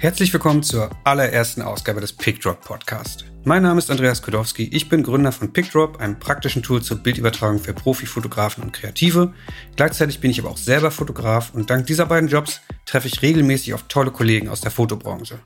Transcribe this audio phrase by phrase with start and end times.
[0.00, 3.24] Herzlich willkommen zur allerersten Ausgabe des PickDrop Podcast.
[3.42, 7.58] Mein Name ist Andreas Kodowski, ich bin Gründer von PickDrop, einem praktischen Tool zur Bildübertragung
[7.58, 9.34] für Profifotografen und Kreative.
[9.74, 13.74] Gleichzeitig bin ich aber auch selber Fotograf und dank dieser beiden Jobs treffe ich regelmäßig
[13.74, 15.40] auf tolle Kollegen aus der Fotobranche.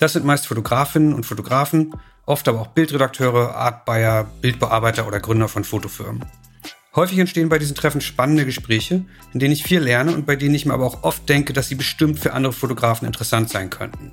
[0.00, 1.94] Das sind meist Fotografinnen und Fotografen,
[2.24, 6.24] oft aber auch Bildredakteure, Artbuyer, Bildbearbeiter oder Gründer von Fotofirmen.
[6.96, 10.54] Häufig entstehen bei diesen Treffen spannende Gespräche, in denen ich viel lerne und bei denen
[10.54, 14.12] ich mir aber auch oft denke, dass sie bestimmt für andere Fotografen interessant sein könnten.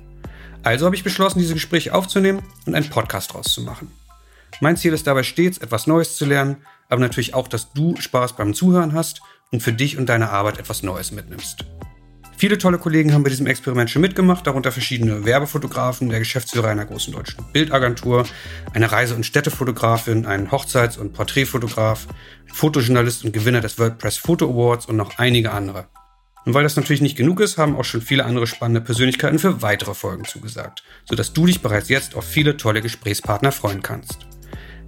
[0.62, 3.90] Also habe ich beschlossen, diese Gespräche aufzunehmen und einen Podcast draus zu machen.
[4.60, 6.58] Mein Ziel ist dabei stets, etwas Neues zu lernen,
[6.90, 10.58] aber natürlich auch, dass du Spaß beim Zuhören hast und für dich und deine Arbeit
[10.58, 11.64] etwas Neues mitnimmst.
[12.44, 16.84] Viele tolle Kollegen haben bei diesem Experiment schon mitgemacht, darunter verschiedene Werbefotografen, der Geschäftsführer einer
[16.84, 18.26] großen deutschen Bildagentur,
[18.74, 22.06] eine Reise- und Städtefotografin, ein Hochzeits- und Porträtfotograf,
[22.52, 25.86] Fotojournalist und Gewinner des WordPress Photo Awards und noch einige andere.
[26.44, 29.62] Und weil das natürlich nicht genug ist, haben auch schon viele andere spannende Persönlichkeiten für
[29.62, 34.18] weitere Folgen zugesagt, sodass du dich bereits jetzt auf viele tolle Gesprächspartner freuen kannst.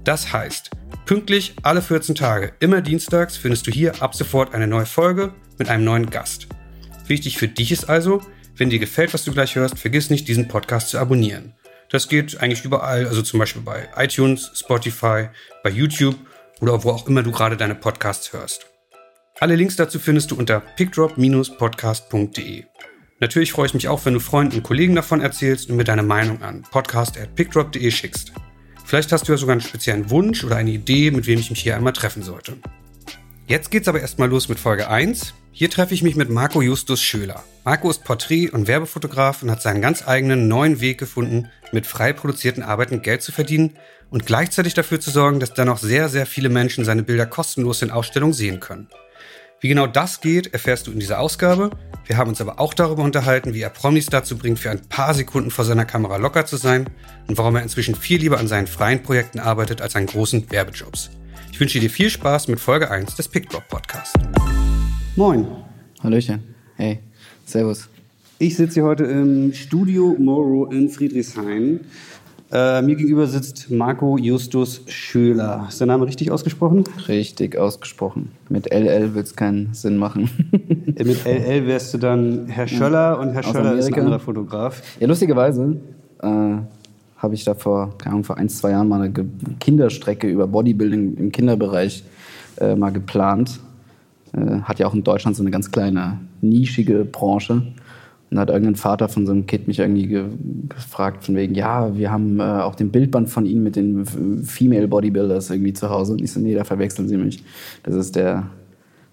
[0.04, 0.72] Das heißt,
[1.06, 5.70] pünktlich alle 14 Tage, immer dienstags, findest du hier ab sofort eine neue Folge mit
[5.70, 6.48] einem neuen Gast.
[7.08, 8.22] Wichtig für dich ist also,
[8.56, 11.54] wenn dir gefällt, was du gleich hörst, vergiss nicht, diesen Podcast zu abonnieren.
[11.90, 15.28] Das geht eigentlich überall, also zum Beispiel bei iTunes, Spotify,
[15.62, 16.16] bei YouTube
[16.60, 18.66] oder wo auch immer du gerade deine Podcasts hörst.
[19.38, 22.64] Alle Links dazu findest du unter pickdrop-podcast.de.
[23.20, 26.02] Natürlich freue ich mich auch, wenn du Freunden und Kollegen davon erzählst und mir deine
[26.02, 28.32] Meinung an podcast.pickdrop.de schickst.
[28.84, 31.62] Vielleicht hast du ja sogar einen speziellen Wunsch oder eine Idee, mit wem ich mich
[31.62, 32.56] hier einmal treffen sollte.
[33.46, 35.34] Jetzt geht's aber erstmal los mit Folge 1.
[35.58, 37.42] Hier treffe ich mich mit Marco Justus Schöler.
[37.64, 42.12] Marco ist Porträt- und Werbefotograf und hat seinen ganz eigenen neuen Weg gefunden, mit frei
[42.12, 43.72] produzierten Arbeiten Geld zu verdienen
[44.10, 47.80] und gleichzeitig dafür zu sorgen, dass dann noch sehr, sehr viele Menschen seine Bilder kostenlos
[47.80, 48.88] in Ausstellungen sehen können.
[49.62, 51.70] Wie genau das geht, erfährst du in dieser Ausgabe.
[52.04, 55.14] Wir haben uns aber auch darüber unterhalten, wie er Promis dazu bringt, für ein paar
[55.14, 56.90] Sekunden vor seiner Kamera locker zu sein
[57.28, 61.08] und warum er inzwischen viel lieber an seinen freien Projekten arbeitet als an großen Werbejobs.
[61.50, 64.12] Ich wünsche dir viel Spaß mit Folge 1 des PickDrop Podcasts.
[65.16, 65.46] Moin.
[66.02, 66.40] Hallöchen.
[66.76, 66.98] Hey,
[67.46, 67.88] servus.
[68.38, 71.80] Ich sitze hier heute im Studio Moro in Friedrichshain.
[72.52, 75.66] Äh, mir gegenüber sitzt Marco Justus Schöler.
[75.68, 76.84] Ist der Name richtig ausgesprochen?
[77.08, 78.30] Richtig ausgesprochen.
[78.50, 80.28] Mit LL wird es keinen Sinn machen.
[80.96, 84.00] Äh, Mit LL wärst du dann Herr Schöller und Herr Aus Schöller ist ein Amerika.
[84.00, 84.82] anderer Fotograf.
[85.00, 85.76] ja, lustigerweise
[86.22, 86.26] äh,
[87.16, 89.12] habe ich da vor, keine Ahnung, vor ein, zwei Jahren mal eine
[89.60, 92.04] Kinderstrecke über Bodybuilding im Kinderbereich
[92.60, 93.60] äh, mal geplant.
[94.36, 97.62] Äh, hat ja auch in Deutschland so eine ganz kleine, nischige Branche.
[98.28, 100.24] Und da hat irgendein Vater von so einem Kind mich irgendwie ge
[100.68, 104.04] gefragt, von wegen, ja, wir haben äh, auch den Bildband von Ihnen mit den
[104.44, 106.12] Female Bodybuilders irgendwie zu Hause.
[106.12, 107.42] Und ich so, nee, da verwechseln Sie mich.
[107.84, 108.50] Das ist der,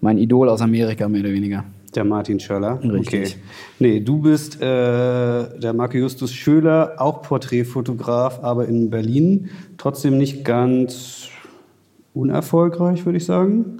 [0.01, 1.63] mein Idol aus Amerika, mehr oder weniger.
[1.95, 2.79] Der Martin Schöller.
[2.83, 3.35] Richtig.
[3.35, 3.35] Okay.
[3.77, 9.49] Nee, du bist äh, der Marco Justus Schöler, auch Porträtfotograf, aber in Berlin.
[9.77, 11.29] Trotzdem nicht ganz
[12.15, 13.79] unerfolgreich, würde ich sagen.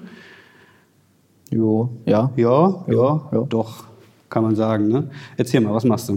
[1.54, 2.32] Jo, ja.
[2.36, 3.42] Ja, ja, ja.
[3.48, 3.84] doch,
[4.30, 4.88] kann man sagen.
[4.88, 5.10] Ne?
[5.38, 6.14] Erzähl mal, was machst du?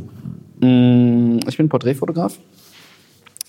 [0.67, 2.39] Mm, Ich bin Porträtfotograf.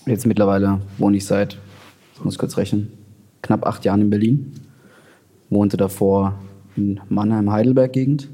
[0.06, 1.56] Jetzt mittlerweile wohne ich seit,
[2.14, 2.92] ich muss kurz rechnen,
[3.42, 4.52] knapp acht Jahren in Berlin.
[5.50, 6.34] Wohnte davor
[6.76, 8.28] in Mannheim-Heidelberg-Gegend.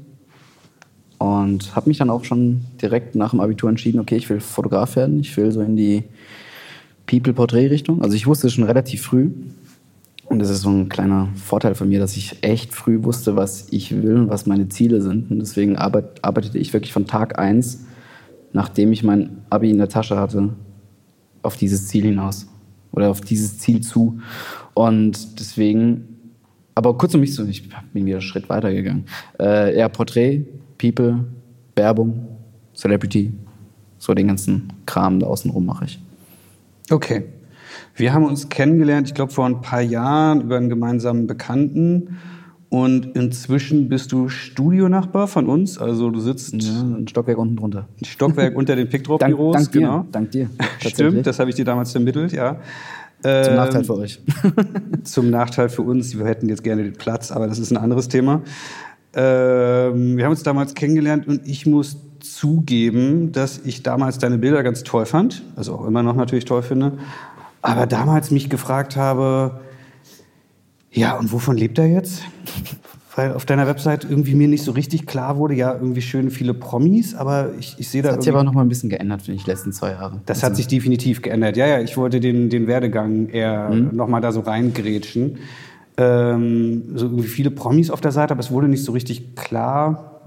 [1.17, 4.97] Und habe mich dann auch schon direkt nach dem Abitur entschieden, okay, ich will Fotograf
[4.97, 5.21] werden.
[5.21, 6.03] Ich will so in die
[7.07, 8.01] People-Porträt-Richtung.
[8.01, 9.31] Also ich wusste schon relativ früh.
[10.35, 13.69] Und das ist so ein kleiner Vorteil von mir, dass ich echt früh wusste, was
[13.71, 15.31] ich will und was meine Ziele sind.
[15.31, 17.85] Und deswegen arbeit, arbeitete ich wirklich von Tag eins,
[18.51, 20.49] nachdem ich mein Abi in der Tasche hatte,
[21.41, 22.47] auf dieses Ziel hinaus.
[22.91, 24.19] Oder auf dieses Ziel zu.
[24.73, 26.03] Und deswegen,
[26.75, 29.05] aber kurz um mich zu, ich bin wieder einen Schritt weitergegangen.
[29.39, 30.43] Äh, eher Porträt,
[30.77, 31.23] People,
[31.77, 32.27] Werbung,
[32.75, 33.31] Celebrity,
[33.99, 35.97] so den ganzen Kram da außen rum mache ich.
[36.91, 37.23] Okay.
[37.95, 42.17] Wir haben uns kennengelernt, ich glaube, vor ein paar Jahren über einen gemeinsamen Bekannten.
[42.69, 45.77] Und inzwischen bist du Studionachbar von uns.
[45.77, 47.87] Also du sitzt Ja, ein Stockwerk unten drunter.
[48.01, 49.55] ein Stockwerk unter den Dank, Pickdrop-Büros.
[49.55, 50.05] dank dir, genau.
[50.11, 50.49] dank dir.
[50.79, 52.59] Stimmt, das habe ich dir damals vermittelt, ja.
[53.21, 54.19] Zum Ähm, Nachteil für euch.
[55.03, 56.17] Zum Nachteil für uns.
[56.17, 58.41] Wir hätten jetzt gerne den Platz, aber das ist ein anderes Thema.
[59.13, 64.63] Ähm, wir haben uns damals kennengelernt und ich muss zugeben, dass ich damals deine Bilder
[64.63, 66.93] ganz toll fand, also auch immer noch natürlich toll finde,
[67.65, 69.61] aber damals mich gefragt habe,
[70.91, 72.21] ja, und wovon lebt er jetzt?
[73.17, 76.53] Weil auf deiner Website irgendwie mir nicht so richtig klar wurde, ja, irgendwie schön viele
[76.53, 79.21] Promis, aber ich, ich sehe da Das hat sich aber noch mal ein bisschen geändert,
[79.21, 80.19] finde ich, die letzten zwei Jahre.
[80.25, 81.55] das hat sich definitiv geändert.
[81.55, 83.95] Ja, ja, ich wollte den, den Werdegang eher Mhm.
[83.95, 85.37] noch mal da so reingrätschen.
[85.97, 90.21] Ähm, so irgendwie viele Promis auf der Seite, aber es wurde nicht so richtig klar.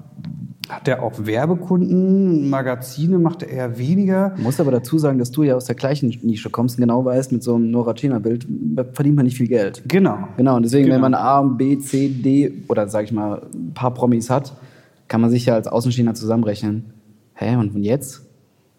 [0.69, 4.35] Hat er auch Werbekunden, Magazine macht er eher weniger.
[4.37, 7.05] Ich muss aber dazu sagen, dass du ja aus der gleichen Nische kommst und genau
[7.05, 8.47] weißt, mit so einem Nora Tschirner-Bild
[8.93, 9.82] verdient man nicht viel Geld.
[9.88, 10.29] Genau.
[10.37, 10.97] Genau, und deswegen, Genau.
[10.97, 14.53] wenn man A, B, C, D oder sag ich mal ein paar Promis hat,
[15.09, 16.85] kann man sich ja als Außenstehender zusammenrechnen.
[17.35, 18.26] Hä, und von jetzt?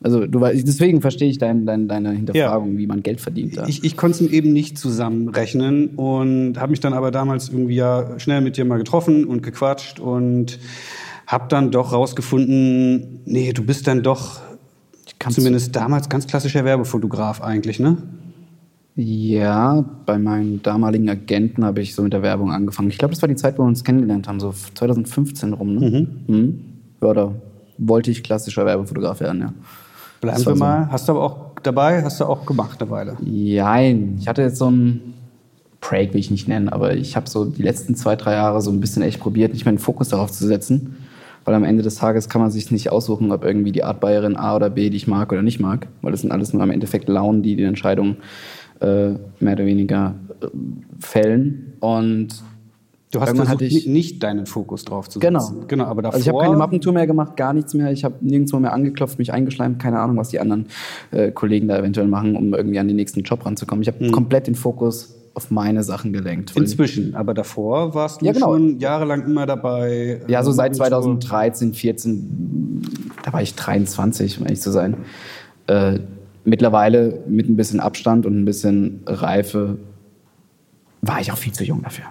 [0.01, 3.57] Also du weißt, deswegen verstehe ich dein, dein, deine Hinterfragung, wie man Geld verdient.
[3.57, 3.67] Da.
[3.67, 8.17] Ich, ich konnte es eben nicht zusammenrechnen und habe mich dann aber damals irgendwie ja
[8.17, 10.57] schnell mit dir mal getroffen und gequatscht und
[11.29, 14.41] habe dann doch rausgefunden, nee, du bist dann doch
[15.29, 17.97] zumindest damals ganz klassischer Werbefotograf eigentlich, ne?
[18.95, 22.89] Ja, bei meinen damaligen Agenten habe ich so mit der Werbung angefangen.
[22.89, 25.75] Ich glaube, das war die Zeit, wo wir uns kennengelernt haben, so 2015 rum.
[25.75, 26.07] Ne?
[26.27, 26.59] Mhm.
[27.01, 27.35] Ja, da
[27.77, 29.53] wollte ich klassischer Werbefotograf werden, ja.
[30.21, 30.59] Bleiben wir war so.
[30.59, 30.91] mal.
[30.91, 33.17] Hast du aber auch dabei, hast du auch gemacht eine Weile.
[33.23, 35.13] Jein, ich hatte jetzt so einen
[35.79, 38.71] Break, will ich nicht nennen, aber ich habe so die letzten zwei, drei Jahre so
[38.71, 40.97] ein bisschen echt probiert, nicht mehr den Fokus darauf zu setzen.
[41.45, 44.35] Weil am Ende des Tages kann man sich nicht aussuchen, ob irgendwie die Art Bayerin
[44.35, 45.87] A oder B, die ich mag oder nicht mag.
[46.01, 48.17] Weil das sind alles nur am Endeffekt Launen, die die Entscheidung
[48.81, 49.09] äh,
[49.39, 50.47] mehr oder weniger äh,
[50.99, 51.73] fällen.
[51.79, 52.29] Und
[53.11, 55.39] Du hast versucht, ich- ni- nicht deinen Fokus drauf zu Genau.
[55.39, 55.63] setzen.
[55.67, 56.13] Genau, aber davor...
[56.15, 57.91] Also ich habe keine Mappentour mehr gemacht, gar nichts mehr.
[57.91, 59.79] Ich habe nirgendwo mehr angeklopft, mich eingeschleimt.
[59.79, 60.67] Keine Ahnung, was die anderen
[61.09, 63.81] äh, Kollegen da eventuell machen, um irgendwie an den nächsten Job ranzukommen.
[63.81, 64.11] Ich habe Mhm.
[64.11, 66.55] komplett den Fokus auf meine Sachen gelenkt.
[66.55, 68.53] Inzwischen, aber davor warst du Ja, genau.
[68.53, 70.21] schon jahrelang immer dabei.
[70.27, 71.19] Ja, so seit Mappentour.
[71.19, 72.81] 2013, 14,
[73.23, 74.95] da war ich 23, um ehrlich zu sein.
[75.67, 75.99] Äh,
[76.45, 79.77] mittlerweile mit ein bisschen Abstand und ein bisschen Reife
[81.01, 82.05] war ich auch viel zu jung dafür.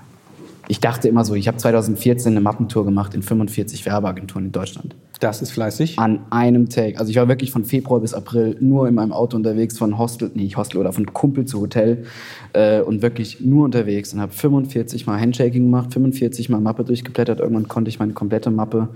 [0.70, 4.94] Ich dachte immer so, ich habe 2014 eine Mappentour gemacht in 45 Werbeagenturen in Deutschland.
[5.18, 5.98] Das ist fleißig.
[5.98, 6.98] An einem Take.
[6.98, 10.30] Also ich war wirklich von Februar bis April nur in meinem Auto unterwegs, von Hostel,
[10.34, 12.04] nee, nicht Hostel oder von Kumpel zu Hotel
[12.52, 17.40] äh, und wirklich nur unterwegs und habe 45 Mal Handshaking gemacht, 45 Mal Mappe durchgeblättert.
[17.40, 18.90] Irgendwann konnte ich meine komplette Mappe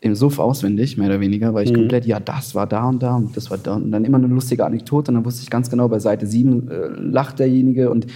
[0.00, 3.16] im Suff auswendig, mehr oder weniger, weil ich komplett, ja, das war da und da
[3.16, 5.70] und das war da und dann immer eine lustige Anekdote und dann wusste ich ganz
[5.70, 8.06] genau, bei Seite 7 äh, lacht derjenige und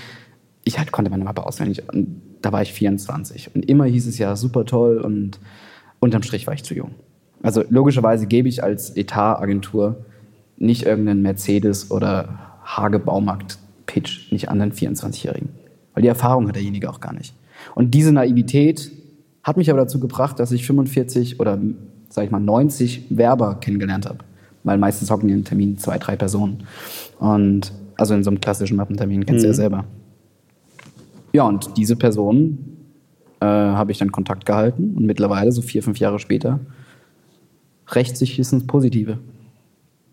[0.64, 4.18] ich halt, konnte meine Mappe auswendig und da war ich 24 und immer hieß es
[4.18, 5.38] ja super toll und
[6.00, 6.90] unterm Strich war ich zu jung.
[7.42, 10.04] Also logischerweise gebe ich als Etatagentur
[10.58, 15.48] nicht irgendeinen Mercedes oder Hage Baumarkt Pitch nicht anderen 24-Jährigen,
[15.94, 17.34] weil die Erfahrung hat derjenige auch gar nicht.
[17.74, 18.90] Und diese Naivität
[19.42, 21.58] hat mich aber dazu gebracht, dass ich 45 oder
[22.08, 24.18] sag ich mal 90 Werber kennengelernt habe,
[24.64, 26.64] weil meistens hocken in einem Termin zwei, drei Personen
[27.18, 29.84] und also in so einem klassischen Mappentermin kennst du ja selber.
[31.32, 32.76] Ja, und diese Personen
[33.40, 36.60] äh, habe ich dann Kontakt gehalten und mittlerweile, so vier, fünf Jahre später,
[37.88, 39.18] rächt sich es ins Positive.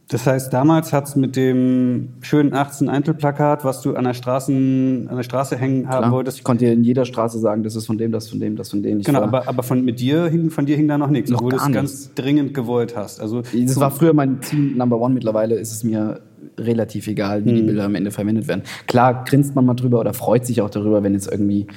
[0.10, 5.07] Das heißt, damals hat es mit dem schönen 18 Eintelplakat, was du an der, Straßen,
[5.07, 6.39] an der Straße hängen haben Klar, wolltest.
[6.39, 8.72] ich konnte dir in jeder Straße sagen, das ist von dem, das von dem, das
[8.72, 9.00] von dem.
[9.00, 11.42] Ich Genau, aber, aber von, mit dir hing, von dir hing da noch nichts, Noch
[11.42, 13.22] obwohl du es ganz dringend gewollt hast.
[13.22, 15.13] Also, Das war früher mein Ziel Number One.
[15.13, 16.22] Mittlerweile ist es mir
[16.57, 18.63] relativ egal, wie die Bilder am Ende verwendet werden.
[18.88, 21.68] Klar grinst man mal drüber oder freut sich auch darüber, wenn jetzt irgendwie,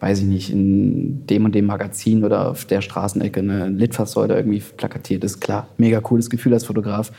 [0.00, 4.62] weiß ich nicht, in dem und dem Magazin oder auf der Straßenecke eine Litfaßsäule irgendwie
[4.76, 5.40] plakatiert ist.
[5.40, 7.12] Klar, mega cooles Gefühl als Fotograf.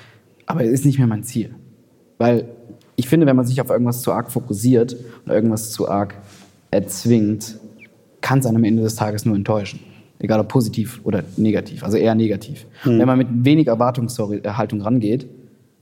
[0.45, 1.55] Aber es ist nicht mehr mein Ziel.
[2.17, 2.45] Weil
[2.95, 4.95] ich finde, wenn man sich auf irgendwas zu arg fokussiert
[5.25, 6.15] oder irgendwas zu arg
[6.71, 7.57] erzwingt,
[8.21, 9.79] kann es einem am Ende des Tages nur enttäuschen.
[10.19, 12.65] Egal ob positiv oder negativ, also eher negativ.
[12.85, 15.27] Und wenn man mit wenig Erwartungshaltung rangeht,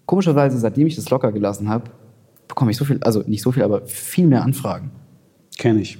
[0.06, 1.86] komischerweise, seitdem ich das locker gelassen habe,
[2.48, 4.92] bekomme ich so viel, also nicht so viel, aber viel mehr Anfragen.
[5.58, 5.98] Kenne ich.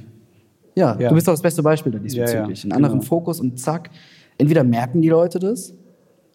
[0.76, 1.10] Ja, Ja.
[1.10, 2.64] du bist doch das beste Beispiel da diesbezüglich.
[2.64, 3.08] Ja, ja, Einen anderen genau.
[3.10, 3.90] Fokus und zack.
[4.38, 5.74] Entweder merken die Leute das,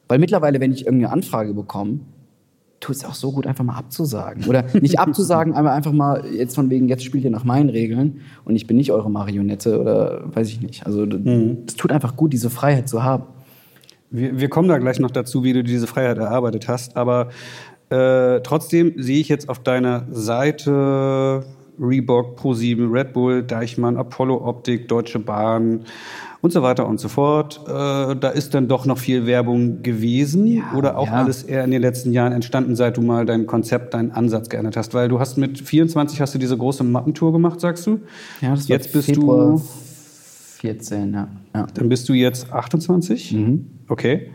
[0.06, 2.00] weil mittlerweile, wenn ich irgendeine Anfrage bekomme,
[2.80, 4.44] tut es auch so gut, einfach mal abzusagen.
[4.46, 8.20] Oder nicht abzusagen, aber einfach mal jetzt von wegen, jetzt spielt ihr nach meinen Regeln
[8.44, 10.86] und ich bin nicht eure Marionette oder weiß ich nicht.
[10.86, 11.66] Also es Mhm.
[11.76, 13.24] tut einfach gut, diese Freiheit zu haben.
[14.10, 16.96] Wir, wir kommen da gleich noch dazu, wie du diese Freiheit erarbeitet hast.
[16.96, 17.28] Aber
[17.90, 21.44] äh, trotzdem sehe ich jetzt auf deiner Seite
[21.80, 25.84] Reebok, Pro7, Red Bull, Deichmann, Apollo Optik, Deutsche Bahn
[26.40, 27.60] und so weiter und so fort.
[27.66, 31.14] Äh, da ist dann doch noch viel Werbung gewesen oder auch ja.
[31.14, 34.76] alles eher in den letzten Jahren entstanden, seit du mal dein Konzept, deinen Ansatz geändert
[34.76, 34.94] hast.
[34.94, 38.00] Weil du hast mit 24 hast du diese große Mappentour gemacht, sagst du?
[38.40, 39.62] Ja, das war jetzt bist Februar du
[40.58, 41.28] 14, ja.
[41.54, 41.66] ja.
[41.74, 43.32] dann bist du jetzt 28?
[43.32, 43.66] Mhm.
[43.88, 44.30] Okay.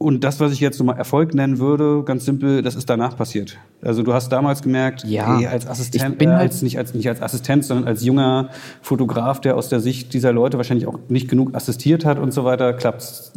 [0.00, 3.16] Und das, was ich jetzt so mal Erfolg nennen würde, ganz simpel, das ist danach
[3.16, 3.58] passiert.
[3.82, 5.40] Also du hast damals gemerkt, Ja.
[5.40, 8.04] ey, als Assistent, Ich bin äh, halt- als, nicht, als, nicht als Assistent, sondern als
[8.04, 12.32] junger Fotograf, der aus der Sicht dieser Leute wahrscheinlich auch nicht genug assistiert hat und
[12.32, 13.32] so weiter, klappt's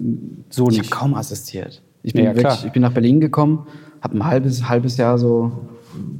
[0.51, 0.91] so Ich nicht.
[0.91, 1.81] habe kaum assistiert.
[2.03, 3.65] Ich bin, Ja, wirklich, ich bin nach Berlin gekommen,
[4.01, 5.51] habe ein halbes, halbes Jahr so,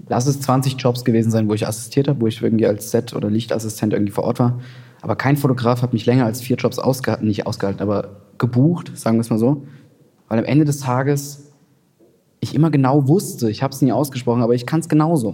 [0.08, 3.13] lass es 20 Jobs gewesen sein, wo ich assistiert habe, wo ich irgendwie als Set-
[3.13, 4.60] oder Lichtassistent irgendwie vor Ort war.
[5.01, 9.18] Aber kein Fotograf hat mich länger als vier Jobs ausgehalten, nicht ausgehalten, aber gebucht, sagen
[9.18, 9.63] wir es mal so.
[10.28, 11.51] Weil am Ende des Tages
[12.40, 15.30] ich immer genau wusste, ich habe es nie ausgesprochen, aber ich kann es genauso.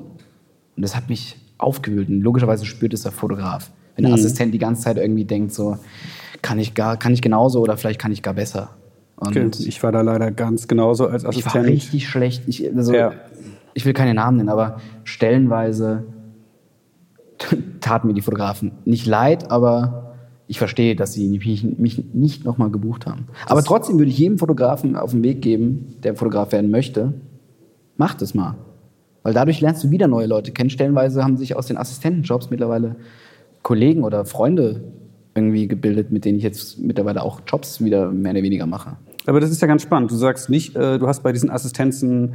[0.75, 2.10] Und das hat mich aufgewühlt.
[2.10, 3.72] Und logischerweise spürt es der Fotograf.
[3.96, 4.20] Wenn der mhm.
[4.20, 5.77] Assistent die ganze Zeit irgendwie denkt, so,
[6.41, 8.72] kann ich, gar, kann ich genauso oder vielleicht kann ich gar besser.
[9.15, 9.50] Und okay.
[9.65, 11.56] Ich war da leider ganz genauso als Assistent.
[11.56, 12.44] Ich war richtig schlecht.
[12.46, 13.13] Ich, also, ja.
[13.77, 16.05] Ich will keine Namen nennen, aber stellenweise
[17.79, 20.15] taten mir die Fotografen nicht leid, aber
[20.48, 23.27] ich verstehe, dass sie mich, mich nicht nochmal gebucht haben.
[23.46, 27.13] Aber trotzdem würde ich jedem Fotografen auf den Weg geben, der Fotograf werden möchte,
[27.98, 28.55] mach das mal.
[29.22, 30.72] Weil dadurch lernst du wieder neue Leute kennen.
[30.72, 32.96] Stellenweise haben sich aus den Assistentenjobs mittlerweile
[33.62, 34.86] Kollegen oder Freunde
[35.36, 38.98] irgendwie gebildet, mit denen ich jetzt mittlerweile auch Jobs wieder mehr oder weniger mache.
[39.27, 40.10] Aber das ist ja ganz spannend.
[40.10, 42.34] Du sagst nicht, äh, du hast bei diesen Assistenzen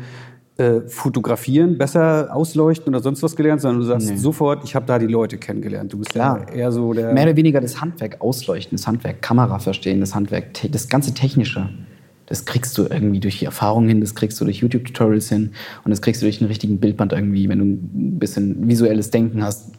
[0.58, 4.16] äh, fotografieren, besser ausleuchten oder sonst was gelernt, sondern du sagst nee.
[4.16, 5.92] sofort, ich habe da die Leute kennengelernt.
[5.92, 6.46] Du bist Klar.
[6.48, 7.12] Ja eher so der.
[7.12, 11.70] Mehr oder weniger das Handwerk ausleuchten, das Handwerk Kamera verstehen, das Handwerk, das ganze Technische.
[12.26, 15.52] Das kriegst du irgendwie durch die Erfahrung hin, das kriegst du durch YouTube-Tutorials hin
[15.84, 19.42] und das kriegst du durch einen richtigen Bildband irgendwie, wenn du ein bisschen visuelles Denken
[19.42, 19.72] hast,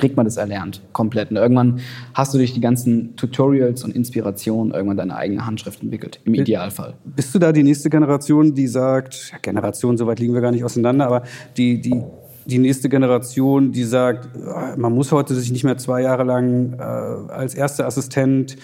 [0.00, 1.30] kriegt man das erlernt, komplett.
[1.30, 1.80] Und irgendwann
[2.14, 6.94] hast du durch die ganzen Tutorials und Inspirationen irgendwann deine eigene Handschrift entwickelt, im Idealfall.
[7.04, 10.50] Bist du da die nächste Generation, die sagt, ja, Generation, so weit liegen wir gar
[10.50, 11.22] nicht auseinander, aber
[11.56, 12.02] die, die,
[12.46, 16.74] die nächste Generation, die sagt, ah, man muss heute sich nicht mehr zwei Jahre lang
[16.78, 18.56] äh, als erster Assistent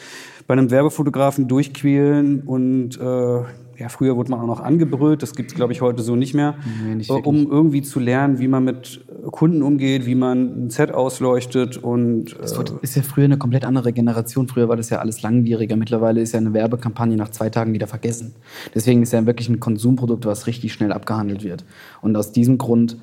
[0.46, 3.42] bei einem Werbefotografen durchquälen und äh,
[3.78, 6.34] ja, früher wurde man auch noch angebrüllt, das gibt es, glaube ich, heute so nicht
[6.34, 10.70] mehr, nee, nicht um irgendwie zu lernen, wie man mit Kunden umgeht, wie man ein
[10.70, 12.36] Set ausleuchtet und...
[12.40, 14.48] Das äh, ist ja früher eine komplett andere Generation.
[14.48, 15.76] Früher war das ja alles langwieriger.
[15.76, 18.34] Mittlerweile ist ja eine Werbekampagne nach zwei Tagen wieder vergessen.
[18.74, 21.64] Deswegen ist ja wirklich ein Konsumprodukt, was richtig schnell abgehandelt wird.
[22.00, 22.96] Und aus diesem Grund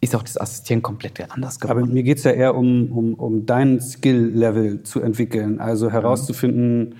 [0.00, 1.84] ist auch das Assistieren komplett anders geworden.
[1.84, 6.90] Aber mir geht es ja eher um, um, um dein Skill-Level zu entwickeln, also herauszufinden...
[6.90, 6.96] Ja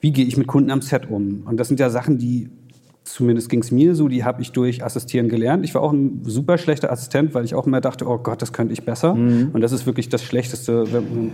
[0.00, 1.42] wie gehe ich mit Kunden am Set um?
[1.46, 2.50] Und das sind ja Sachen, die,
[3.04, 5.64] zumindest ging es mir so, die habe ich durch Assistieren gelernt.
[5.64, 8.52] Ich war auch ein super schlechter Assistent, weil ich auch immer dachte, oh Gott, das
[8.52, 9.14] könnte ich besser.
[9.14, 9.50] Mhm.
[9.52, 11.32] Und das ist wirklich das Schlechteste, wenn,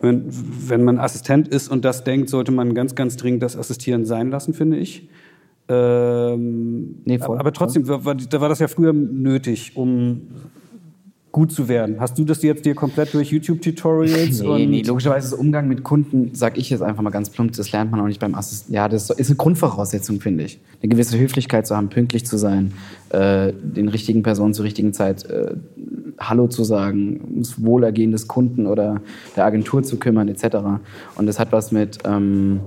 [0.00, 0.24] wenn,
[0.68, 4.30] wenn man Assistent ist und das denkt, sollte man ganz, ganz dringend das Assistieren sein
[4.30, 5.08] lassen, finde ich.
[5.68, 8.04] Ähm, nee, voll, aber trotzdem, voll.
[8.04, 10.28] War, da war das ja früher nötig, um
[11.32, 12.00] gut zu werden.
[12.00, 14.40] Hast du das jetzt dir komplett durch YouTube-Tutorials?
[14.40, 17.70] Nee, nee, logischerweise das Umgang mit Kunden, sag ich jetzt einfach mal ganz plump, das
[17.70, 18.74] lernt man auch nicht beim Assistenten.
[18.74, 20.58] Ja, das ist eine Grundvoraussetzung, finde ich.
[20.82, 22.72] Eine gewisse Höflichkeit zu haben, pünktlich zu sein,
[23.10, 25.54] äh, den richtigen Personen zur richtigen Zeit äh,
[26.18, 29.00] Hallo zu sagen, ums Wohlergehen des Kunden oder
[29.36, 30.56] der Agentur zu kümmern, etc.
[31.14, 31.98] Und das hat was mit...
[32.04, 32.60] Ähm,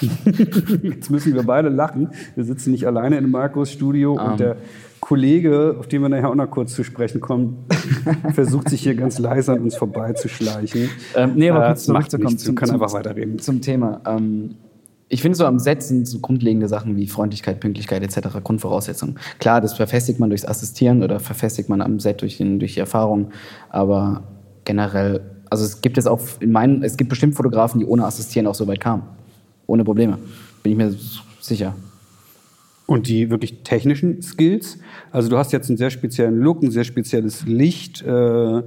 [0.82, 2.10] Jetzt müssen wir beide lachen.
[2.34, 4.18] Wir sitzen nicht alleine in Markus Studio um.
[4.18, 4.36] und ähm.
[4.36, 4.56] der
[5.00, 7.66] Kollege, auf den wir nachher auch noch kurz zu sprechen kommen,
[8.34, 10.90] versucht sich hier ganz leise an uns vorbeizuschleichen.
[11.14, 12.38] Ähm, nee, aber äh, kurz zurückzukommen.
[12.38, 13.38] Zum, können einfach weiterreden.
[13.38, 14.00] Zum Thema.
[14.06, 14.56] Ähm,
[15.08, 18.28] ich finde so am Set sind so grundlegende Sachen wie Freundlichkeit, Pünktlichkeit etc.
[18.44, 19.18] Grundvoraussetzungen.
[19.38, 22.80] Klar, das verfestigt man durchs Assistieren oder verfestigt man am Set durch, den, durch die
[22.80, 23.30] Erfahrung,
[23.70, 24.24] aber
[24.64, 28.46] generell, also es gibt es auch in meinen, es gibt bestimmt Fotografen, die ohne Assistieren
[28.46, 29.02] auch so weit kamen.
[29.66, 30.18] Ohne Probleme.
[30.62, 30.94] Bin ich mir
[31.40, 31.74] sicher.
[32.88, 34.78] Und die wirklich technischen Skills.
[35.10, 38.00] Also du hast jetzt einen sehr speziellen Look, ein sehr spezielles Licht.
[38.00, 38.62] Äh,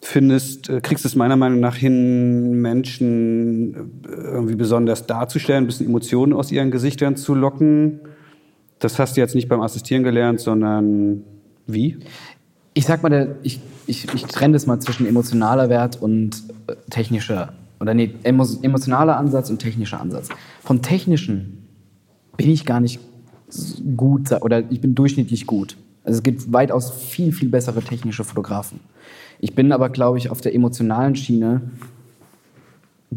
[0.00, 5.86] findest, äh, kriegst es meiner Meinung nach hin, Menschen äh, irgendwie besonders darzustellen, ein bisschen
[5.86, 8.00] Emotionen aus ihren Gesichtern zu locken.
[8.80, 11.22] Das hast du jetzt nicht beim Assistieren gelernt, sondern
[11.68, 11.96] wie?
[12.74, 17.52] Ich sag mal, ich, ich, ich trenne das mal zwischen emotionaler Wert und äh, technischer,
[17.78, 20.28] oder nee, emotionaler Ansatz und technischer Ansatz.
[20.64, 21.68] Vom technischen
[22.36, 23.00] bin ich gar nicht
[23.96, 25.76] gut oder ich bin durchschnittlich gut.
[26.04, 28.80] Also es gibt weitaus viel, viel bessere technische Fotografen.
[29.40, 31.62] Ich bin aber, glaube ich, auf der emotionalen Schiene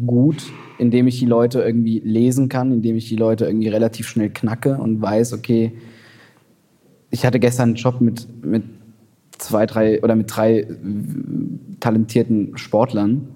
[0.06, 0.44] gut,
[0.78, 4.76] indem ich die Leute irgendwie lesen kann, indem ich die Leute irgendwie relativ schnell knacke
[4.78, 5.72] und weiß, okay,
[7.10, 8.64] ich hatte gestern einen Job mit, mit
[9.38, 10.66] zwei, drei oder mit drei
[11.80, 13.28] talentierten Sportlern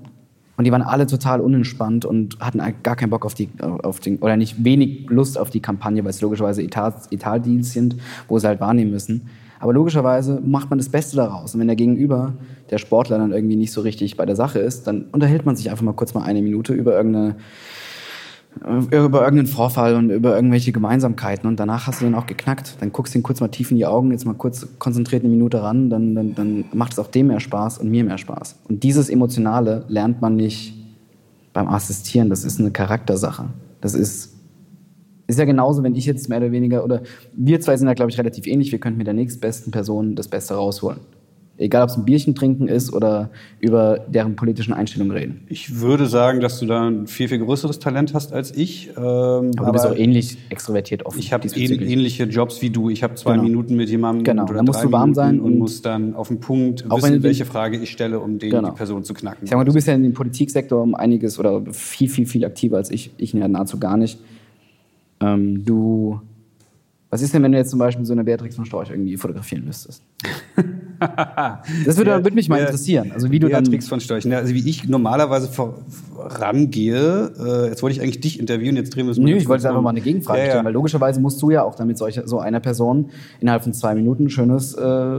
[0.57, 4.19] und die waren alle total unentspannt und hatten gar keinen Bock auf die, auf den,
[4.19, 7.97] oder nicht wenig Lust auf die Kampagne, weil es logischerweise Etat, Etatdeals sind,
[8.29, 9.29] wo sie halt wahrnehmen müssen.
[9.59, 11.55] Aber logischerweise macht man das Beste daraus.
[11.55, 12.35] Und wenn der Gegenüber,
[12.71, 15.71] der Sportler, dann irgendwie nicht so richtig bei der Sache ist, dann unterhält man sich
[15.71, 17.37] einfach mal kurz mal eine Minute über irgendeine
[18.65, 22.77] über irgendeinen Vorfall und über irgendwelche Gemeinsamkeiten und danach hast du den auch geknackt.
[22.81, 25.31] Dann guckst du ihn kurz mal tief in die Augen, jetzt mal kurz konzentriert eine
[25.31, 28.57] Minute ran, dann, dann, dann macht es auch dem mehr Spaß und mir mehr Spaß.
[28.69, 30.75] Und dieses Emotionale lernt man nicht
[31.53, 33.47] beim Assistieren, das ist eine Charaktersache.
[33.81, 34.35] Das ist,
[35.27, 37.03] ist ja genauso, wenn ich jetzt mehr oder weniger, oder
[37.35, 40.29] wir zwei sind ja, glaube ich, relativ ähnlich, wir könnten mit der nächstbesten Person das
[40.29, 41.01] Beste rausholen.
[41.59, 45.41] Egal, ob es ein Bierchen trinken ist oder über deren politischen Einstellungen reden.
[45.49, 48.89] Ich würde sagen, dass du da ein viel, viel größeres Talent hast als ich.
[48.91, 51.19] Ähm, Aber, du bist auch ähnlich extrovertiert offen.
[51.19, 52.91] Ich habe ähnliche Jobs wie du.
[52.91, 53.45] Ich habe zwei Genau.
[53.45, 56.15] Minuten mit jemandem Genau, oder da musst du warm Minuten sein und und- muss dann
[56.15, 58.69] auf den Punkt Auch wissen, welche Frage ich stelle, um den Genau.
[58.71, 59.45] die Person zu knacken.
[59.45, 62.45] Ich sag mal, du bist ja in dem Politiksektor um einiges oder viel, viel, viel
[62.45, 63.13] aktiver als ich.
[63.17, 64.19] Ich ja nahezu gar nicht.
[65.21, 66.21] Ähm, du.
[67.09, 69.65] Was ist denn, wenn du jetzt zum Beispiel so eine Beatrix von Storch irgendwie fotografieren
[69.65, 70.03] müsstest?
[71.85, 73.13] Das würde, würde mich mal Ja, interessieren.
[73.13, 73.65] Also wie du dann.
[73.65, 74.25] Beatrix von Storch.
[74.25, 79.07] Ja, also wie ich normalerweise vorangehe, äh, jetzt wollte ich eigentlich dich interviewen, jetzt drehen
[79.07, 80.51] wir es Nö, ich wollte kurz einfach mal eine Gegenfrage Ja, ja.
[80.53, 83.11] stellen, weil logischerweise musst du ja auch damit solche, so einer Person
[83.41, 85.19] innerhalb von zwei Minuten ein schönes äh,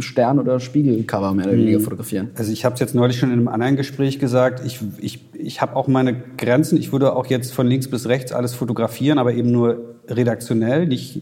[0.00, 1.82] Stern- oder Spiegelcover mehr oder weniger Mhm.
[1.84, 2.30] fotografieren.
[2.36, 5.60] Also ich habe es jetzt neulich schon in einem anderen Gespräch gesagt, ich, ich, ich
[5.60, 6.76] habe auch meine Grenzen.
[6.78, 10.86] Ich würde auch jetzt von links bis rechts alles fotografieren, aber eben nur redaktionell.
[10.86, 11.20] Nicht,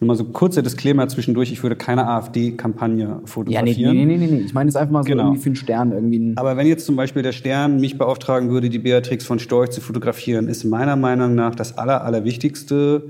[0.00, 3.96] nur mal so kurzer Disclaimer zwischendurch, ich würde keine AfD-Kampagne Ja, nee, fotografieren.
[3.96, 4.40] nee, nee, nee, nee.
[4.40, 5.24] Ich meine jetzt einfach mal so Genau.
[5.24, 6.32] irgendwie für einen Stern irgendwie.
[6.36, 9.80] Aber wenn jetzt zum Beispiel der Stern mich beauftragen würde, die Beatrix von Storch zu
[9.80, 13.04] fotografieren, ist meiner Meinung nach das Aller, Allerwichtigste,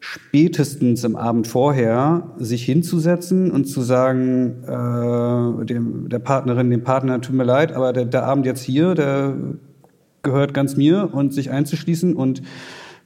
[0.00, 7.20] spätestens am Abend vorher sich hinzusetzen und zu sagen, äh, dem, der Partnerin, dem Partner,
[7.20, 9.34] tut mir leid, aber der, der Abend jetzt hier, der
[10.22, 12.42] gehört ganz mir und sich einzuschließen und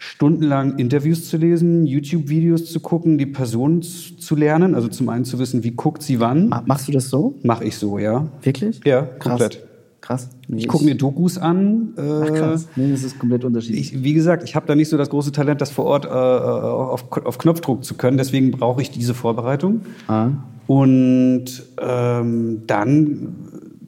[0.04, 5.38] stundenlang Interviews zu lesen, YouTube-Videos zu gucken, die Person zu lernen, also zum einen zu
[5.38, 6.48] wissen, wie guckt sie wann.
[6.48, 7.38] Ma- Machst du das so?
[7.44, 8.26] Mache ich so, ja.
[8.42, 8.80] Wirklich?
[8.84, 9.18] Ja, Krass.
[9.38, 9.64] komplett.
[10.00, 10.28] Krass.
[10.48, 11.90] Nee, Ich gucke mir Dokus an.
[11.96, 12.68] Äh, Ach, krass.
[12.74, 13.92] Nee, das ist komplett unterschiedlich.
[13.94, 16.08] Ich, wie gesagt, ich habe da nicht so das große Talent, das vor Ort äh,
[16.08, 18.16] auf, auf Knopfdruck zu können.
[18.16, 19.82] Deswegen brauche ich diese Vorbereitung.
[20.08, 20.30] ah.
[20.66, 21.44] Und
[21.80, 23.34] ähm, dann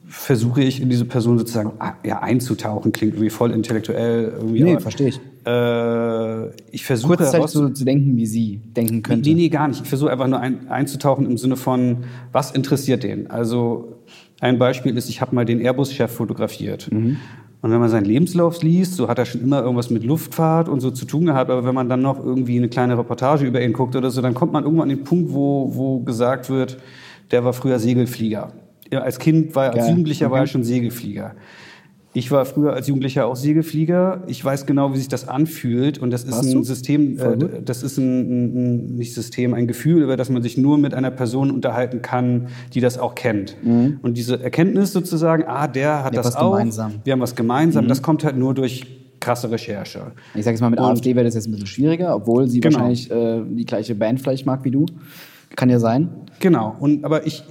[0.07, 2.91] versuche ich in diese Person sozusagen ah, ja, einzutauchen.
[2.93, 4.33] Klingt irgendwie voll intellektuell.
[4.37, 5.19] Irgendwie, Nee, verstehe ich.
[5.45, 9.29] Äh, ich versuche herauszu- so zu denken, wie sie denken könnte.
[9.29, 9.81] Nee, nee, gar nicht.
[9.83, 13.29] Ich versuche einfach nur ein, einzutauchen im Sinne von, was interessiert den?
[13.29, 13.93] Also
[14.41, 16.91] ein Beispiel ist, ich habe mal den Airbus-Chef fotografiert.
[16.91, 17.17] Mhm.
[17.61, 20.81] Und wenn man seinen Lebenslauf liest, so hat er schon immer irgendwas mit Luftfahrt und
[20.81, 21.49] so zu tun gehabt.
[21.49, 24.33] Aber wenn man dann noch irgendwie eine kleine Reportage über ihn guckt oder so, dann
[24.35, 26.77] kommt man irgendwann an den Punkt, wo, wo gesagt wird,
[27.31, 28.51] der war früher Segelflieger.
[28.91, 29.89] Ja, als Kind war er, als.
[29.89, 30.51] Jugendlicher war er Okay.
[30.51, 31.33] schon Segelflieger.
[32.17, 34.23] Ich war früher als Jugendlicher auch Segelflieger.
[34.27, 35.97] Ich weiß genau, wie sich das anfühlt.
[35.99, 36.63] Und das ist Warst ein du?
[36.63, 40.77] System, äh, das ist ein, ein, nicht System, ein Gefühl, über das man sich nur
[40.77, 43.57] mit einer Person unterhalten kann, die das auch kennt.
[43.65, 46.93] Und diese Erkenntnis sozusagen, ah, der hat habt das was auch, gemeinsam.
[47.03, 48.85] wir haben was gemeinsam, das kommt halt nur durch
[49.19, 50.11] krasse Recherche.
[50.35, 52.61] Ich sage jetzt mal, mit Und- AfD wäre das jetzt ein bisschen schwieriger, obwohl sie
[52.61, 52.75] Genau.
[52.77, 54.85] wahrscheinlich äh, die gleiche Band vielleicht mag wie du.
[55.57, 56.07] Kann ja sein.
[56.39, 56.75] Genau.
[56.79, 57.43] Und, aber ich,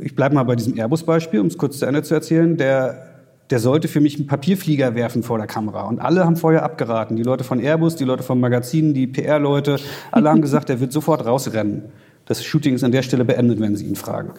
[0.00, 2.56] ich bleibe mal bei diesem Airbus-Beispiel, um es kurz zu Ende zu erzählen.
[2.56, 3.05] Der,
[3.50, 5.82] der sollte für mich einen Papierflieger werfen vor der Kamera.
[5.82, 7.16] Und alle haben vorher abgeraten.
[7.16, 9.78] Die Leute von Airbus, die Leute vom Magazin, die PR-Leute.
[10.10, 11.84] Alle haben gesagt, er wird sofort rausrennen.
[12.24, 14.32] Das Shooting ist an der Stelle beendet, wenn sie ihn fragen.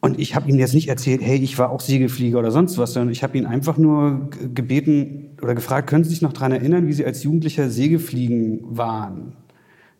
[0.00, 2.92] Und ich habe ihm jetzt nicht erzählt, hey, ich war auch Segelflieger oder sonst was,
[2.92, 6.86] sondern ich habe ihn einfach nur gebeten oder gefragt, können Sie sich noch daran erinnern,
[6.86, 9.32] wie Sie als Jugendlicher Segelfliegen waren?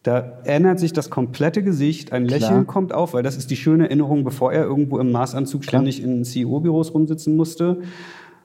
[0.05, 2.65] Da ändert sich das komplette Gesicht, ein Lächeln Klar.
[2.65, 6.25] kommt auf, weil das ist die schöne Erinnerung, bevor er irgendwo im Maßanzug ständig in
[6.25, 7.79] CEO-Büros rumsitzen musste.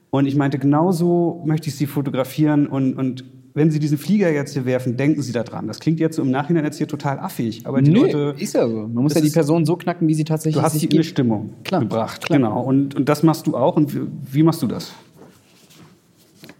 [0.09, 3.23] Und ich meinte, genauso möchte ich Sie fotografieren und, und
[3.55, 5.67] wenn Sie diesen Flieger jetzt hier werfen, denken Sie daran.
[5.67, 8.33] Das klingt jetzt so im Nachhinein jetzt hier total affig, aber die Leute...
[8.39, 8.87] ist ja so.
[8.91, 10.87] Man muss ja die ist- Person so knacken, wie sie tatsächlich Du hast sich sie
[10.87, 11.03] in eine.
[11.03, 12.25] Stimmung Klar, gebracht.
[12.25, 12.39] klar.
[12.39, 12.61] Genau.
[12.61, 13.75] Und, und das machst du auch.
[13.77, 14.91] Und wie, wie machst du das?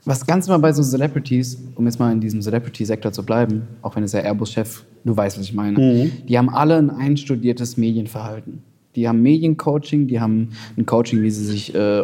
[0.05, 3.95] Was ganz mal bei so Celebrities, um jetzt mal in diesem Celebrity-Sektor zu bleiben, auch
[3.95, 6.11] wenn es der Airbus-Chef, du weißt, was ich meine, Mhm.
[6.27, 8.63] die haben alle ein einstudiertes Medienverhalten.
[8.95, 12.03] Die haben Mediencoaching, die haben ein Coaching, wie sie sich äh,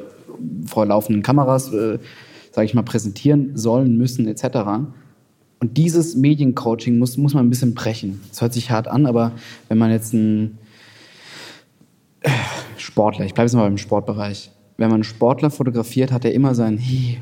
[0.65, 1.99] vor laufenden Kameras, äh,
[2.51, 4.45] sage ich mal, präsentieren sollen, müssen, etc.
[5.59, 8.21] Und dieses Mediencoaching muss, muss man ein bisschen brechen.
[8.29, 9.33] Das hört sich hart an, aber
[9.67, 10.57] wenn man jetzt ein
[12.21, 12.29] äh,
[12.77, 14.51] Sportler, ich bleibe jetzt mal beim Sportbereich.
[14.80, 16.80] Wenn man einen Sportler fotografiert, hat er immer sein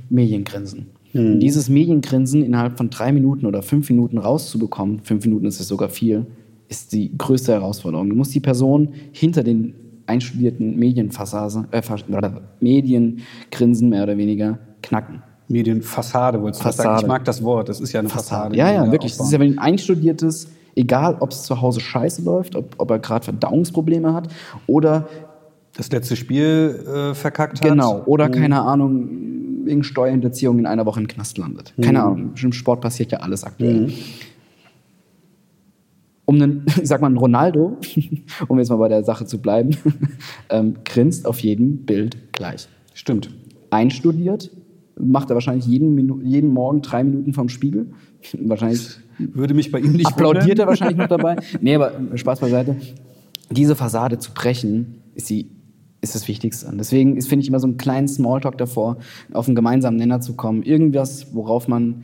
[0.10, 0.92] Mediengrinsen.
[1.16, 5.68] Und dieses Mediengrinsen innerhalb von drei Minuten oder fünf Minuten rauszubekommen, fünf Minuten ist es
[5.68, 6.28] sogar viel,
[6.70, 8.10] ist die größte Herausforderung.
[8.12, 9.74] Du musst die Person hinter den
[10.06, 11.82] einstudierten Medienfassade, äh,
[12.60, 15.24] Mediengrinsen mehr oder weniger knacken.
[15.48, 16.78] Medienfassade, wolltest du sagen?
[16.78, 17.02] Fassade.
[17.02, 17.70] Ich mag das Wort.
[17.70, 18.56] Das ist ja eine Fassade.
[18.56, 19.14] Ja, wir ja, da wirklich.
[19.18, 19.54] Das ist aufbauen.
[19.54, 24.14] ja ein einstudiertes, egal ob es zu Hause scheiße läuft, ob, ob er gerade Verdauungsprobleme
[24.14, 24.28] hat
[24.68, 25.08] oder
[25.78, 27.70] das letzte Spiel äh, verkackt hat.
[27.70, 28.04] Genau.
[28.06, 29.10] Oder, keine Ahnung,
[29.66, 31.74] wegen Steuerhinterziehung in einer Woche im Knast landet.
[31.80, 32.32] Keine Ahnung.
[32.42, 33.92] Im Sport passiert ja alles aktuell.
[36.26, 37.78] Um einen, ich sag mal, einen Ronaldo,
[38.48, 39.78] um jetzt mal bei der Sache zu bleiben,
[40.50, 42.68] ähm, grinst auf jedem Bild gleich.
[42.96, 43.30] Stimmt.
[43.70, 44.50] Einstudiert,
[45.00, 47.92] macht er wahrscheinlich jeden, Minu jeden Morgen drei Minuten vorm Spiegel.
[48.40, 50.68] Wahrscheinlich Würde mich bei ihm nicht applaudiert er wundern.
[50.70, 51.36] wahrscheinlich noch dabei.
[51.62, 52.78] Nee, aber Spaß beiseite.
[53.52, 55.57] Diese Fassade zu brechen, ist die
[56.10, 56.68] ist das Wichtigste.
[56.68, 58.98] Und deswegen finde ich immer so einen kleinen Smalltalk davor,
[59.34, 60.64] auf einen gemeinsamen Nenner zu kommen.
[60.64, 62.04] Irgendwas, worauf man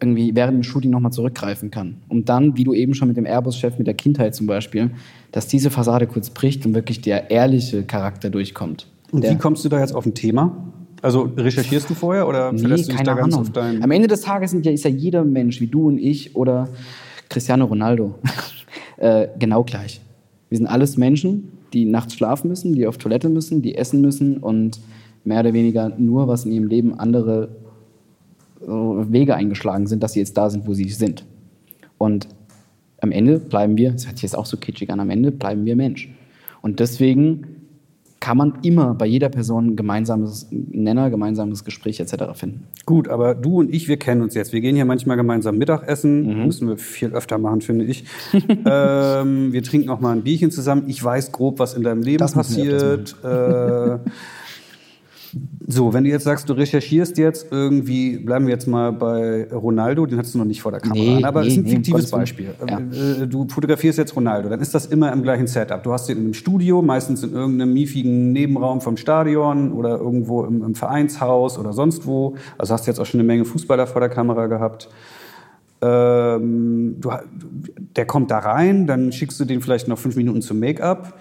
[0.00, 1.96] irgendwie während dem Shooting nochmal zurückgreifen kann.
[2.08, 4.90] Und dann, wie du eben schon mit dem Airbus-Chef, mit der Kindheit zum Beispiel,
[5.32, 8.86] dass diese Fassade kurz bricht und wirklich der ehrliche Charakter durchkommt.
[9.10, 10.72] Und der, wie kommst du da jetzt auf ein Thema?
[11.02, 13.46] Also recherchierst du vorher oder Nee, verlässt du dich da ganz Ahnung.
[13.46, 13.82] auf dein...
[13.82, 16.68] Am Ende des Tages sind ja, ist ja jeder Mensch, wie du und ich oder
[17.28, 18.18] Cristiano Ronaldo,
[18.96, 20.00] äh, genau gleich.
[20.48, 24.38] Wir sind alles Menschen, die nachts schlafen müssen, die auf Toilette müssen, die essen müssen
[24.38, 24.80] und
[25.24, 27.50] mehr oder weniger nur, was in ihrem Leben andere
[28.62, 31.24] äh, Wege eingeschlagen sind, dass sie jetzt da sind, wo sie sind.
[31.98, 32.28] Und
[33.00, 35.64] am Ende bleiben wir, das hört sich jetzt auch so kitschig an, am Ende bleiben
[35.64, 36.08] wir Mensch.
[36.62, 37.57] Und deswegen
[38.20, 42.24] kann man immer bei jeder Person ein gemeinsames Nenner, gemeinsames Gespräch etc.
[42.34, 42.64] finden.
[42.84, 44.52] Gut, aber du und ich, wir kennen uns jetzt.
[44.52, 46.26] Wir gehen hier manchmal gemeinsam Mittagessen.
[46.26, 46.46] Mhm.
[46.46, 48.04] Müssen wir viel öfter machen, finde ich.
[48.48, 50.84] ähm, wir trinken auch mal ein Bierchen zusammen.
[50.88, 53.14] Ich weiß grob, was in deinem Leben Das passiert.
[53.22, 53.98] Äh,
[55.70, 60.06] so, wenn du jetzt sagst, du recherchierst jetzt irgendwie, bleiben wir jetzt mal bei Ronaldo,
[60.06, 62.10] den hattest du noch nicht vor der Kamera, Nee, an, aber nee, ist ein fiktives
[62.10, 62.20] Gottes Willen.
[62.22, 63.22] Beispiel.
[63.22, 65.82] Äh, Du fotografierst jetzt Ronaldo, dann ist das immer im gleichen Setup.
[65.82, 70.44] Du hast ihn in einem Studio, meistens in irgendeinem miefigen Nebenraum vom Stadion oder irgendwo
[70.44, 72.34] im, im Vereinshaus oder sonst wo.
[72.56, 74.88] Also hast jetzt auch schon eine Menge Fußballer vor der Kamera gehabt.
[75.82, 77.10] Ähm, du,
[77.94, 81.14] der kommt da rein, dann schickst du den vielleicht noch fünf Minuten zum Make-up.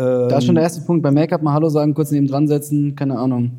[0.00, 1.02] Da ist schon der erste Punkt.
[1.02, 3.58] Beim Make-up mal Hallo sagen, kurz neben dran setzen, keine Ahnung.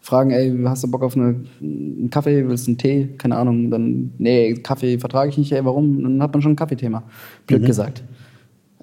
[0.00, 3.08] Fragen, ey, hast du Bock auf eine, einen Kaffee, willst du einen Tee?
[3.18, 3.70] Keine Ahnung.
[3.70, 6.02] Dann, nee, Kaffee vertrage ich nicht, ey, warum?
[6.02, 7.02] Dann hat man schon ein Kaffeethema.
[7.46, 8.02] Blöd gesagt.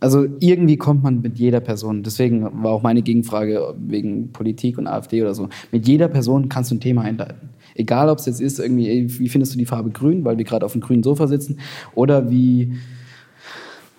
[0.02, 2.04] Also irgendwie kommt man mit jeder Person.
[2.04, 5.48] Deswegen war auch meine Gegenfrage wegen Politik und AfD oder so.
[5.72, 7.50] Mit jeder Person kannst du ein Thema einleiten.
[7.76, 10.46] Egal, ob es jetzt ist, irgendwie, ey, wie findest du die Farbe grün, weil wir
[10.46, 11.60] gerade auf dem grünen Sofa sitzen,
[11.94, 12.74] oder wie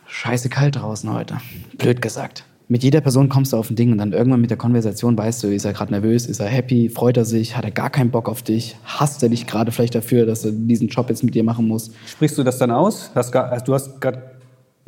[0.07, 1.39] scheiße kalt draußen heute.
[1.79, 2.45] Blöd gesagt.
[2.69, 5.45] Mit jeder Person kommst du auf ein Ding und dann irgendwann mit der Konversation weißt
[5.45, 8.11] du, ist er gerade nervös, ist er happy, freut er sich, hat er gar keinen
[8.11, 11.35] Bock auf dich, hasst er dich gerade vielleicht dafür, dass er diesen Job jetzt mit
[11.37, 11.93] dir machen muss.
[12.07, 13.11] Sprichst du das dann aus?
[13.15, 14.21] Hast gar, also du hast gerade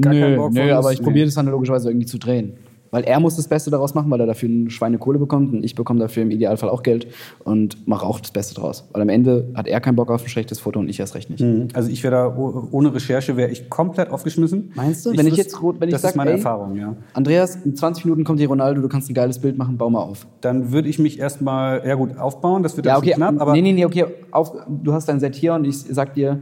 [0.00, 1.04] gar nö, keinen Bock nö, aber ich Nee.
[1.04, 2.54] probiere das dann logischerweise irgendwie zu drehen.
[2.90, 5.74] Weil er muss das Beste daraus machen, weil er dafür eine Schweinekohle bekommt und ich
[5.74, 7.07] bekomme dafür im Idealfall auch Geld
[7.44, 8.88] und mache auch das Beste draus.
[8.92, 11.29] Weil am Ende hat er keinen Bock auf ein schlechtes Foto und ich erst recht
[11.31, 11.40] nicht.
[11.42, 11.68] Mhm.
[11.74, 14.72] Also ich wäre da oh- ohne Recherche wäre ich komplett aufgeschmissen.
[14.74, 15.16] Meinst du?
[15.16, 16.96] Wenn ich jetzt rot- wenn ich das sag, ist meine ey, Erfahrung, ja.
[17.14, 20.01] Andreas, in 20 Minuten kommt hier Ronaldo, du kannst ein geiles Bild machen, bau mal
[20.01, 20.27] auf.
[20.40, 22.62] Dann würde ich mich erstmal ja gut aufbauen.
[22.62, 23.12] Das wird Ja, okay.
[23.12, 24.07] knapp, aber nee, nee, nee, okay.
[24.31, 26.40] Auf, du hast dein Set hier und ich sag dir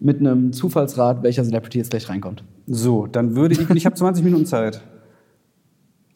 [0.00, 2.44] mit einem Zufallsrat, welcher Celebrity jetzt gleich reinkommt.
[2.66, 3.70] so, dann würde ich.
[3.70, 4.80] Ich habe 20 Minuten Zeit.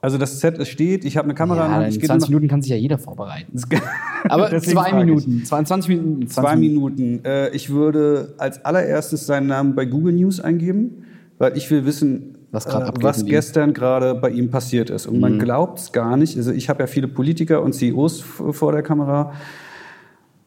[0.03, 2.41] Also das Set es steht, ich habe eine Kamera Ja, in ich gehe 20 nur
[2.41, 3.53] Minuten kann sich ja jeder vorbereiten.
[4.29, 4.93] Aber zwei.
[4.95, 7.25] Minuten, 22 Minuten, 20 Zwei Minuten.
[7.25, 11.05] Äh, ich würde als allererstes seinen Namen bei Google News eingeben,
[11.39, 15.07] weil ich will wissen, Was äh, was gestern gerade bei ihm passiert ist.
[15.07, 15.21] Und Mhm.
[15.21, 16.37] man glaubt es gar nicht.
[16.37, 19.33] Also ich habe ja viele Politiker und CEOs vor der Kamera.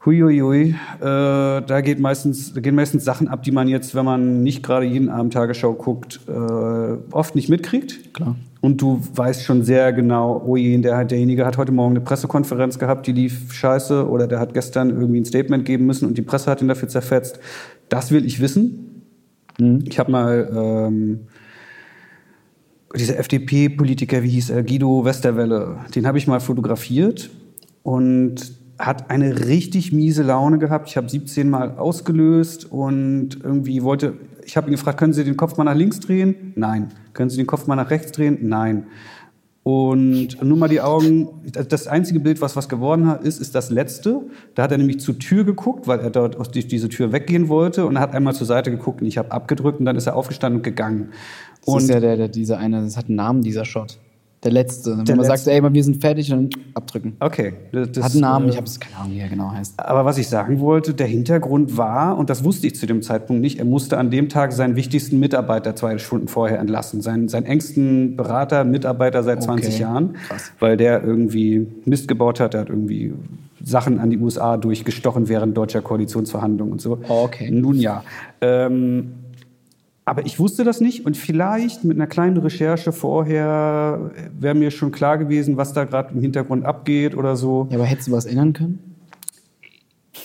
[0.05, 4.43] Huiuiui, äh, da, geht meistens, da gehen meistens Sachen ab, die man jetzt, wenn man
[4.43, 6.31] nicht gerade jeden Abend Tagesschau guckt, äh,
[7.11, 8.13] oft nicht mitkriegt.
[8.13, 8.35] Klar.
[8.59, 12.01] Und du weißt schon sehr genau, oh je, der, hat- derjenige hat heute Morgen eine
[12.01, 16.17] Pressekonferenz gehabt, die lief scheiße, oder der hat gestern irgendwie ein Statement geben müssen und
[16.17, 17.39] die Presse hat ihn dafür zerfetzt.
[17.87, 19.03] Das will ich wissen.
[19.85, 21.19] Ich habe mal ähm,
[22.95, 27.29] dieser FDP-Politiker, wie hieß er, Guido Westerwelle, den habe ich mal fotografiert
[27.83, 30.89] und hat eine richtig miese Laune gehabt.
[30.89, 34.13] Ich habe 17 Mal ausgelöst und irgendwie wollte,
[34.45, 36.53] ich habe ihn gefragt, können Sie den Kopf mal nach links drehen?
[36.55, 36.89] Nein.
[37.13, 38.39] Können Sie den Kopf mal nach rechts drehen?
[38.41, 38.87] Nein.
[39.63, 41.29] Und nur mal die Augen,
[41.69, 44.19] das einzige Bild, was was geworden hat, ist, ist das letzte.
[44.55, 47.47] Da hat er nämlich zur Tür geguckt, weil er dort aus die- diese Tür weggehen
[47.47, 50.05] wollte und er hat einmal zur Seite geguckt und ich habe abgedrückt und dann ist
[50.05, 51.11] er aufgestanden und gegangen.
[51.65, 53.99] Das Und ist ja der, der, dieser eine, das hat einen Namen, dieser Shot.
[54.43, 54.97] Der letzte.
[54.97, 55.45] Wenn Der man letzte.
[55.45, 57.15] sagt, ey, wir sind fertig und abdrücken.
[57.19, 57.53] Okay.
[57.71, 59.79] Das, hat einen Namen, äh, ich habe keine Ahnung, wie er genau heißt.
[59.79, 63.41] Aber was ich sagen wollte, der Hintergrund war, und das wusste ich zu dem Zeitpunkt
[63.41, 67.01] nicht, er musste an dem Tag seinen wichtigsten Mitarbeiter zwei Stunden vorher entlassen.
[67.01, 70.13] Seinen, seinen engsten Berater, Mitarbeiter seit 20 Okay, Jahren.
[70.27, 70.51] krass.
[70.59, 73.13] Weil der irgendwie Mist gebaut hat, der hat irgendwie
[73.63, 76.99] Sachen an die USA durchgestochen während deutscher Koalitionsverhandlungen und so.
[77.07, 77.49] Oh, okay.
[77.49, 78.03] Nun ja.
[78.41, 79.13] Ähm,
[80.05, 84.91] aber ich wusste das nicht und vielleicht mit einer kleinen Recherche vorher wäre mir schon
[84.91, 87.67] klar gewesen, was da gerade im Hintergrund abgeht oder so.
[87.69, 88.79] Ja, aber hättest du was ändern können?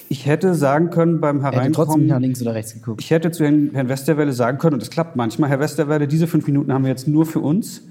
[0.08, 3.02] Ich hätte sagen können beim Er hätte trotzdem Hereinkommen, nach links oder rechts geguckt.
[3.02, 6.26] ich hätte zu Herrn, Herrn Westerwelle sagen können, und das klappt manchmal, Herr Westerwelle, diese
[6.26, 7.82] fünf Minuten haben wir jetzt nur für uns.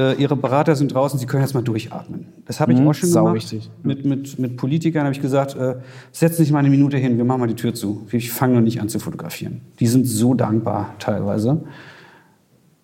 [0.00, 2.26] Äh, Ihre Berater sind draußen, Sie können jetzt mal durchatmen.
[2.46, 3.34] Das habe ich Mhm, auch schon gemacht.
[3.34, 3.70] wichtig.
[3.82, 5.76] Mit, mit, mit Politikern habe ich gesagt, äh,
[6.12, 8.06] setz nicht mal eine Minute hin, wir machen mal die Tür zu.
[8.10, 9.60] Ich fange noch nicht an zu fotografieren.
[9.78, 11.60] Die sind so dankbar teilweise.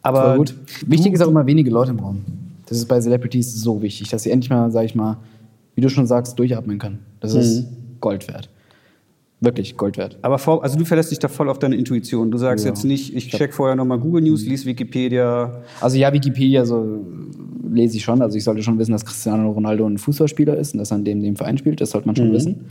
[0.03, 0.55] Aber gut.
[0.87, 2.25] Wichtig ist auch immer wenige Leute im Raum.
[2.67, 5.17] Das ist bei Celebrities so wichtig, dass sie endlich mal, sag ich mal,
[5.75, 6.99] wie du schon sagst, durchatmen können.
[7.21, 7.67] Das ist Mhm.
[8.01, 8.49] Gold wert.
[9.41, 10.19] Wirklich Gold wert.
[10.23, 12.31] Aber vor, also du verlässt dich da voll auf deine Intuition.
[12.31, 12.71] Du sagst Ja.
[12.71, 15.63] jetzt nicht, ich check vorher nochmal Google News, lies Wikipedia.
[15.81, 17.05] Also ja, Wikipedia so
[17.71, 18.23] lese ich schon.
[18.23, 21.05] Also ich sollte schon wissen, dass Cristiano Ronaldo ein Fußballspieler ist und dass er in
[21.05, 21.81] dem, dem Verein spielt.
[21.83, 22.65] Das sollte man schon wissen.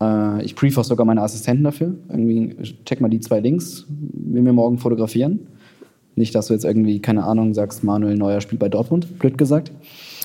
[0.00, 1.94] Äh, ich brief auch sogar meine Assistenten dafür.
[2.08, 5.40] Irgendwie check mal die zwei Links, will mir morgen fotografieren.
[6.14, 9.72] Nicht, dass du jetzt irgendwie, keine Ahnung, sagst, Manuel Neuer spielt bei Dortmund, blöd gesagt.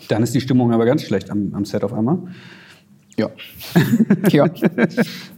[0.10, 2.20] Dann ist die Stimmung aber ganz schlecht am, am Set auf einmal.
[3.18, 3.30] Ja.
[4.30, 4.46] ja.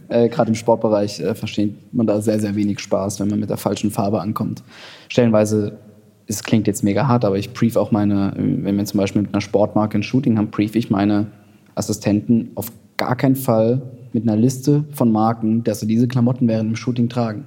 [0.08, 3.50] Äh, Gerade im Sportbereich äh, versteht man da sehr, sehr wenig Spaß, wenn man mit
[3.50, 4.62] der falschen Farbe ankommt.
[5.08, 5.78] Stellenweise,
[6.26, 9.22] es klingt jetzt mega hart, aber ich brief auch meine, äh, wenn wir zum Beispiel
[9.22, 11.26] mit einer Sportmarke ein Shooting haben, brief ich meine
[11.74, 16.70] Assistenten auf gar keinen Fall mit einer Liste von Marken, dass sie diese Klamotten während
[16.70, 17.44] dem Shooting tragen.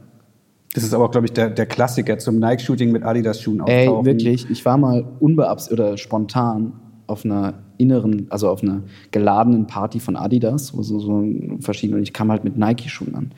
[0.74, 4.06] Das ist aber glaube ich, der, der Klassiker zum Nike-Shooting mit Adidas-Schuhen Ey, auftauchen.
[4.06, 6.74] wirklich, ich war mal unbeabs oder spontan
[7.12, 11.24] auf einer inneren, also auf einer geladenen Party von Adidas, wo so, so
[11.60, 13.32] verschiedene, und ich kam halt mit Nike-Schuhen an.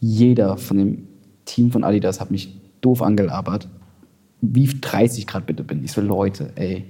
[0.00, 1.06] Jeder von dem
[1.44, 3.68] Team von Adidas hat mich doof angelabert,
[4.40, 5.84] wie 30 Grad bitte bin.
[5.84, 6.86] Ich so, Leute, ey,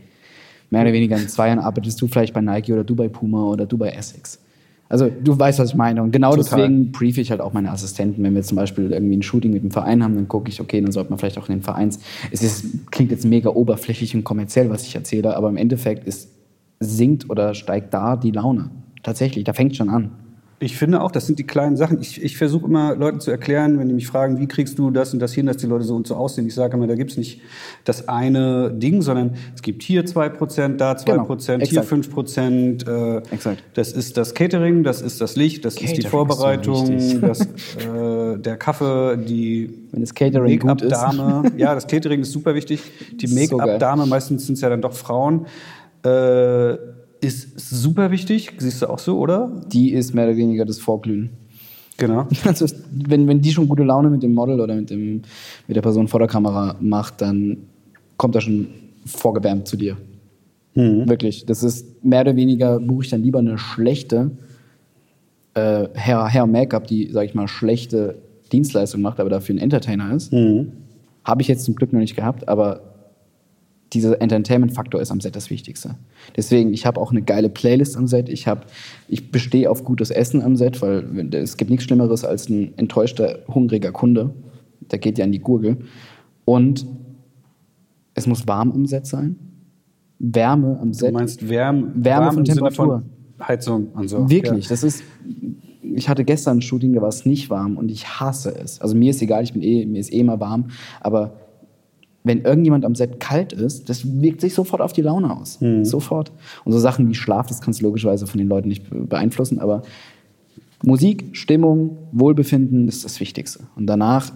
[0.71, 3.45] mehr oder weniger in zwei Jahren arbeitest du vielleicht bei Nike oder du bei Puma
[3.45, 4.40] oder du bei Essex.
[4.90, 6.03] Also du weißt, was ich meine.
[6.03, 6.59] Und genau Total.
[6.59, 8.24] deswegen brief ich halt auch meine Assistenten.
[8.24, 10.81] Wenn wir zum Beispiel irgendwie ein Shooting mit dem Verein haben, dann gucke ich, okay,
[10.81, 12.00] dann sollte man vielleicht auch in den Vereins.
[12.33, 16.29] Es ist, klingt jetzt mega oberflächlich und kommerziell, was ich erzähle, aber im Endeffekt ist,
[16.81, 18.70] sinkt oder steigt da die Laune.
[19.05, 20.11] Tatsächlich, da fängt schon an.
[20.62, 22.03] Ich finde auch, das sind die kleinen Sachen.
[22.03, 25.14] Ich, ich versuche immer Leuten zu erklären, wenn die mich fragen, wie kriegst du das
[25.14, 26.46] und das hin, dass die Leute so und so aussehen.
[26.46, 27.40] Ich sage immer, da gibt's nicht
[27.85, 31.88] das eine Ding, sondern es gibt hier 2%, da 2%, Genau, hier exakt.
[31.90, 32.87] 5%.
[32.87, 33.64] Äh, Exakt.
[33.73, 37.20] Das ist das Catering, das ist das Licht, das ist die Catering ist so Vorbereitung,
[37.23, 40.90] das, äh, der Kaffee, die Wenn das Catering gut ist.
[40.90, 41.53] Make-up-Dame.
[41.57, 42.83] Ja, das Catering ist super wichtig.
[43.14, 43.57] Die So.
[43.57, 45.46] Make-up-Dame, meistens sind es ja dann doch Frauen,
[46.05, 46.77] äh,
[47.20, 48.52] ist super wichtig.
[48.59, 49.62] Siehst du auch so, oder?
[49.72, 51.30] Die ist mehr oder weniger das Vorglühen.
[51.96, 52.26] Genau.
[52.44, 55.22] Also, wenn, wenn die schon gute Laune mit dem Model oder mit, dem,
[55.66, 57.59] mit der Person vor der Kamera macht, dann
[58.16, 58.68] kommt er schon
[59.04, 59.96] vorgewärmt zu dir.
[61.09, 61.46] Wirklich.
[61.46, 64.30] Das ist mehr oder weniger, buche ich dann lieber eine schlechte
[65.54, 68.16] äh, Hair, Hair Make-up, die, sag ich mal, schlechte
[68.52, 70.33] Dienstleistung macht, aber dafür ein Entertainer ist.
[71.24, 72.89] Habe ich jetzt zum Glück noch nicht gehabt, aber
[73.92, 75.96] dieser Entertainment-Faktor ist am Set das Wichtigste.
[76.37, 78.29] Deswegen, ich habe auch eine geile Playlist am Set.
[78.29, 78.66] Ich, hab-
[79.09, 83.40] ich bestehe auf gutes Essen am Set, weil es gibt nichts Schlimmeres als ein enttäuschter,
[83.48, 84.31] hungriger Kunde.
[84.90, 85.79] Der geht ja in die Gurgel.
[86.44, 86.87] Und
[88.14, 89.37] es muss warm am Set sein.
[90.18, 91.12] Wärme am Du Set.
[91.12, 93.03] meinst Wärme, Wärme warm von Temperatur.
[93.46, 94.29] Heizung und so.
[94.29, 94.70] Wirklich, Ja.
[94.70, 95.03] das ist.
[95.83, 98.81] Ich hatte gestern ein Shooting, da war es nicht warm und ich hasse es.
[98.81, 100.66] Also mir ist egal, ich bin eh, mir ist eh immer warm,
[101.00, 101.39] aber
[102.22, 105.59] wenn irgendjemand am Set kalt ist, das wirkt sich sofort auf die Laune aus.
[105.85, 106.33] Sofort.
[106.64, 109.59] Und so Sachen wie Schlaf, das kannst du logischerweise von den Leuten nicht be- beeinflussen,
[109.59, 109.83] aber
[110.83, 113.61] Musik, Stimmung, Wohlbefinden ist das Wichtigste.
[113.76, 114.33] Und danach,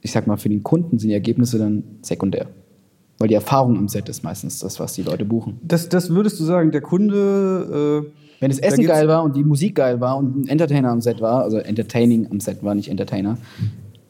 [0.00, 2.46] ich sag mal, für den Kunden sind die Ergebnisse dann sekundär.
[3.18, 5.58] Weil die Erfahrung am Set ist meistens das, was die Leute buchen.
[5.62, 8.04] Das, das würdest du sagen, der Kunde.
[8.06, 10.90] Äh, Wenn das da Essen geil war und die Musik geil war und ein Entertainer
[10.90, 13.36] am Set war, also Entertaining am Set war, nicht Entertainer,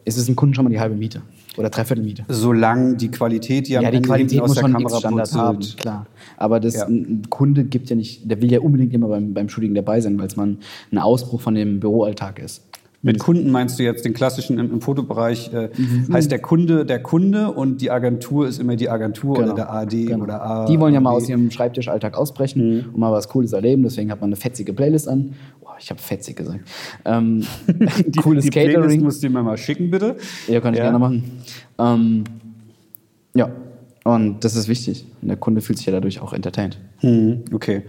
[0.05, 1.23] ist es dem Kunden schon mal die halbe Miete
[1.57, 2.25] oder dreiviertel Miete.
[2.29, 5.33] Solange die Qualität, die am Ja, die Ende Qualität aus muss der schon Kamera X-Standard
[5.35, 6.07] haben, klar.
[6.37, 6.87] Aber das, Ja.
[6.87, 10.19] ein, Kunde gibt ja nicht, der will ja unbedingt immer beim, beim Shooting dabei sein,
[10.19, 10.57] weil es mal
[10.93, 12.63] ein Ausbruch von dem Büroalltag ist.
[13.03, 16.13] Mit Kunden meinst du jetzt den klassischen im, im Fotobereich, äh, Mhm.
[16.13, 19.47] heißt der Kunde der Kunde und die Agentur ist immer die Agentur Genau.
[19.47, 20.25] oder der AD Genau.
[20.25, 20.67] oder A.
[20.67, 23.83] Die wollen ja mal aus ihrem Schreibtischalltag ausbrechen und mal was Cooles erleben.
[23.85, 25.33] Deswegen hat man eine fetzige Playlist an.
[25.81, 26.61] Ich habe fetzig gesagt.
[27.05, 27.45] Ähm,
[28.23, 29.03] cooles die Playlist Catering.
[29.03, 30.17] musst du mir mal schicken, bitte.
[30.47, 30.85] Ja, kann ich Ja.
[30.85, 31.43] gerne machen.
[31.79, 32.25] Ähm,
[33.35, 33.51] ja,
[34.05, 35.07] und das ist wichtig.
[35.23, 36.79] Und der Kunde fühlt sich ja dadurch auch entertained.
[36.99, 37.83] Hm, okay.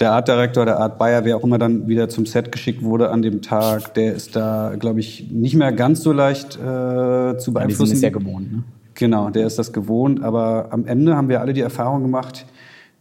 [0.00, 3.10] Der Art Director, der Art Bayer, wer auch immer dann wieder zum Set geschickt wurde
[3.10, 6.62] an dem Tag, der ist da, glaube ich, nicht mehr ganz so leicht äh, zu
[6.62, 7.92] Ja, die sind beeinflussen.
[7.94, 8.52] es ja gewohnt.
[8.52, 8.62] Ne?
[8.94, 10.22] Genau, der ist das gewohnt.
[10.22, 12.44] Aber am Ende haben wir alle die Erfahrung gemacht,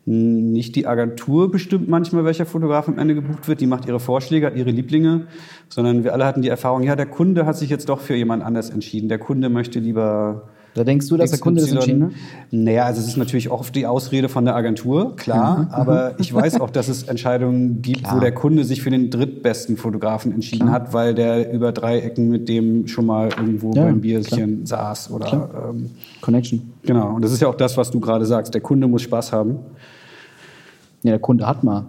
[0.05, 3.61] nicht die Agentur bestimmt manchmal, welcher Fotograf am Ende gebucht wird.
[3.61, 5.27] Die macht ihre Vorschläge, hat ihre Lieblinge.
[5.69, 8.43] Sondern wir alle hatten die Erfahrung, ja, der Kunde hat sich jetzt doch für jemand
[8.43, 9.07] anders entschieden.
[9.07, 12.11] Der Kunde möchte lieber Da denkst du, dass der Kunde das entschieden hat?
[12.49, 15.67] Naja, also es ist natürlich oft die Ausrede von der Agentur, klar.
[15.71, 18.15] aber ich weiß auch, dass es Entscheidungen gibt, Klar.
[18.15, 22.29] wo der Kunde sich für den drittbesten Fotografen entschieden hat, weil der über drei Ecken
[22.29, 25.69] mit dem schon mal irgendwo Ja, beim Bierchen saß oder Klar.
[25.69, 26.73] ähm, Connection.
[26.83, 27.13] genau.
[27.15, 28.53] Und das ist ja auch das, was du gerade sagst.
[28.55, 29.59] Der Kunde muss Spaß haben.
[31.03, 31.85] Ja, der Kunde hat mal,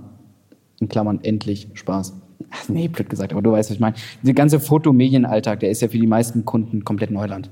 [0.80, 2.12] in Klammern, endlich Spaß.
[2.50, 3.96] Ach, nee, blöd gesagt, aber du weißt, was ich meine.
[4.22, 7.48] Der ganze Fotomedienalltag, der ist ja für die meisten Kunden komplett Neuland.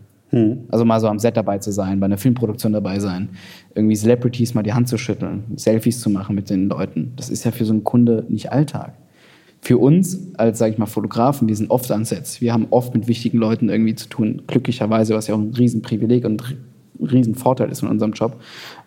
[0.70, 3.30] Also mal so am Set dabei zu sein, bei einer Filmproduktion dabei sein,
[3.74, 7.12] irgendwie Celebrities mal die Hand zu schütteln, Selfies zu machen mit den Leuten.
[7.16, 8.94] Das ist ja für so einen Kunde nicht Alltag.
[9.60, 12.40] Für uns als, sage ich mal, Fotografen, wir sind oft an Sets.
[12.40, 16.24] Wir haben oft mit wichtigen Leuten irgendwie zu tun, glücklicherweise, was ja auch ein Riesenprivileg
[16.24, 16.42] und
[16.98, 18.40] ein Riesenvorteil ist in unserem Job.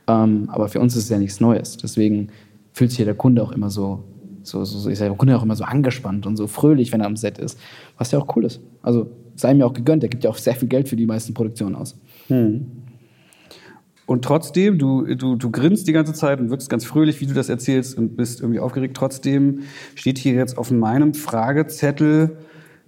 [0.08, 1.78] Ähm, aber für uns ist es ja nichts Neues.
[1.78, 2.30] Deswegen
[2.74, 4.04] fühlt sich der Kunde auch immer so,
[4.42, 7.08] so, so, so ist der Kunde auch immer so angespannt und so fröhlich, wenn er
[7.08, 7.60] am Set ist.
[7.98, 8.60] Was ja auch cool ist.
[8.82, 11.34] Also sei mir auch gegönnt, der gibt ja auch sehr viel Geld für die meisten
[11.34, 11.96] Produktionen aus.
[14.08, 17.34] Und trotzdem, du, du, du grinst die ganze Zeit und wirkst ganz fröhlich, wie du
[17.34, 18.96] das erzählst und bist irgendwie aufgeregt.
[18.96, 19.62] Trotzdem
[19.96, 22.38] steht hier jetzt auf meinem Fragezettel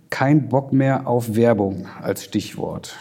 [0.10, 2.96] kein Bock mehr auf Werbung als Stichwort.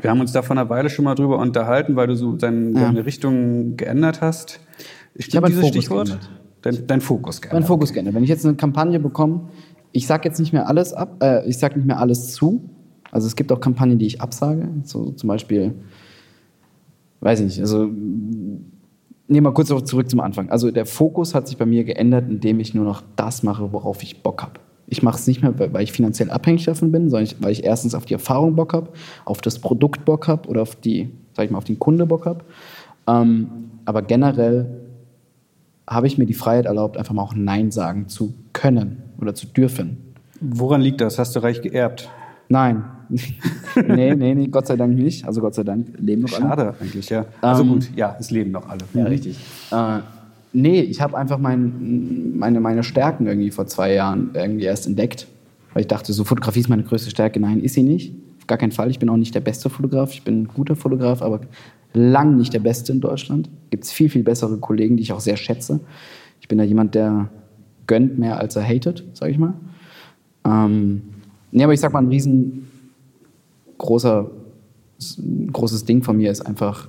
[0.00, 2.74] Wir haben uns da vor einer Weile schon mal drüber unterhalten, weil du so dein,
[2.74, 2.82] Ja.
[2.82, 4.60] deine Richtung geändert hast.
[5.18, 6.06] Stimmt habe meinen dieses Fokus Stichwort?
[6.08, 6.30] geändert.
[6.62, 7.68] Dein, dein Fokus Mein geändert.
[7.68, 8.14] Fokus geändert.
[8.14, 9.48] Wenn ich jetzt eine Kampagne bekomme,
[9.92, 12.68] ich sage jetzt nicht mehr alles ab, äh, ich sage nicht mehr alles zu.
[13.10, 14.68] Also es gibt auch Kampagnen, die ich absage.
[14.84, 15.74] So zum Beispiel,
[17.20, 20.50] weiß ich nicht, also nehmen wir kurz zurück zum Anfang.
[20.50, 24.02] Also der Fokus hat sich bei mir geändert, indem ich nur noch das mache, worauf
[24.02, 24.60] ich Bock habe.
[24.86, 27.94] Ich mache es nicht mehr, weil ich finanziell abhängig davon bin, sondern weil ich erstens
[27.94, 28.88] auf die Erfahrung Bock habe,
[29.26, 32.24] auf das Produkt Bock habe oder auf die, sag ich mal, auf den Kunde Bock
[32.24, 32.42] habe.
[33.06, 33.48] Ähm,
[33.84, 34.66] aber generell
[35.86, 39.46] habe ich mir die Freiheit erlaubt, einfach mal auch Nein sagen zu können oder zu
[39.46, 39.98] dürfen.
[40.40, 41.18] Woran liegt das?
[41.18, 42.08] Hast du reich geerbt?
[42.48, 42.84] Nein.
[43.08, 45.26] nee, nee, nee, Gott sei Dank nicht.
[45.26, 46.48] Also Gott sei Dank leben noch alle.
[46.48, 47.24] Schade eigentlich, ja.
[47.40, 48.80] Also Ähm, gut, ja, es leben noch alle.
[48.94, 49.38] Ja, richtig.
[49.70, 50.00] Äh,
[50.52, 55.26] nee, ich habe einfach mein, meine, meine Stärken irgendwie vor zwei Jahren irgendwie erst entdeckt.
[55.72, 57.40] Weil ich dachte, so Fotografie ist meine größte Stärke.
[57.40, 58.14] Nein, ist sie nicht.
[58.40, 58.90] Auf gar keinen Fall.
[58.90, 60.12] Ich bin auch nicht der beste Fotograf.
[60.12, 61.40] Ich bin ein guter Fotograf, aber
[61.92, 63.50] lang nicht der Beste in Deutschland.
[63.70, 65.80] Gibt es viel, viel bessere Kollegen, die ich auch sehr schätze.
[66.40, 67.28] Ich bin da jemand, der
[67.88, 69.54] gönnt mehr, als er hatet, sage ich mal.
[70.44, 71.02] Ähm,
[71.50, 74.30] nee, aber ich sag mal, ein riesengroßer
[75.52, 76.88] großes Ding von mir ist einfach,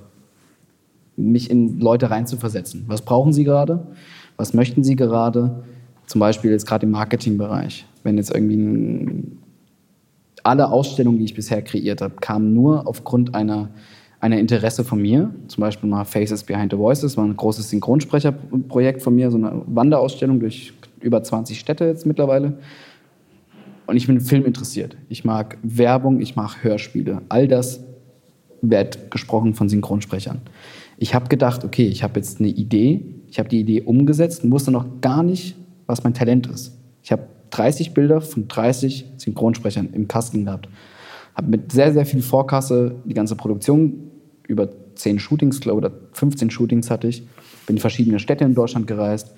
[1.15, 2.85] mich in Leute reinzuversetzen.
[2.87, 3.87] Was brauchen sie gerade?
[4.37, 5.63] Was möchten sie gerade?
[6.07, 7.85] Zum Beispiel jetzt gerade im Marketingbereich.
[8.03, 9.37] Wenn jetzt irgendwie ein,
[10.43, 13.69] alle Ausstellungen, die ich bisher kreiert habe, kamen nur aufgrund einer,
[14.21, 15.29] einer Interesse von mir.
[15.47, 19.61] Zum Beispiel mal Faces Behind the Voices, war ein großes Synchronsprecherprojekt von mir, so eine
[19.67, 22.57] Wanderausstellung durch über 20 Städte jetzt mittlerweile.
[23.87, 24.97] Und ich bin Film interessiert.
[25.09, 27.21] Ich mag Werbung, ich mag Hörspiele.
[27.29, 27.79] All das
[28.61, 30.41] wird gesprochen von Synchronsprechern.
[30.97, 34.51] Ich habe gedacht, okay, ich habe jetzt eine Idee, ich habe die Idee umgesetzt und
[34.51, 35.55] wusste noch gar nicht,
[35.87, 36.77] was mein Talent ist.
[37.01, 40.69] Ich habe 30 Bilder von 30 Synchronsprechern im Kasten gehabt.
[41.35, 44.11] Habe mit sehr, sehr viel Vorkasse die ganze Produktion,
[44.47, 47.25] über 10 Shootings, glaube oder 15 Shootings hatte ich,
[47.65, 49.33] bin in verschiedene Städte in Deutschland gereist,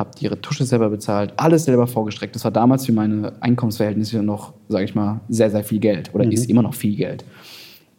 [0.00, 2.34] habe die Retusche selber bezahlt, alles selber vorgestreckt.
[2.34, 6.24] Das war damals für meine Einkommensverhältnisse noch, sage ich mal, sehr, sehr viel Geld oder
[6.24, 7.24] ist immer noch viel Geld.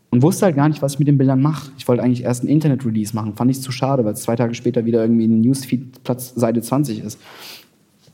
[0.10, 1.72] Und wusste halt gar nicht, was ich mit den Bildern mache.
[1.78, 3.36] Ich wollte eigentlich erst ein Internet-Release machen.
[3.36, 6.62] Fand ich zu schade, weil es zwei Tage später wieder irgendwie ein Newsfeed Platz Seite
[6.62, 7.18] 20 ist.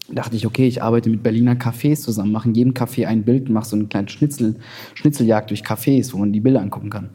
[0.10, 3.47] Dachte ich, okay, ich arbeite mit Berliner Cafés zusammen, mache in jedem Café ein Bild
[3.47, 4.56] und mache so eine kleine Schnitzel,
[4.93, 7.10] Schnitzeljagd durch Cafés, wo man die Bilder angucken kann.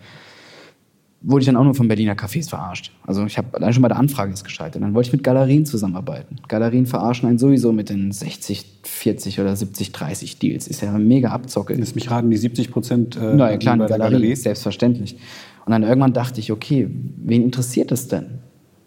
[1.25, 2.91] Wurde ich dann auch nur von Berliner Cafés verarscht.
[3.07, 4.83] Also ich habe allein schon bei der Anfrage ist gescheitert.
[4.83, 6.37] Dann wollte ich mit Galerien zusammenarbeiten.
[6.49, 10.67] Galerien verarschen einen sowieso mit den 60, 40 oder 70, 30 Deals.
[10.67, 11.75] Ist ja mega Abzocke.
[11.75, 15.17] Lass mich raten, die 70 Prozent äh, Na ja, klar, bei der Galerie, selbstverständlich.
[15.65, 18.41] Und dann irgendwann dachte ich, okay, wen interessiert das denn?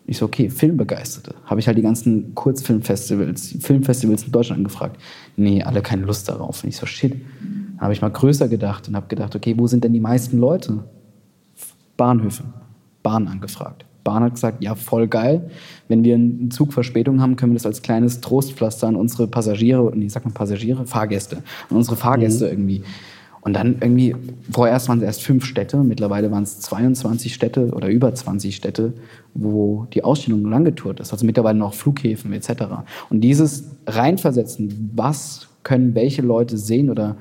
[0.07, 1.35] Ich so, okay, Filmbegeisterte.
[1.45, 5.01] Habe ich halt die ganzen Kurzfilmfestivals, Filmfestivals in Deutschland angefragt.
[5.35, 6.63] Nee, alle keine Lust darauf.
[6.63, 7.13] Und ich so, shit.
[7.13, 10.37] Dann habe ich mal größer gedacht und habe gedacht, okay, wo sind denn die meisten
[10.37, 10.83] Leute?
[11.97, 12.43] Bahnhöfe,
[13.03, 13.85] Bahn angefragt.
[14.03, 15.49] Bahn hat gesagt, ja, voll geil.
[15.87, 19.91] Wenn wir einen Zug Verspätung haben, können wir das als kleines Trostpflaster an unsere Passagiere,
[19.95, 21.37] nee, sag mal Passagiere, Fahrgäste,
[21.69, 22.83] an unsere Fahrgäste irgendwie.
[23.41, 24.15] Und dann irgendwie,
[24.51, 28.93] vorerst waren es erst fünf Städte, mittlerweile waren es 22 Städte oder über 20 Städte,
[29.35, 31.11] wo die Ausstellung langgetourt ist.
[31.11, 32.63] Also mittlerweile noch Flughäfen etc.
[33.11, 37.17] Und dieses Reinversetzen, was können welche Leute sehen oder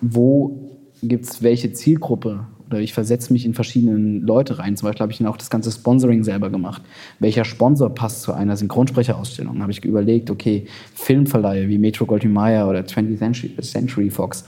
[0.00, 2.46] wo gibt es welche Zielgruppe
[2.80, 4.76] ich versetze mich in verschiedene Leute rein.
[4.76, 6.82] Zum Beispiel habe ich dann auch das ganze Sponsoring selber gemacht.
[7.18, 9.60] Welcher Sponsor passt zu einer Synchronsprecherausstellung?
[9.60, 14.44] habe ich überlegt, okay, Filmverleihe wie Metro Goldwyn Mayer oder 20th Century, Century Fox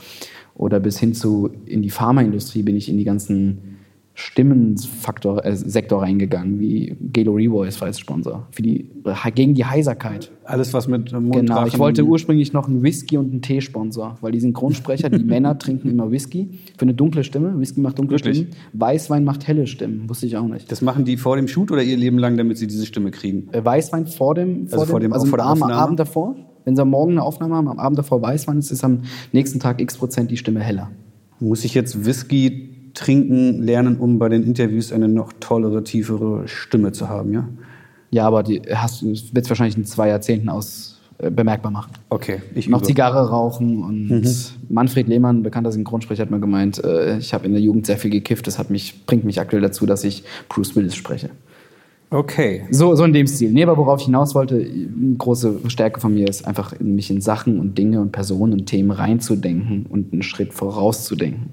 [0.55, 3.76] oder bis hin zu in die Pharmaindustrie bin ich in die ganzen
[4.19, 8.89] Stimmenfaktor, äh, Sektor reingegangen, wie Gelo Revoice war als Sponsor, für die,
[9.35, 10.31] gegen die Heiserkeit.
[10.45, 14.33] Alles, was mit Mund, Genau, ich wollte ursprünglich noch einen Whisky und einen Tee-Sponsor, weil
[14.33, 16.49] die Synchronsprecher, die Männer trinken immer Whisky
[16.79, 17.59] für eine dunkle Stimme.
[17.61, 18.39] Whisky macht dunkle Wirklich?
[18.39, 18.53] Stimmen.
[18.73, 20.73] Weißwein macht helle Stimmen, wusste ich auch nicht.
[20.73, 23.49] Das machen die vor dem Shoot oder ihr Leben lang, damit sie diese Stimme kriegen?
[23.53, 25.75] Äh, Weißwein vor dem, vor Also vor dem, dem- also vor der am Aufnahme?
[25.75, 26.37] Abend davor.
[26.65, 29.03] Wenn sie am Morgen eine Aufnahme haben, am Abend davor Weißwein ist, ist am
[29.33, 30.91] nächsten Tag x Prozent die Stimme heller.
[31.39, 36.91] Muss ich jetzt Whisky trinken lernen, um bei den Interviews eine noch tollere, tiefere Stimme
[36.91, 37.49] zu haben, ja?
[38.11, 41.93] Ja, aber die hast du, wird es wahrscheinlich in zwei Jahrzehnten aus äh, bemerkbar machen.
[42.09, 42.87] Okay, ich Noch übe.
[42.87, 47.61] Zigarre rauchen und Manfred Lehmann, bekannter Synchronsprecher, hat mal gemeint, äh, ich habe in der
[47.61, 50.95] Jugend sehr viel gekifft, das hat mich, bringt mich aktuell dazu, dass ich Bruce Willis
[50.95, 51.31] spreche.
[52.11, 52.63] Okay.
[52.71, 53.51] So, so in dem Stil.
[53.51, 57.11] Nee, aber worauf ich hinaus wollte, eine große Stärke von mir ist einfach, in mich
[57.11, 61.51] in Sachen und Dinge und Personen und Themen reinzudenken und einen Schritt vorauszudenken.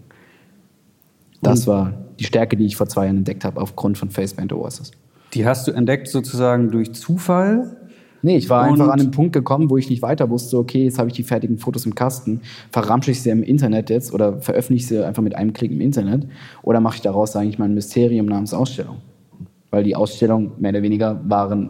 [1.44, 4.92] Das war die Stärke, die ich vor zwei Jahren entdeckt habe, aufgrund von Facepaint Oasis.
[5.34, 7.78] Die hast du entdeckt sozusagen durch Zufall.
[8.22, 10.86] Nee, ich war Und- einfach an den Punkt gekommen, wo ich nicht weiter wusste, okay,
[10.86, 12.42] jetzt habe ich die fertigen Fotos im Kasten,
[12.72, 16.28] verramsche ich sie im Internet jetzt oder veröffentliche sie einfach mit einem Klick im Internet
[16.62, 18.98] oder mache ich daraus eigentlich mal ein Mysterium namens Ausstellung?
[19.72, 21.70] Weil die Ausstellung mehr oder weniger waren,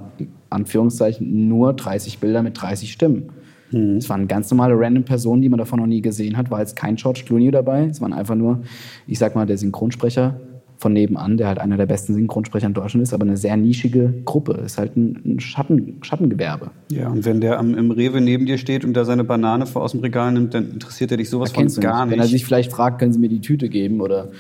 [0.50, 3.30] Anführungszeichen, nur 30 Bilder mit 30 Stimmen.
[3.74, 6.76] Es waren ganz normale random Personen, die man davon noch nie gesehen hat, war jetzt
[6.76, 8.62] kein George Clooney dabei, es waren einfach nur,
[9.08, 10.40] ich sag mal, der Synchronsprecher
[10.78, 14.14] von nebenan, der halt einer der besten Synchronsprecher in Deutschland ist, aber eine sehr nischige
[14.26, 16.72] Gruppe, ist halt ein, ein Schatten, Schattengewerbe.
[16.92, 19.82] Ja, und wenn der am, im Rewe neben dir steht und da seine Banane vor
[19.82, 22.12] aus dem Regal nimmt, dann interessiert er dich sowas von Kennst du gar nicht.
[22.12, 22.12] nicht.
[22.12, 24.32] Wenn er sich vielleicht fragt, können Sie mir die Tüte geben oder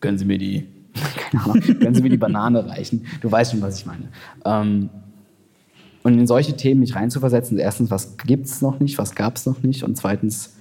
[0.00, 0.66] können Sie mir die,
[1.30, 3.06] keine Ahnung, können Sie mir die Banane reichen?
[3.20, 4.08] Du weißt schon, was ich meine.
[4.44, 4.90] Ähm,
[6.02, 9.46] und in solche Themen mich reinzuversetzen, erstens, was gibt es noch nicht, was gab es
[9.46, 10.54] noch nicht und zweitens,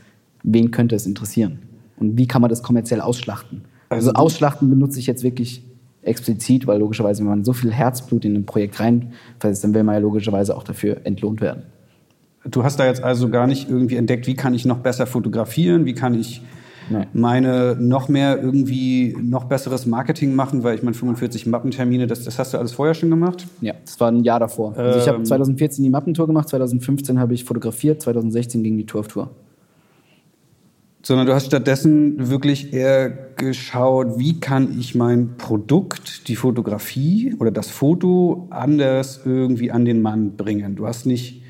[0.44, 1.60] wen könnte es interessieren?
[1.98, 3.62] Und wie kann man das kommerziell ausschlachten?
[3.90, 5.64] Also, Also- ausschlachten benutze ich jetzt wirklich
[6.02, 9.96] explizit, weil logischerweise, wenn man so viel Herzblut in ein Projekt reinversetzt, dann will man
[9.96, 11.64] ja logischerweise auch dafür entlohnt werden.
[12.50, 15.86] Du hast da jetzt also gar nicht irgendwie entdeckt, wie kann ich noch besser fotografieren,
[15.86, 16.42] wie kann ich
[16.90, 17.08] Nein.
[17.14, 22.40] meine noch mehr irgendwie noch besseres Marketing machen, weil ich meine 45 Mappentermine, das, das
[22.40, 23.46] hast du alles vorher schon gemacht?
[23.62, 24.76] Ja, das war ein Jahr davor.
[24.78, 25.26] Also ich habe Ähm.
[25.26, 29.30] 2014 die Mappentour gemacht, 2015 habe ich fotografiert, 2016 ging die Tour auf Tour.
[31.02, 37.52] Sondern du hast stattdessen wirklich eher geschaut, wie kann ich mein Produkt, die Fotografie oder
[37.52, 40.76] das Foto anders irgendwie an den Mann bringen.
[40.76, 41.42] Du hast nicht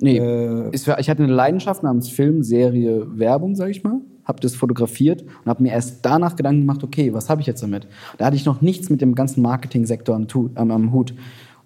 [0.00, 0.70] Nee, Äh.
[0.72, 4.00] ich hatte eine Leidenschaft namens Film, Serie, Werbung, sage ich mal.
[4.28, 7.62] Habe das fotografiert und habe mir erst danach Gedanken gemacht, okay, was habe ich jetzt
[7.62, 7.86] damit?
[8.18, 11.14] Da hatte ich noch nichts mit dem ganzen Marketingsektor am, Tu- am, Hut.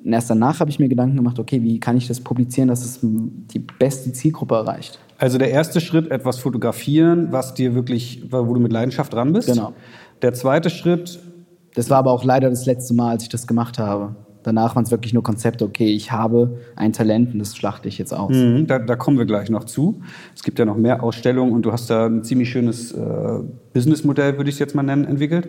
[0.05, 2.85] Und erst danach habe ich mir Gedanken gemacht, okay, wie kann ich das publizieren, dass
[2.85, 5.01] es die beste Zielgruppe erreicht?
[5.19, 9.49] Also der erste Schritt, etwas fotografieren, was dir wirklich, wo du mit Leidenschaft dran bist.
[9.49, 9.73] Genau.
[10.23, 11.19] Der zweite Schritt,
[11.75, 14.15] Das war aber auch leider das letzte Mal, als ich das gemacht habe.
[14.43, 17.99] Danach waren es wirklich nur Konzepte, okay, ich habe ein Talent und das schlachte ich
[17.99, 18.35] jetzt aus.
[18.35, 20.01] Mhm, da, da kommen wir gleich noch zu.
[20.35, 23.39] Es gibt ja noch mehr Ausstellungen und du hast da ein ziemlich schönes äh,
[23.73, 25.49] Businessmodell, würde ich es jetzt mal nennen, entwickelt.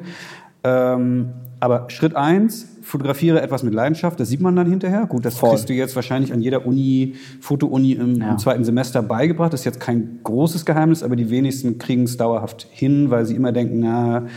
[0.64, 1.30] Ähm,
[1.60, 5.06] aber Schritt eins, fotografiere etwas mit Leidenschaft, das sieht man dann hinterher.
[5.08, 5.52] Gut, das Voll.
[5.52, 8.32] kriegst du jetzt wahrscheinlich an jeder Uni, Foto-Uni im, Ja.
[8.32, 9.54] im zweiten Semester beigebracht.
[9.54, 13.36] Das ist jetzt kein großes Geheimnis, aber die wenigsten kriegen es dauerhaft hin, weil sie
[13.36, 14.28] immer denken, na,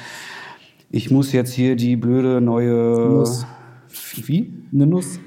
[0.90, 3.08] ich muss jetzt hier die blöde neue...
[3.10, 3.46] Muss.
[4.26, 4.52] Wie?
[4.72, 5.18] Eine Nuss.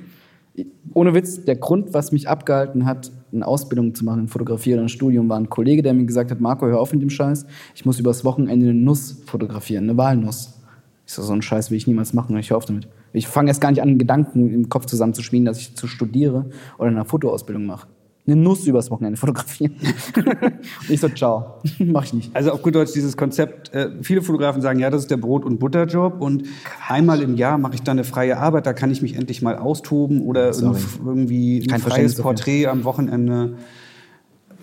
[0.93, 4.84] Ohne Witz, der Grund, was mich abgehalten hat, eine Ausbildung zu machen in Fotografie oder
[4.84, 7.45] ein Studium, war ein Kollege, der mir gesagt hat, Marco, hör auf mit dem Scheiß,
[7.76, 10.59] ich muss übers Wochenende eine Nuss fotografieren, eine Walnuss.
[11.05, 12.88] Ich so, so einen Scheiß will ich niemals machen, ich hör auf damit.
[13.13, 16.89] Ich fange erst gar nicht an, Gedanken im Kopf zusammenzuschmieden, dass ich zu studiere oder
[16.89, 17.88] eine Fotoausbildung mache.
[18.32, 19.73] Eine Nuss übers Wochenende fotografieren.
[20.15, 22.36] Und ich so, ciao, mach ich nicht.
[22.36, 25.45] Also auf gut Deutsch dieses Konzept, äh, viele Fotografen sagen, ja, das ist der Brot-
[25.45, 26.43] und Butterjob und
[26.88, 29.57] einmal im Jahr mache ich dann eine freie Arbeit, da kann ich mich endlich mal
[29.57, 30.77] austoben oder Sorry.
[30.77, 32.23] ein- irgendwie ein Kein freies Verständnis dafür.
[32.23, 33.53] Porträt am Wochenende.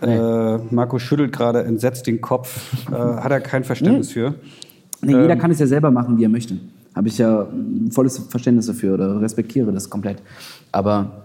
[0.02, 4.34] Äh, Marco schüttelt gerade entsetzt den Kopf, äh, hat er kein Verständnis für.
[5.02, 6.58] Nee, jeder kann es ja selber machen, wie er möchte.
[6.94, 10.22] Habe ich ja ein volles Verständnis dafür oder respektiere das komplett.
[10.72, 11.24] Aber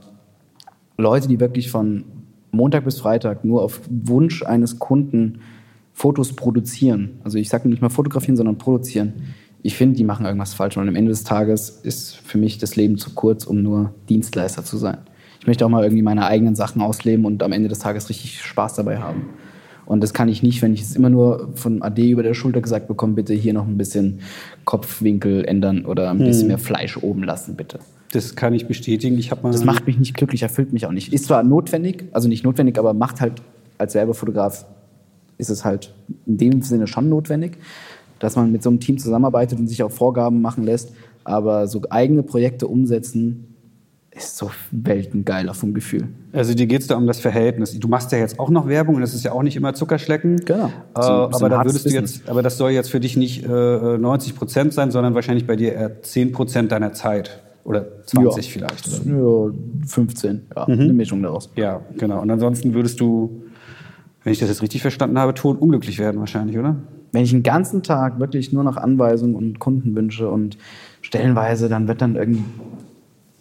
[0.98, 2.04] Leute, die wirklich von
[2.52, 5.40] Montag bis Freitag nur auf Wunsch eines Kunden
[5.94, 9.14] Fotos produzieren, also ich sage nicht mal fotografieren, sondern produzieren,
[9.64, 10.78] ich finde, die machen irgendwas falsch.
[10.78, 14.64] Und am Ende des Tages ist für mich das Leben zu kurz, um nur Dienstleister
[14.64, 14.98] zu sein.
[15.40, 18.42] Ich möchte auch mal irgendwie meine eigenen Sachen ausleben und am Ende des Tages richtig
[18.42, 19.30] Spaß dabei haben.
[19.86, 22.62] Und das kann ich nicht, wenn ich es immer nur von AD über der Schulter
[22.62, 24.20] gesagt bekomme, bitte hier noch ein bisschen
[24.66, 27.80] Kopfwinkel ändern oder ein bisschen mehr Fleisch oben lassen, bitte.
[28.12, 29.18] Das kann ich bestätigen.
[29.18, 31.14] Ich habe mal Das macht mich nicht glücklich, erfüllt mich auch nicht.
[31.14, 33.42] Ist zwar notwendig, also nicht notwendig, aber macht halt
[33.78, 34.66] als Werbefotograf
[35.38, 35.94] ist es halt
[36.28, 37.58] in dem Sinne schon notwendig,
[38.20, 40.94] dass man mit so einem Team zusammenarbeitet und sich auch Vorgaben machen lässt.
[41.24, 43.48] Aber so eigene Projekte umsetzen
[44.12, 46.10] ist so weltengeiler vom Gefühl.
[46.34, 47.78] Also dir geht es da um das Verhältnis.
[47.80, 50.38] Du machst ja jetzt auch noch Werbung und das ist ja auch nicht immer Zuckerschlecken.
[50.46, 50.66] Genau.
[50.66, 53.46] Äh, So bisschen aber da würdest du jetzt, aber das soll jetzt für dich nicht
[53.46, 53.48] äh,
[53.98, 58.52] 90 Prozent sein, sondern wahrscheinlich bei dir eher 10 Prozent deiner Zeit oder 20 ja.
[58.52, 58.88] vielleicht.
[59.06, 59.48] Oder?
[59.48, 59.54] Ja,
[59.88, 61.50] 15, ja, eine Mischung daraus.
[61.56, 62.22] Ja, genau.
[62.22, 63.42] Und ansonsten würdest du
[64.24, 66.76] wenn ich das jetzt richtig verstanden habe, tot unglücklich werden wahrscheinlich, oder?
[67.12, 70.58] Wenn ich den ganzen Tag wirklich nur noch Anweisungen und Kundenwünsche und
[71.02, 72.44] stellenweise, dann wird dann irgendwie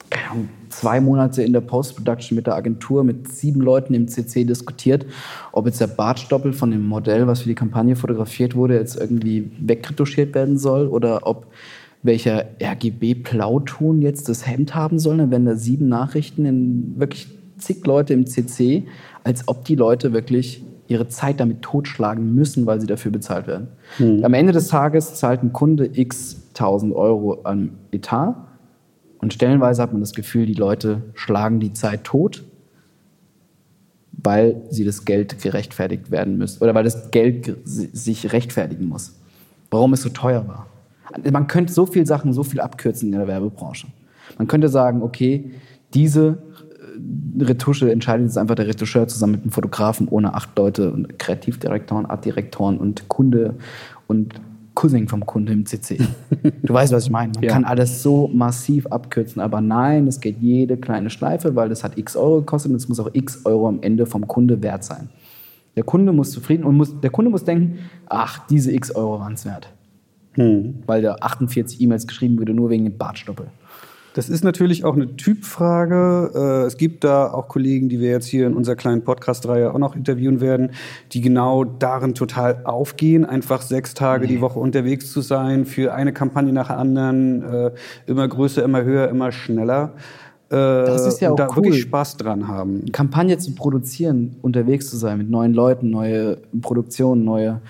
[0.09, 4.45] keine Ahnung, zwei Monate in der Post-Production mit der Agentur mit sieben Leuten im CC
[4.45, 5.07] diskutiert,
[5.53, 9.53] ob jetzt der Bartstoppel von dem Modell, was für die Kampagne fotografiert wurde, jetzt irgendwie
[9.61, 11.47] wegretuschiert werden soll oder ob
[12.03, 15.19] welcher RGB-Plauton jetzt das Hemd haben soll.
[15.19, 17.29] Dann werden da sieben Nachrichten in wirklich
[17.59, 18.87] zig Leute im CC,
[19.23, 23.69] als ob die Leute wirklich ihre Zeit damit totschlagen müssen, weil sie dafür bezahlt werden.
[23.99, 24.25] Hm.
[24.25, 28.35] Am Ende des Tages zahlt ein Kunde x 1000 Euro an Etat
[29.19, 32.43] und stellenweise hat man das Gefühl, die Leute schlagen die Zeit tot,
[34.13, 39.15] weil sie das Geld gerechtfertigt werden müssen oder weil das Geld sich rechtfertigen muss.
[39.71, 40.67] Warum es so teuer war.
[41.31, 43.89] Man könnte so viele Sachen so viel abkürzen in der Werbebranche.
[44.39, 45.53] Man könnte sagen, okay,
[45.95, 46.39] diese
[47.39, 51.19] äh, Retusche entscheidet jetzt einfach der Retoucheur zusammen mit dem Fotografen ohne acht Leute und
[51.19, 53.57] Kreativdirektoren, Artdirektoren und Kunde
[54.07, 54.41] und
[54.75, 55.99] Cousin vom Kunde im CC.
[56.63, 57.33] Du weißt, was ich meine.
[57.35, 57.53] Man ja.
[57.53, 61.99] kann alles so massiv abkürzen, aber nein, es geht jede kleine Schleife, weil das hat
[61.99, 65.11] x Euro gekostet und es muss auch x Euro am Ende vom Kunde wert sein.
[65.77, 69.35] Der Kunde muss zufrieden und muss, der Kunde muss denken, ach, diese x Euro waren
[69.35, 69.71] es wert.
[70.41, 70.83] Hm.
[70.87, 73.49] Weil da 48 E-Mails geschrieben wurde, nur wegen dem Bartstoppel.
[74.15, 76.33] Das ist natürlich auch eine Typfrage.
[76.35, 79.79] Äh, es gibt da auch Kollegen, die wir jetzt hier in unserer kleinen Podcast-Reihe auch
[79.79, 80.71] noch interviewen werden,
[81.13, 86.13] die genau darin total aufgehen, einfach sechs Tage die Woche unterwegs zu sein, für eine
[86.13, 87.71] Kampagne nach der anderen, äh,
[88.07, 89.93] immer größer, immer höher, immer schneller.
[90.49, 91.57] Äh, das ist ja auch da cool.
[91.57, 92.91] wirklich Spaß dran haben.
[92.91, 97.61] Kampagne zu produzieren, unterwegs zu sein mit neuen Leuten, neue Produktionen, neue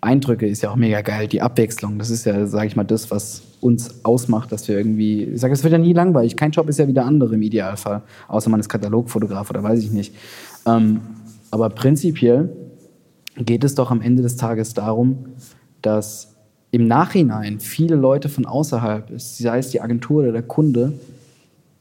[0.00, 1.26] Eindrücke ist ja auch mega geil.
[1.26, 5.24] Die Abwechslung, das ist ja, sage ich mal, das, was uns ausmacht, dass wir irgendwie,
[5.24, 6.36] ich sage, es wird ja nie langweilig.
[6.36, 9.80] Kein Job ist ja wie der andere im Idealfall, außer man ist Katalogfotograf oder weiß
[9.80, 10.14] ich nicht.
[10.66, 11.00] Ähm,
[11.50, 12.50] aber prinzipiell
[13.36, 15.26] geht es doch am Ende des Tages darum,
[15.82, 16.36] dass
[16.70, 20.92] im Nachhinein viele Leute von außerhalb, sei es die Agentur oder der Kunde,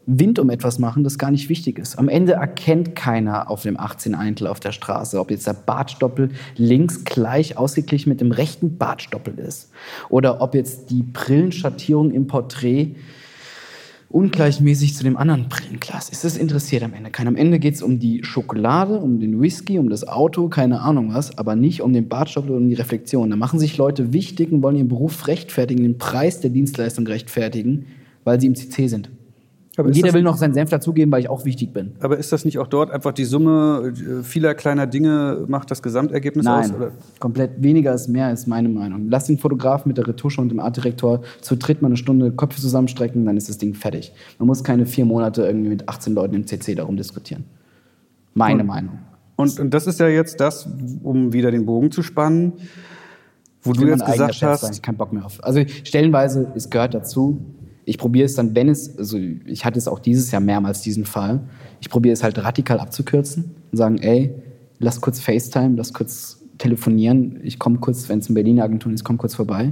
[0.08, 2.00] Wind um etwas machen, das gar nicht wichtig ist.
[2.00, 6.30] Am Ende erkennt keiner auf dem 18 Eintel auf der Straße, ob jetzt der Bartstoppel
[6.56, 9.70] links gleich ausgeglichen mit dem rechten Bartstoppel ist
[10.08, 12.96] oder ob jetzt die Brillenschattierung im Porträt
[14.10, 16.24] ungleichmäßig zu dem anderen Brillenglas ist.
[16.24, 17.28] Das interessiert am Ende keinen.
[17.28, 21.14] Am Ende geht es um die Schokolade, um den Whisky, um das Auto, keine Ahnung
[21.14, 23.30] was, aber nicht um den Bartstoppel und um die Reflexion.
[23.30, 27.88] Da machen sich Leute wichtig und wollen ihren Beruf rechtfertigen, den Preis der Dienstleistung rechtfertigen,
[28.24, 29.10] weil sie im CC sind.
[29.78, 31.92] Aber jeder will noch seinen Senf dazugeben, weil ich auch wichtig bin.
[32.00, 35.84] Aber ist das nicht auch dort einfach die Summe äh, vieler kleiner Dinge macht das
[35.84, 36.80] Gesamtergebnis Nein, aus?
[36.80, 39.08] Nein, komplett weniger ist mehr, ist meine Meinung.
[39.10, 42.60] Lass den Fotograf mit der Retusche und dem Artdirektor zu dritt mal eine Stunde Köpfe
[42.60, 44.14] zusammenstrecken, dann ist das Ding fertig.
[44.40, 47.44] Man muss keine vier Monate irgendwie mit 18 Leuten im CC darum diskutieren.
[48.34, 49.00] Meine und, Meinung.
[49.36, 50.68] Und, und das ist ja jetzt das,
[51.04, 52.54] um wieder den Bogen zu spannen,
[53.62, 54.62] wo du jetzt gesagt hast...
[54.62, 54.72] Sein.
[54.74, 55.44] Ich keinen Bock mehr auf.
[55.44, 57.40] Also stellenweise, es gehört dazu,
[57.88, 61.06] ich probiere es dann, wenn es, also ich hatte es auch dieses Jahr mehrmals diesen
[61.06, 61.40] Fall,
[61.80, 64.36] ich probiere es halt radikal abzukürzen und sagen, ey,
[64.78, 69.06] lass kurz FaceTime, lass kurz telefonieren, ich komme kurz, wenn es in Berliner Agentur ist,
[69.06, 69.72] komme kurz vorbei.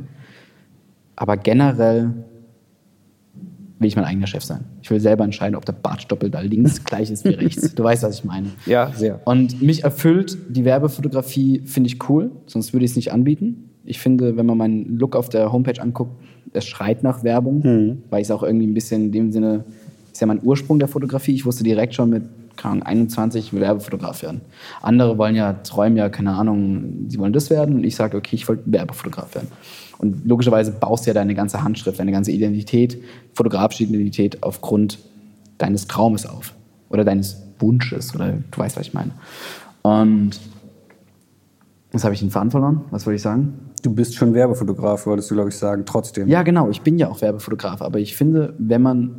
[1.18, 2.14] Aber generell
[3.80, 4.64] will ich mein eigener Chef sein.
[4.82, 7.76] Ich will selber entscheiden, ob der Bartstoppel da links gleich ist wie rechts.
[7.76, 8.48] Du weißt, was ich meine.
[8.66, 9.20] Ja, sehr.
[9.26, 13.72] Und mich erfüllt die Werbefotografie, finde ich cool, sonst würde ich es nicht anbieten.
[13.84, 16.18] Ich finde, wenn man meinen Look auf der Homepage anguckt,
[16.54, 18.04] es schreit nach Werbung, mhm.
[18.10, 19.64] weil ich es auch irgendwie ein bisschen in dem Sinne,
[20.12, 21.34] ist ja mein Ursprung der Fotografie.
[21.34, 22.24] Ich wusste direkt schon mit
[22.56, 24.40] keine Ahnung, 21 Werbefotograf werden.
[24.82, 28.36] Andere wollen ja, träumen ja, keine Ahnung, sie wollen das werden und ich sage, okay,
[28.38, 29.50] ich wollte Werbefotograf werden.
[29.98, 32.98] Und logischerweise baust du ja deine ganze Handschrift, deine ganze Identität,
[33.34, 35.00] fotografische Identität aufgrund
[35.58, 36.54] deines Traumes auf
[36.90, 39.12] oder deines Wunsches oder du weißt, was ich meine.
[39.82, 40.40] Und
[41.96, 42.82] Jetzt habe ich den Faden verloren.
[42.92, 43.54] Was wollte ich sagen?
[43.86, 46.28] Du bist schon Werbefotograf, wolltest du, glaube ich, sagen, trotzdem.
[46.28, 46.72] Ja, genau.
[46.72, 47.84] Ich bin ja auch Werbefotograf.
[47.84, 49.18] Aber ich finde, wenn man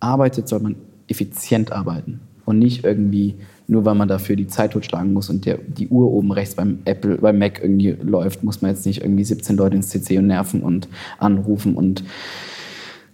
[0.00, 0.76] arbeitet, soll man
[1.08, 2.20] effizient arbeiten.
[2.44, 3.36] Und nicht irgendwie,
[3.66, 6.80] nur weil man dafür die Zeit totschlagen muss und der, die Uhr oben rechts beim
[6.84, 10.26] Apple, beim Mac irgendwie läuft, muss man jetzt nicht irgendwie 17 Leute ins CC und
[10.26, 10.88] nerven und
[11.18, 11.74] anrufen.
[11.74, 12.04] Und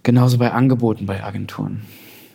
[0.03, 1.83] genauso bei Angeboten bei Agenturen.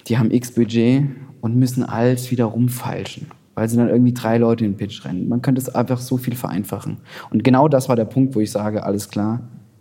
[0.07, 1.05] Die haben X Budget
[1.43, 3.27] und müssen alles wieder rumfeilschen
[3.59, 5.29] weil sie dann irgendwie drei Leute in den Pitch rennen.
[5.29, 6.99] Man könnte es einfach so viel vereinfachen.
[7.31, 9.41] Und genau das war der Punkt, wo ich sage, alles klar,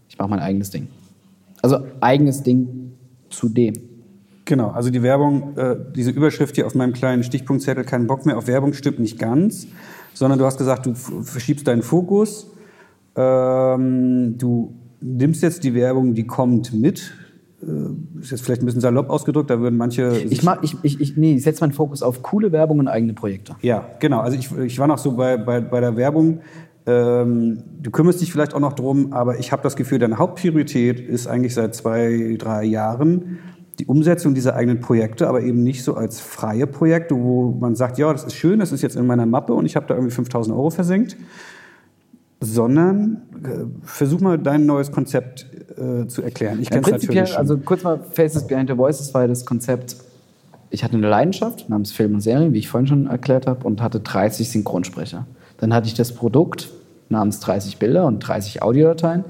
[0.09, 0.87] ich mache mein eigenes Ding.
[1.61, 2.93] Also eigenes Ding
[3.29, 3.73] zu dem.
[4.45, 8.39] Genau, also die Werbung, äh, diese Überschrift hier auf meinem kleinen Stichpunktzettel, keinen Bock mehr
[8.39, 9.67] auf Werbung, stimmt nicht ganz,
[10.15, 12.49] sondern du hast gesagt, du verschiebst deinen Fokus,
[13.15, 17.11] ähm, du nimmst jetzt die Werbung, die kommt mit,
[18.19, 20.15] ist jetzt vielleicht ein bisschen salopp ausgedrückt, da würden manche.
[20.29, 23.13] Ich, mach, ich, ich, ich, nee, ich setze meinen Fokus auf coole Werbung und eigene
[23.13, 23.55] Projekte.
[23.61, 24.19] Ja, genau.
[24.19, 26.41] Also ich, ich war noch so bei, bei, bei der Werbung.
[26.85, 30.99] Ähm, du kümmerst dich vielleicht auch noch drum, aber ich habe das Gefühl, deine Hauptpriorität
[30.99, 33.39] ist eigentlich seit zwei, drei Jahren
[33.79, 37.97] die Umsetzung dieser eigenen Projekte, aber eben nicht so als freie Projekte, wo man sagt,
[37.97, 40.13] ja, das ist schön, das ist jetzt in meiner Mappe und ich habe da irgendwie
[40.13, 41.17] 5000 Euro versenkt,
[42.39, 46.59] sondern äh, versuch mal dein neues Konzept äh, zu erklären.
[46.61, 49.95] Ich ja, prinzipiell, natürlich also kurz mal Faces Behind the Voices war das Konzept,
[50.69, 53.81] ich hatte eine Leidenschaft namens Film und Serien, wie ich vorhin schon erklärt habe, und
[53.81, 55.25] hatte 30 Synchronsprecher.
[55.57, 56.69] Dann hatte ich das Produkt
[57.09, 59.23] namens 30 Bilder und 30 Audiodateien,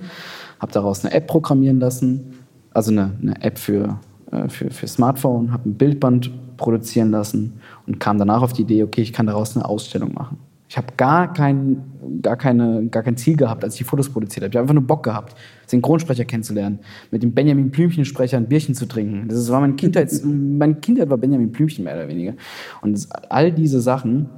[0.59, 2.33] habe daraus eine App programmieren lassen,
[2.73, 3.99] also eine, eine App für,
[4.31, 8.83] äh, für, für Smartphone, habe ein Bildband produzieren lassen und kam danach auf die Idee,
[8.83, 10.39] okay, ich kann daraus eine Ausstellung machen.
[10.69, 11.81] Ich habe gar kein,
[12.21, 14.51] gar, keine, gar kein Ziel gehabt, als ich die Fotos produziert habe.
[14.51, 18.85] Ich habe einfach nur Bock gehabt, Synchronsprecher kennenzulernen, mit dem Benjamin Blümchen-Sprecher ein Bierchen zu
[18.85, 19.29] trinken.
[19.29, 22.33] Das war meine Kindheit, meine Kindheit war Benjamin Blümchen mehr oder weniger.
[22.81, 24.29] Und das, all diese Sachen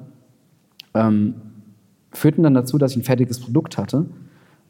[0.94, 1.34] ähm,
[2.12, 4.06] führten dann dazu, dass ich ein fertiges Produkt hatte.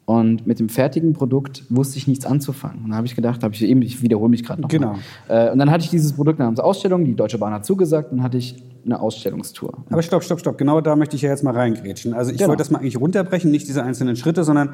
[0.06, 2.78] Und mit dem fertigen Produkt wusste ich nichts anzufangen.
[2.78, 4.68] Und dann habe ich gedacht, habe ich eben, ich wiederhole mich gerade noch.
[4.68, 4.96] Genau.
[5.28, 8.22] Äh, und dann hatte ich dieses Produkt namens Ausstellung, die Deutsche Bahn hat zugesagt, dann
[8.22, 9.84] hatte ich eine Ausstellungstour.
[9.90, 10.58] Aber stopp, stopp, stopp.
[10.58, 12.14] Genau da möchte ich ja jetzt mal reingrätschen.
[12.14, 12.48] Also ich genau.
[12.48, 14.70] wollte das mal eigentlich runterbrechen, nicht diese einzelnen Schritte, sondern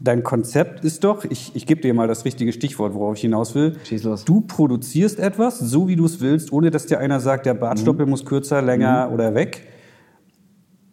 [0.00, 3.54] dein Konzept ist doch, ich, ich gebe dir mal das richtige Stichwort, worauf ich hinaus
[3.54, 3.76] will.
[3.84, 4.24] Schieß los.
[4.24, 8.06] Du produzierst etwas, so wie du es willst, ohne dass dir einer sagt, der Bartstoppel
[8.06, 8.10] mhm.
[8.10, 9.14] muss kürzer, länger mhm.
[9.14, 9.68] oder weg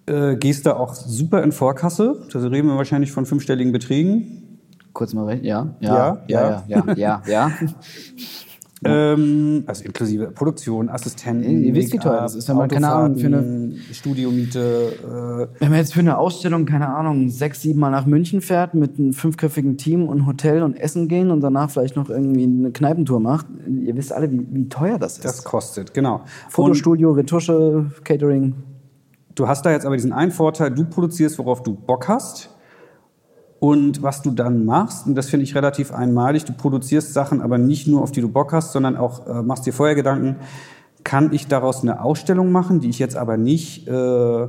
[0.07, 2.24] äh, gehst da auch super in Vorkasse.
[2.32, 4.59] Da reden wir wahrscheinlich von fünfstelligen Beträgen.
[4.93, 5.74] Kurz mal recht, ja.
[5.80, 7.24] Ja, ja, ja, ja, ja.
[7.26, 7.51] ja,
[8.84, 11.64] Ähm, also inklusive Produktion, Assistenten.
[11.64, 15.50] Ihr wisst, wie teuer das ist, wenn man, keine Ahnung, für eine Studiomiete.
[15.60, 18.74] Äh wenn man jetzt für eine Ausstellung, keine Ahnung, sechs, sieben Mal nach München fährt
[18.74, 22.72] mit einem fünfköpfigen Team und Hotel und Essen gehen und danach vielleicht noch irgendwie eine
[22.72, 25.26] Kneipentour macht, ihr wisst alle, wie, wie teuer das ist.
[25.26, 26.22] Das kostet, genau.
[26.50, 28.56] Fotostudio, Retusche, Catering.
[29.36, 32.50] Du hast da jetzt aber diesen einen Vorteil, du produzierst, worauf du Bock hast.
[33.62, 37.59] Und was du dann machst, und das finde ich relativ einmalig, du produzierst Sachen aber
[37.59, 40.38] nicht nur, auf die du Bock hast, sondern auch äh, machst dir vorher Gedanken,
[41.03, 44.47] kann ich daraus eine Ausstellung machen, die ich jetzt aber nicht äh,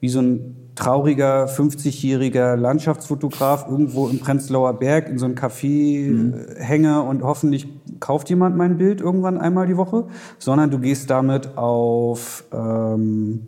[0.00, 6.34] wie so ein trauriger 50-jähriger Landschaftsfotograf irgendwo im Prenzlauer Berg in so ein Café mhm.
[6.34, 7.68] Äh, hänge und hoffentlich
[8.00, 10.08] kauft jemand mein Bild irgendwann einmal die Woche,
[10.40, 12.42] sondern du gehst damit auf...
[12.52, 13.46] Ähm,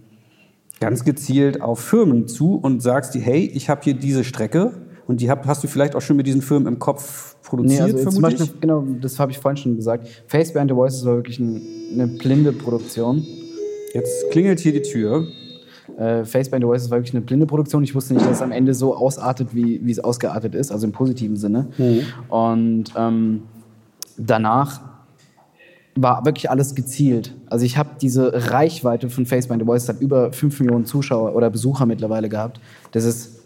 [0.79, 4.73] ganz gezielt auf Firmen zu und sagst die, hey, ich habe hier diese Strecke
[5.11, 7.95] und die hab, hast du vielleicht auch schon mit diesen Firmen im Kopf produziert, nee,
[7.95, 10.07] also zum Beispiel, genau, das habe ich vorhin schon gesagt.
[10.29, 11.61] Face Behind the Voices war wirklich ein,
[11.93, 13.27] eine blinde Produktion.
[13.93, 15.27] Jetzt klingelt hier die Tür.
[15.99, 17.83] Äh, Face Behind the Voices war wirklich eine blinde Produktion.
[17.83, 20.87] Ich wusste nicht, dass es am Ende so ausartet, wie, wie es ausgeartet ist, also
[20.87, 21.67] im positiven Sinne.
[21.77, 22.03] Mhm.
[22.29, 23.43] Und ähm,
[24.17, 24.81] danach
[25.97, 27.35] war wirklich alles gezielt.
[27.47, 31.51] Also ich habe diese Reichweite von Facebook The Voice hat über 5 Millionen Zuschauer oder
[31.51, 32.61] Besucher mittlerweile gehabt.
[32.93, 33.40] Das ist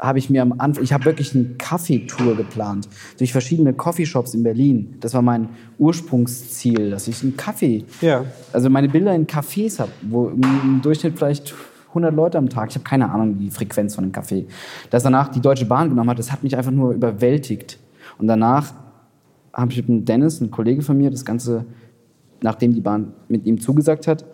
[0.00, 2.88] habe ich mir am Anfang, ich habe wirklich eine Kaffeetour geplant
[3.18, 4.96] durch verschiedene Coffeeshops in Berlin.
[5.00, 8.24] Das war mein Ursprungsziel, dass ich einen Kaffee, ja.
[8.52, 11.54] also meine Bilder in Cafés habe, wo im Durchschnitt vielleicht
[11.88, 12.70] 100 Leute am Tag.
[12.70, 14.46] Ich habe keine Ahnung die Frequenz von einem Café.
[14.90, 17.78] Dass danach die Deutsche Bahn genommen hat, das hat mich einfach nur überwältigt.
[18.18, 18.72] Und danach
[19.52, 21.64] habe ich mit Dennis, ein Kollege von mir, das Ganze,
[22.42, 24.24] nachdem die Bahn mit ihm zugesagt hat,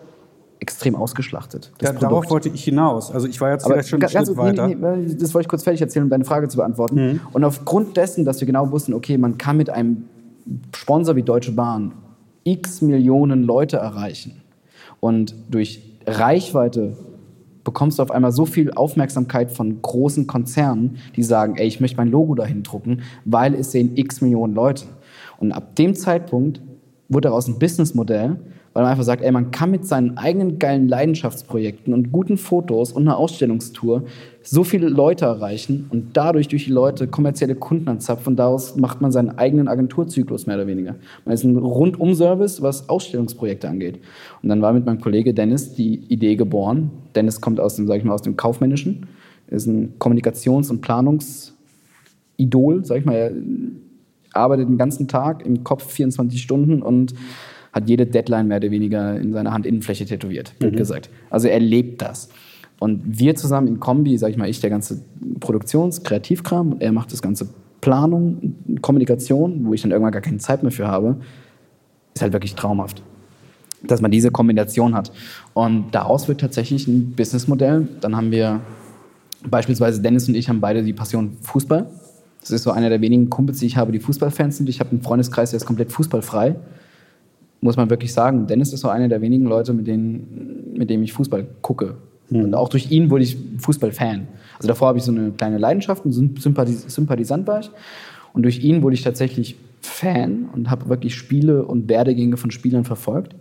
[0.59, 1.71] extrem ausgeschlachtet.
[1.81, 3.11] Ja, darauf wollte ich hinaus.
[3.11, 4.67] Also ich war jetzt vielleicht schon einen Schritt nee, weiter.
[4.67, 6.95] Nee, das wollte ich kurz fertig erzählen, um deine Frage zu beantworten.
[6.95, 7.19] Mhm.
[7.31, 10.05] Und aufgrund dessen, dass wir genau wussten, okay, man kann mit einem
[10.75, 11.93] Sponsor wie Deutsche Bahn
[12.43, 14.41] x Millionen Leute erreichen
[14.99, 16.95] und durch Reichweite
[17.63, 21.97] bekommst du auf einmal so viel Aufmerksamkeit von großen Konzernen, die sagen, ey, ich möchte
[21.97, 24.85] mein Logo dahin drucken, weil es sehen x Millionen Leute.
[25.37, 26.61] Und ab dem Zeitpunkt
[27.09, 28.37] wurde daraus ein Businessmodell,
[28.77, 32.91] weil man einfach sagt, ey, man kann mit seinen eigenen geilen Leidenschaftsprojekten und guten Fotos
[32.91, 34.03] und einer Ausstellungstour
[34.43, 39.01] so viele Leute erreichen und dadurch durch die Leute kommerzielle Kunden anzapfen und daraus macht
[39.01, 40.93] man seinen eigenen Agenturzyklus mehr oder weniger.
[41.25, 43.99] Man ist ein Rundum-Service, was Ausstellungsprojekte angeht.
[44.43, 46.91] Und dann war mit meinem Kollege Dennis die Idee geboren.
[47.15, 49.07] Dennis kommt aus dem, sag ich mal, aus dem Kaufmännischen,
[49.47, 53.15] ist ein Kommunikations- und Planungsidol, sag ich mal.
[53.15, 53.31] Er
[54.33, 57.15] arbeitet den ganzen Tag im Kopf 24 Stunden und
[57.77, 60.75] hat jede Deadline mehr oder weniger in seiner Handinnenfläche tätowiert, mhm.
[60.75, 61.09] gesagt.
[61.29, 62.29] Also er lebt das.
[62.79, 65.01] Und wir zusammen in Kombi, sag ich mal, ich der ganze
[65.39, 67.49] Produktions-, Kreativkram und er macht das ganze
[67.81, 71.17] Planung, Kommunikation, wo ich dann irgendwann gar keine Zeit mehr für habe,
[72.13, 73.01] ist halt wirklich traumhaft.
[73.83, 75.11] Dass man diese Kombination hat.
[75.53, 77.87] Und daraus wird tatsächlich ein Businessmodell.
[78.01, 78.61] Dann haben wir
[79.47, 81.87] beispielsweise Dennis und ich haben beide die Passion Fußball.
[82.41, 84.69] Das ist so einer der wenigen Kumpels, die ich habe, die Fußballfans sind.
[84.69, 86.55] Ich habe einen Freundeskreis, der ist komplett fußballfrei.
[87.67, 88.47] Muss man wirklich sagen.
[88.47, 91.95] Dennis ist so einer der wenigen Leute, mit denen, mit dem ich Fußball gucke.
[92.29, 92.45] Hm.
[92.45, 94.25] Und auch durch ihn wurde ich Fußballfan.
[94.55, 97.69] Also davor habe ich so eine kleine Leidenschaft, ein Sympathis Sympathisant war ich.
[98.31, 102.85] Und durch ihn wurde ich tatsächlich Fan und habe wirklich Spiele und Werdegänge von Spielern
[102.85, 103.33] verfolgt.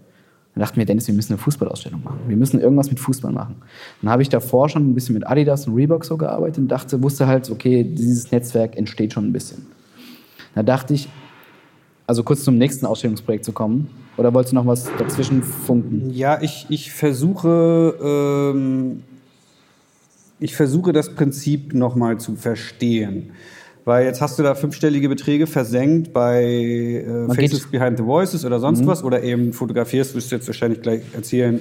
[0.56, 2.18] Dann dachten wir, Dennis, wir müssen eine Fußballausstellung machen.
[2.26, 3.54] Wir müssen irgendwas mit Fußball machen.
[4.02, 7.00] Dann habe ich davor schon ein bisschen mit Adidas und Reebok so gearbeitet und dachte,
[7.00, 9.66] wusste halt, okay, dieses Netzwerk entsteht schon ein bisschen.
[10.56, 11.08] Da dachte ich,
[12.06, 13.88] also kurz zum nächsten Ausstellungsprojekt zu kommen.
[14.16, 16.10] Oder wolltest du noch was dazwischen funken?
[16.10, 17.94] Ja, ich, ich versuche,
[18.54, 19.02] ähm,
[20.38, 23.32] ich versuche das Prinzip nochmal zu verstehen.
[23.84, 28.58] Weil jetzt hast du da fünfstellige Beträge versenkt bei äh, Faces Behind the Voices oder
[28.58, 28.86] sonst mhm.
[28.88, 31.60] was oder eben fotografierst, wirst du jetzt wahrscheinlich gleich erzählen,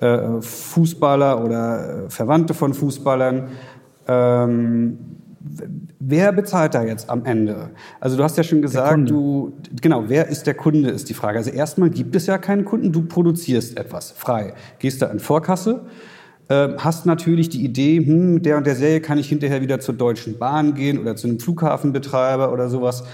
[0.00, 3.48] äh, Fußballer oder äh, Verwandte von Fußballern.
[4.08, 4.98] Ähm,
[5.98, 7.70] wer bezahlt da jetzt am Ende?
[8.00, 11.38] Also du hast ja schon gesagt, du genau, wer ist der Kunde ist die Frage.
[11.38, 14.54] Also erstmal gibt es ja keinen Kunden, du produzierst etwas frei.
[14.78, 15.86] Gehst da in Vorkasse
[16.48, 19.94] äh, hast natürlich die Idee, hm, der und der Serie kann ich hinterher wieder zur
[19.94, 23.04] Deutschen Bahn gehen oder zu einem Flughafenbetreiber oder sowas.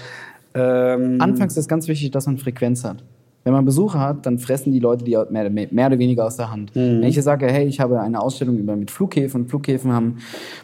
[0.53, 3.03] Ähm Anfangs ist ganz wichtig, dass man Frequenz hat.
[3.43, 6.49] Wenn man Besucher hat, dann fressen die Leute die mehr, mehr oder weniger aus der
[6.49, 6.73] Hand.
[6.75, 7.01] Mhm.
[7.01, 10.17] Wenn ich sage, hey, ich habe eine Ausstellung über mit Flughäfen, Flughäfen haben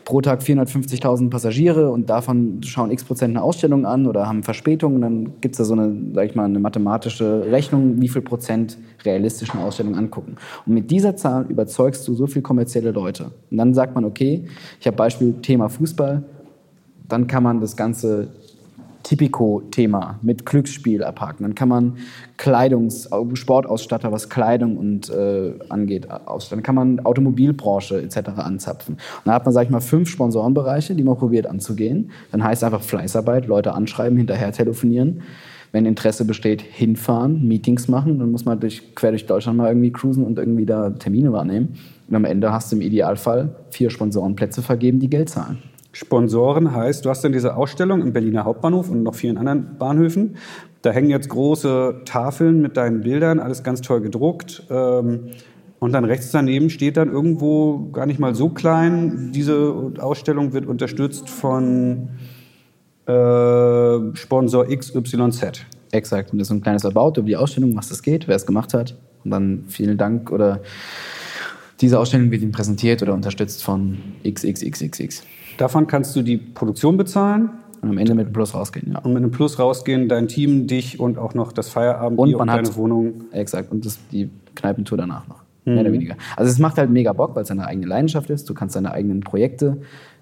[0.05, 5.01] pro Tag 450.000 Passagiere und davon schauen x Prozent eine Ausstellung an oder haben Verspätungen,
[5.01, 8.77] dann gibt es da so eine, sag ich mal, eine mathematische Rechnung, wie viel Prozent
[9.03, 10.35] realistisch eine Ausstellung angucken.
[10.65, 13.31] Und mit dieser Zahl überzeugst du so viele kommerzielle Leute.
[13.51, 14.45] Und dann sagt man, okay,
[14.79, 16.23] ich habe Beispiel Thema Fußball,
[17.09, 18.29] dann kann man das Ganze
[19.09, 21.41] Tipico-Thema mit Glücksspiel abhaken.
[21.41, 21.97] Dann kann man
[22.37, 26.59] Kleidungs-, Sportausstatter, was Kleidung und äh, angeht, ausstellen.
[26.59, 28.29] Dann kann man Automobilbranche etc.
[28.37, 28.95] anzapfen.
[28.95, 32.11] Und dann hat man, sag ich mal, fünf Sponsorenbereiche, die man probiert anzugehen.
[32.31, 35.23] Dann heißt einfach Fleißarbeit, Leute anschreiben, hinterher telefonieren.
[35.71, 38.19] Wenn Interesse besteht, hinfahren, Meetings machen.
[38.19, 41.79] Dann muss man durch, quer durch Deutschland mal irgendwie cruisen und irgendwie da Termine wahrnehmen.
[42.07, 45.57] Und am Ende hast du im Idealfall vier Sponsorenplätze vergeben, die Geld zahlen.
[45.91, 50.37] Sponsoren heißt, du hast dann diese Ausstellung im Berliner Hauptbahnhof und noch vielen anderen Bahnhöfen.
[50.81, 54.63] Da hängen jetzt große Tafeln mit deinen Bildern, alles ganz toll gedruckt.
[54.69, 55.31] Ähm,
[55.79, 60.65] und dann rechts daneben steht dann irgendwo gar nicht mal so klein, diese Ausstellung wird
[60.65, 62.09] unterstützt von
[63.07, 65.65] äh, Sponsor XYZ.
[65.91, 66.31] Exakt.
[66.31, 68.73] Und das ist ein kleines About über die Ausstellung, was das geht, wer es gemacht
[68.73, 68.95] hat.
[69.23, 70.61] Und dann vielen Dank oder
[71.81, 75.23] diese Ausstellung wird Ihnen präsentiert oder unterstützt von XXXXX.
[75.57, 77.49] Davon kannst du die Produktion bezahlen.
[77.81, 78.99] Und am Ende mit einem Plus rausgehen, ja.
[78.99, 82.47] Und mit einem Plus rausgehen, dein Team, dich und auch noch das Feierabend und, und
[82.47, 83.23] deine Wohnung.
[83.31, 83.71] Exakt.
[83.71, 85.43] Und das, die Kneipentour danach noch.
[85.63, 85.73] Mhm.
[85.73, 86.15] Mehr oder weniger.
[86.35, 88.49] Also es macht halt mega Bock, weil es deine eigene Leidenschaft ist.
[88.49, 89.77] Du kannst deine eigenen Projekte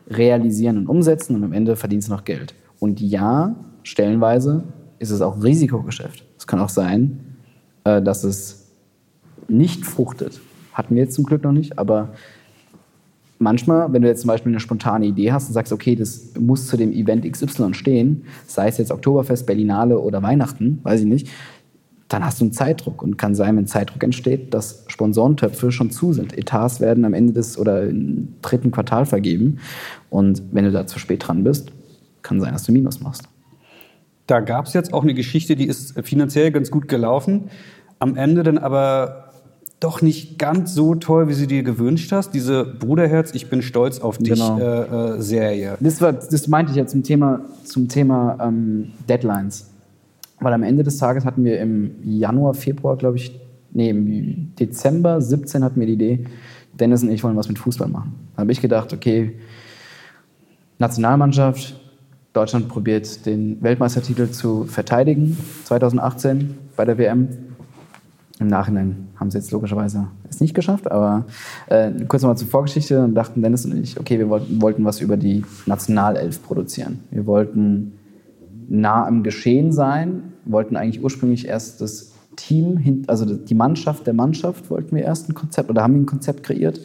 [0.08, 2.54] realisieren und umsetzen und am Ende verdienst du noch Geld.
[2.80, 4.64] Und ja, stellenweise
[5.00, 6.26] ist es auch Risikogeschäft.
[6.38, 7.38] Es kann auch sein,
[7.84, 8.72] äh, dass es
[9.48, 10.40] nicht fruchtet.
[10.78, 12.10] Hatten wir jetzt zum Glück noch nicht, aber
[13.40, 16.68] manchmal, wenn du jetzt zum Beispiel eine spontane Idee hast und sagst, okay, das muss
[16.68, 21.30] zu dem Event XY stehen, sei es jetzt Oktoberfest, Berlinale oder Weihnachten, weiß ich nicht,
[22.10, 26.14] dann hast du einen Zeitdruck und kann sein, wenn Zeitdruck entsteht, dass Sponsorentöpfe schon zu
[26.14, 26.38] sind.
[26.38, 29.58] Etats werden am Ende des oder im dritten Quartal vergeben
[30.12, 31.72] und wenn du da zu spät dran bist,
[32.22, 33.24] kann sein, dass du Minus machst.
[34.28, 37.50] Da gab es jetzt auch eine Geschichte, die ist finanziell ganz gut gelaufen,
[37.98, 39.27] am Ende dann aber
[39.80, 42.34] doch nicht ganz so toll, wie du dir gewünscht hast.
[42.34, 44.58] Diese Bruderherz, ich bin stolz auf dich genau.
[44.58, 45.78] äh, äh, Serie.
[45.80, 49.70] Das, war, das meinte ich ja zum Thema, zum Thema ähm, Deadlines.
[50.40, 53.40] Weil am Ende des Tages hatten wir im Januar, Februar, glaube ich,
[53.72, 56.26] nee, im Dezember 17 hatten wir die Idee,
[56.74, 58.16] Dennis und ich wollen was mit Fußball machen.
[58.36, 59.34] Da habe ich gedacht, okay,
[60.80, 61.80] Nationalmannschaft,
[62.34, 67.30] Deutschland probiert den Weltmeistertitel zu verteidigen, 2018 bei der WM
[68.40, 71.26] im Nachhinein haben sie jetzt logischerweise es nicht geschafft, aber
[71.68, 72.96] äh, kurz nochmal zur Vorgeschichte.
[72.96, 77.00] Dann dachten Dennis und ich, okay, wir wollten, wollten was über die Nationalelf produzieren.
[77.10, 77.94] Wir wollten
[78.70, 84.70] nah am Geschehen sein, wollten eigentlich ursprünglich erst das Team, also die Mannschaft der Mannschaft,
[84.70, 86.80] wollten wir erst ein Konzept oder haben wir ein Konzept kreiert,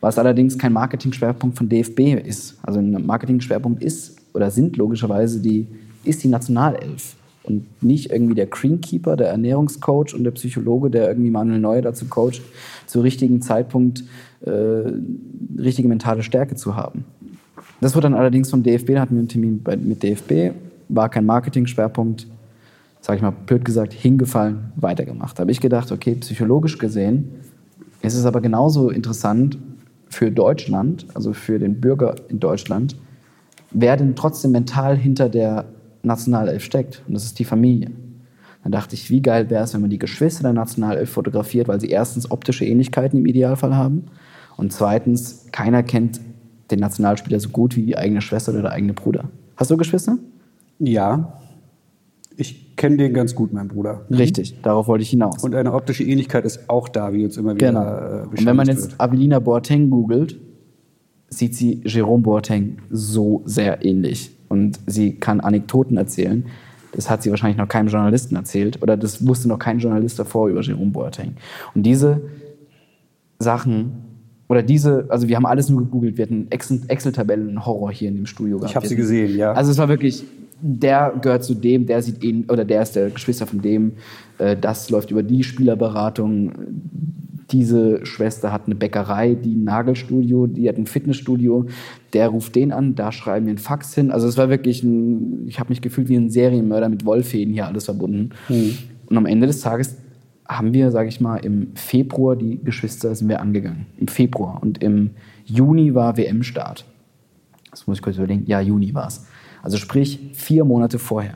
[0.00, 2.58] was allerdings kein Marketing-Schwerpunkt von DFB ist.
[2.62, 5.68] Also ein Marketing-Schwerpunkt ist oder sind logischerweise die,
[6.02, 7.14] ist die Nationalelf
[7.48, 12.06] und nicht irgendwie der Greenkeeper, der Ernährungscoach und der Psychologe, der irgendwie Manuel Neuer dazu
[12.06, 12.42] coacht,
[12.86, 14.04] zu richtigen Zeitpunkt
[14.40, 14.50] äh,
[15.58, 17.04] richtige mentale Stärke zu haben.
[17.80, 20.54] Das wurde dann allerdings vom DFB, da hatten wir einen Termin bei, mit DFB,
[20.88, 22.26] war kein Marketing-Schwerpunkt,
[23.00, 25.38] sage ich mal blöd gesagt, hingefallen, weitergemacht.
[25.38, 27.30] Da habe ich gedacht, okay, psychologisch gesehen
[28.02, 29.58] ist es aber genauso interessant
[30.08, 32.96] für Deutschland, also für den Bürger in Deutschland,
[33.70, 35.66] wer denn trotzdem mental hinter der
[36.02, 37.02] Nationalelf steckt.
[37.06, 37.90] Und das ist die Familie.
[38.62, 41.80] Dann dachte ich, wie geil wäre es, wenn man die Geschwister der Nationalelf fotografiert, weil
[41.80, 44.06] sie erstens optische Ähnlichkeiten im Idealfall haben
[44.56, 46.20] und zweitens, keiner kennt
[46.70, 49.30] den Nationalspieler so gut wie die eigene Schwester oder der eigene Bruder.
[49.56, 50.18] Hast du Geschwister?
[50.78, 51.32] Ja.
[52.36, 54.04] Ich kenne den ganz gut, mein Bruder.
[54.10, 55.42] Richtig, darauf wollte ich hinaus.
[55.42, 58.24] Und eine optische Ähnlichkeit ist auch da, wie uns immer wieder Genau.
[58.24, 59.00] äh, Und wenn man jetzt wird.
[59.00, 60.38] Avelina Boateng googelt,
[61.28, 64.30] sieht sie Jerome Boateng so sehr ähnlich.
[64.48, 66.46] Und sie kann Anekdoten erzählen.
[66.92, 68.82] Das hat sie wahrscheinlich noch keinem Journalisten erzählt.
[68.82, 71.34] Oder das wusste noch kein Journalist davor über Jerome Boateng.
[71.74, 72.22] Und diese
[73.38, 73.92] Sachen,
[74.48, 76.16] oder diese, also wir haben alles nur gegoogelt.
[76.16, 78.70] Wir hatten Excel- Excel-Tabellen-Horror hier in dem Studio gehabt.
[78.70, 79.52] Ich habe sie gesehen, ja.
[79.52, 80.24] also es war wirklich,
[80.60, 83.92] der gehört zu dem, der sieht ihn, oder der ist der Geschwister von dem,
[84.38, 86.52] äh, das läuft über die Spielerberatung.
[87.50, 91.66] Diese Schwester hat eine Bäckerei, die ein Nagelstudio, die hat ein Fitnessstudio,
[92.12, 94.10] der ruft den an, da schreiben wir einen Fax hin.
[94.10, 97.66] Also es war wirklich ein, ich habe mich gefühlt wie ein Serienmörder mit Wollfäden hier
[97.66, 98.30] alles verbunden.
[99.06, 99.96] Und am Ende des Tages
[100.46, 103.86] haben wir, sage ich mal, im Februar die Geschwister sind wir angegangen.
[103.98, 104.62] Im Februar.
[104.62, 105.10] Und im
[105.44, 106.84] Juni war WM-Start.
[107.70, 108.44] Das muss ich kurz überlegen.
[108.46, 109.26] Ja, Juni war es.
[109.62, 111.34] Also sprich vier Monate vorher.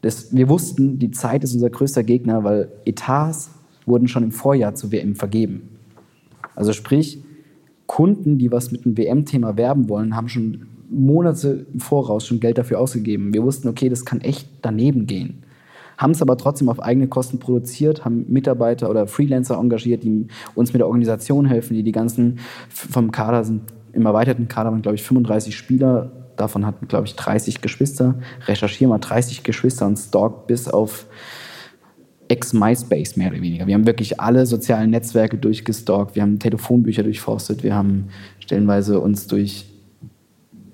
[0.00, 3.50] Das, wir wussten, die Zeit ist unser größter Gegner, weil Etats
[3.86, 5.68] wurden schon im Vorjahr zur WM vergeben.
[6.54, 7.22] Also sprich,
[7.86, 12.58] Kunden, die was mit dem WM-Thema werben wollen, haben schon Monate im Voraus schon Geld
[12.58, 13.32] dafür ausgegeben.
[13.32, 15.42] Wir wussten, okay, das kann echt daneben gehen.
[15.98, 20.72] Haben es aber trotzdem auf eigene Kosten produziert, haben Mitarbeiter oder Freelancer engagiert, die uns
[20.72, 23.62] mit der Organisation helfen, die die ganzen vom Kader sind,
[23.92, 26.10] im erweiterten Kader waren, glaube ich, 35 Spieler.
[26.36, 28.14] Davon hatten, glaube ich, 30 Geschwister.
[28.46, 31.06] Recherchieren mal 30 Geschwister und stalk bis auf
[32.32, 33.66] ex-MySpace mehr oder weniger.
[33.66, 38.06] Wir haben wirklich alle sozialen Netzwerke durchgestalkt, wir haben Telefonbücher durchforstet, wir haben
[38.40, 39.66] stellenweise uns durch,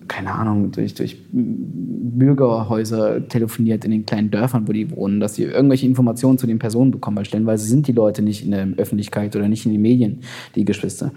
[0.06, 5.42] keine Ahnung, durch, durch Bürgerhäuser telefoniert in den kleinen Dörfern, wo die wohnen, dass sie
[5.44, 9.34] irgendwelche Informationen zu den Personen bekommen, weil stellenweise sind die Leute nicht in der Öffentlichkeit
[9.34, 10.20] oder nicht in den Medien,
[10.54, 11.10] die Geschwister.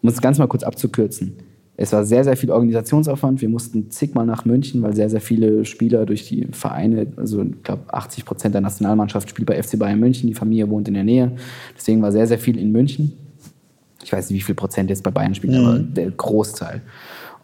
[0.00, 1.34] Um es ganz mal kurz abzukürzen.
[1.82, 3.40] Es war sehr, sehr viel Organisationsaufwand.
[3.40, 7.60] Wir mussten zigmal nach München, weil sehr, sehr viele Spieler durch die Vereine, also ich
[7.64, 11.02] glaube 80 Prozent der Nationalmannschaft spielt bei FC Bayern München, die Familie wohnt in der
[11.02, 11.32] Nähe.
[11.76, 13.14] Deswegen war sehr, sehr viel in München.
[14.04, 16.82] Ich weiß nicht, wie viel Prozent jetzt bei Bayern spielen, aber der Großteil.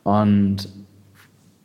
[0.05, 0.69] Und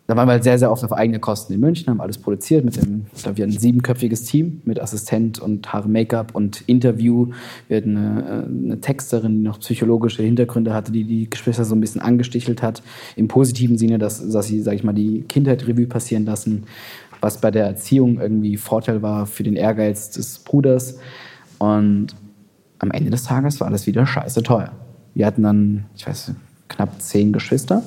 [0.05, 2.65] da waren wir halt sehr, sehr oft auf eigene Kosten in München, haben alles produziert
[2.65, 6.61] mit dem, ich glaube, wir hatten ein siebenköpfiges Team mit Assistent und Haare Make-up und
[6.67, 7.29] Interview.
[7.69, 11.73] Wir hatten eine, äh, eine Texterin, die noch psychologische Hintergründe hatte, die die Geschwister so
[11.73, 12.83] ein bisschen angestichelt hat.
[13.15, 16.63] Im positiven Sinne, dass, dass sie, sag ich mal, die Kindheit Revue passieren lassen,
[17.21, 20.97] was bei der Erziehung irgendwie Vorteil war für den Ehrgeiz des Bruders.
[21.59, 22.07] Und
[22.79, 24.73] am Ende des Tages war alles wieder scheiße teuer.
[25.13, 26.33] Wir hatten dann, ich weiß,
[26.67, 27.83] knapp zehn Geschwister.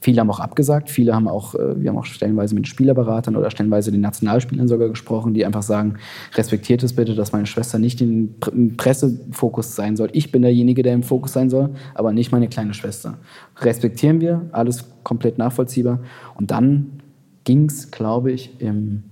[0.00, 3.50] Viele haben auch abgesagt, viele haben auch, äh, wir haben auch stellenweise mit Spielerberatern oder
[3.50, 5.94] stellenweise den Nationalspielern sogar gesprochen, die einfach sagen,
[6.34, 8.34] respektiert es bitte, dass meine Schwester nicht im
[8.76, 10.08] Pressefokus sein soll.
[10.12, 13.18] Ich bin derjenige, der im Fokus sein soll, aber nicht meine kleine Schwester.
[13.60, 16.00] Respektieren wir, alles komplett nachvollziehbar.
[16.36, 17.00] Und dann
[17.44, 19.02] ging es, glaube ich, im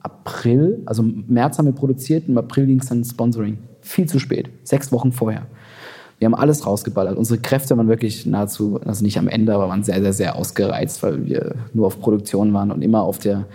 [0.00, 3.58] April, also im März haben wir produziert, im April ging es dann Sponsoring.
[3.80, 5.46] Viel zu spät, sechs Wochen vorher.
[6.22, 7.18] Wir haben alles rausgeballert.
[7.18, 11.02] Unsere Kräfte waren wirklich nahezu, also nicht am Ende, aber waren sehr, sehr, sehr ausgereizt,
[11.02, 13.46] weil wir nur auf Produktion waren und immer auf der,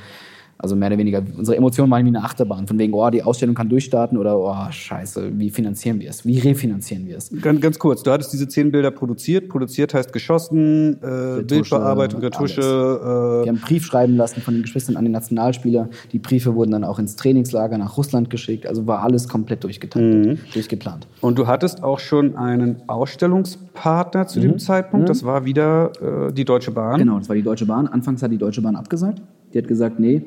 [0.59, 2.65] also mehr oder weniger, unsere Emotionen waren wie eine Achterbahn.
[2.67, 6.25] Von wegen, oh, die Ausstellung kann durchstarten oder, oh, scheiße, wie finanzieren wir es?
[6.25, 7.29] Wie refinanzieren wir es?
[7.41, 9.49] Ganz, ganz kurz, du hattest diese zehn Bilder produziert.
[9.49, 12.61] Produziert heißt geschossen, äh, Bildbearbeitung, Retusche.
[12.61, 15.89] Wir Äh, haben einen Brief schreiben lassen von den Geschwistern an den Nationalspieler.
[16.11, 18.65] Die Briefe wurden dann auch ins Trainingslager nach Russland geschickt.
[18.65, 21.07] Also war alles komplett durchgetaktet, durchgeplant.
[21.21, 25.09] und du hattest auch schon einen Ausstellungspartner zu dem Zeitpunkt.
[25.09, 25.91] Das war wieder
[26.29, 26.99] äh, die Deutsche Bahn.
[26.99, 27.87] Genau, das war die Deutsche Bahn.
[27.87, 29.21] Anfangs hat die Deutsche Bahn abgesagt.
[29.53, 30.23] Die hat gesagt, nee,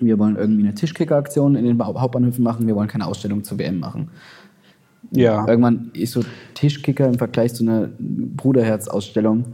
[0.00, 3.58] wir wollen irgendwie eine Tischkicker-Aktion in den Ba- Hauptbahnhöfen machen, wir wollen keine Ausstellung zur
[3.58, 4.10] WM machen.
[5.10, 5.46] Ja.
[5.46, 6.22] Irgendwann ist so
[6.54, 9.44] Tischkicker im Vergleich zu einer Bruderherz-Ausstellung.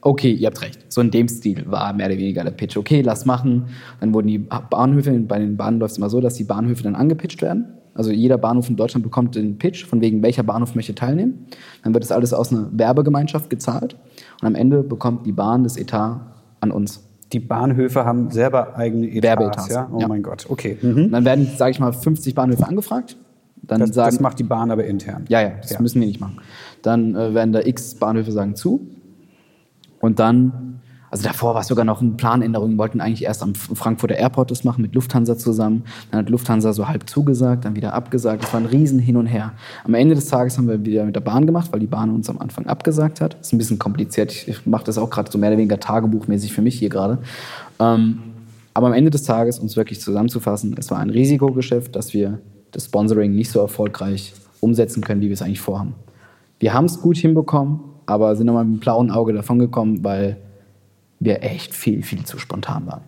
[0.00, 0.84] Okay, ihr habt recht.
[0.88, 2.76] So in dem Stil war mehr oder weniger der Pitch.
[2.76, 3.66] Okay, lass machen.
[4.00, 6.94] Dann wurden die Bahnhöfe, bei den Bahnen läuft es immer so, dass die Bahnhöfe dann
[6.94, 7.66] angepitcht werden.
[7.94, 11.46] Also jeder Bahnhof in Deutschland bekommt den Pitch, von wegen welcher Bahnhof möchte teilnehmen.
[11.82, 13.96] Dann wird das alles aus einer Werbegemeinschaft gezahlt.
[14.40, 16.20] Und am Ende bekommt die Bahn das Etat
[16.60, 17.05] an uns.
[17.32, 19.22] Die Bahnhöfe haben selber eigene Etats.
[19.24, 19.88] Werbeetats, Ja?
[19.92, 20.08] Oh ja.
[20.08, 20.78] mein Gott, okay.
[20.82, 23.16] Und dann werden, sage ich mal, 50 Bahnhöfe angefragt.
[23.62, 25.24] Dann Das, sagen, das macht die Bahn aber intern.
[25.28, 25.80] Ja, ja, das Ja.
[25.80, 26.38] müssen wir nicht machen.
[26.82, 28.86] Dann äh, werden da x Bahnhöfe sagen zu.
[30.00, 30.80] Und dann,
[31.16, 32.72] Also davor war es sogar noch eine Planänderung.
[32.72, 35.84] Wir wollten eigentlich erst am Frankfurter Airport das machen mit Lufthansa zusammen.
[36.10, 38.42] Dann hat Lufthansa so halb zugesagt, dann wieder abgesagt.
[38.42, 39.54] Das war ein Riesen hin und her.
[39.84, 42.28] Am Ende des Tages haben wir wieder mit der Bahn gemacht, weil die Bahn uns
[42.28, 43.34] am Anfang abgesagt hat.
[43.40, 44.46] Ist ein bisschen kompliziert.
[44.46, 47.16] Ich mache das auch gerade so mehr oder weniger tagebuchmäßig für mich hier gerade.
[47.80, 48.18] Ähm,
[48.74, 52.40] aber am Ende des Tages, es wirklich zusammenzufassen, es war ein Risikogeschäft, dass wir
[52.72, 55.94] das Sponsoring nicht so erfolgreich umsetzen können, wie wir es eigentlich vorhaben.
[56.58, 60.42] Wir haben es gut hinbekommen, aber sind nochmal mit einem blauen Auge davongekommen, weil
[61.20, 63.02] wir echt viel, viel zu spontan waren.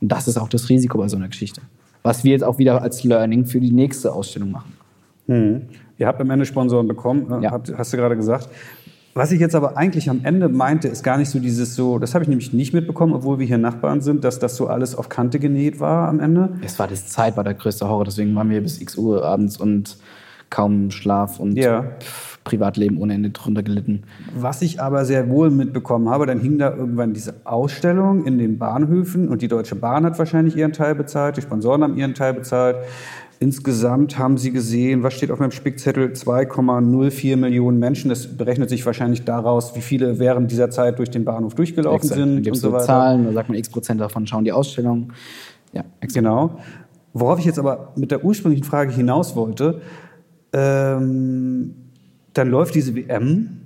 [0.00, 1.62] Und das ist auch das Risiko bei so einer Geschichte.
[2.02, 4.72] Was wir jetzt auch wieder als Learning für die nächste Ausstellung machen.
[5.26, 5.62] Hm.
[5.96, 7.40] Ihr habt am Ende Sponsoren bekommen, ne?
[7.42, 7.60] ja.
[7.76, 8.48] hast du gerade gesagt.
[9.14, 12.14] Was ich jetzt aber eigentlich am Ende meinte, ist gar nicht so dieses so, das
[12.14, 15.08] habe ich nämlich nicht mitbekommen, obwohl wir hier Nachbarn sind, dass das so alles auf
[15.08, 16.58] Kante genäht war am Ende.
[16.62, 19.56] Es war das Zeit, war der größte Horror, deswegen waren wir bis x Uhr abends
[19.56, 19.98] und
[20.50, 21.92] kaum Schlaf und ja.
[22.44, 24.02] Privatleben ohne Ende drunter gelitten.
[24.36, 28.58] Was ich aber sehr wohl mitbekommen habe, dann hing da irgendwann diese Ausstellung in den
[28.58, 32.34] Bahnhöfen und die Deutsche Bahn hat wahrscheinlich ihren Teil bezahlt, die Sponsoren haben ihren Teil
[32.34, 32.76] bezahlt.
[33.40, 36.12] Insgesamt haben Sie gesehen, was steht auf meinem Spickzettel?
[36.12, 38.08] 2,04 Millionen Menschen.
[38.08, 42.20] Das berechnet sich wahrscheinlich daraus, wie viele während dieser Zeit durch den Bahnhof durchgelaufen exakt.
[42.20, 42.46] sind.
[42.46, 42.84] und so weiter.
[42.84, 45.12] Zahlen, da sagt man x Prozent davon schauen die Ausstellung.
[45.72, 46.24] Ja, exakt.
[46.24, 46.58] Genau.
[47.12, 49.80] Worauf ich jetzt aber mit der ursprünglichen Frage hinaus wollte,
[50.52, 51.74] ähm,
[52.34, 53.60] dann läuft diese WM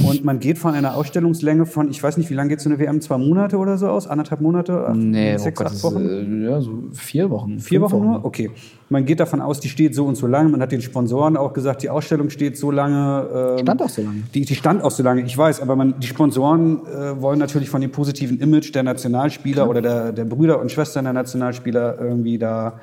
[0.00, 2.78] und man geht von einer Ausstellungslänge von, ich weiß nicht, wie lange geht so eine
[2.78, 3.00] WM?
[3.00, 4.06] Zwei Monate oder so aus?
[4.06, 4.86] Anderthalb Monate?
[4.86, 6.06] Acht, nee, sechs, oh Gott, acht Wochen?
[6.06, 7.58] Ist, äh, ja, so vier Wochen.
[7.58, 8.24] Vier Wochen, Wochen nur?
[8.24, 8.50] Okay.
[8.88, 10.48] Man geht davon aus, die steht so und so lange.
[10.48, 13.56] Man hat den Sponsoren auch gesagt, die Ausstellung steht so lange.
[13.58, 14.22] Ähm, stand auch so lange.
[14.34, 15.60] Die, die stand auch so lange, ich weiß.
[15.60, 19.68] Aber man, die Sponsoren äh, wollen natürlich von dem positiven Image der Nationalspieler Klar.
[19.68, 22.80] oder der, der Brüder und Schwestern der Nationalspieler irgendwie da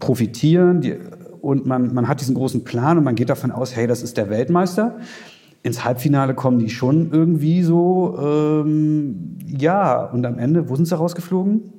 [0.00, 0.80] profitieren.
[0.80, 0.96] Die,
[1.46, 4.16] und man, man hat diesen großen Plan und man geht davon aus, hey, das ist
[4.16, 4.96] der Weltmeister
[5.66, 8.16] ins Halbfinale kommen die schon irgendwie so.
[8.20, 11.72] Ähm, ja, und am Ende, wo sind sie rausgeflogen?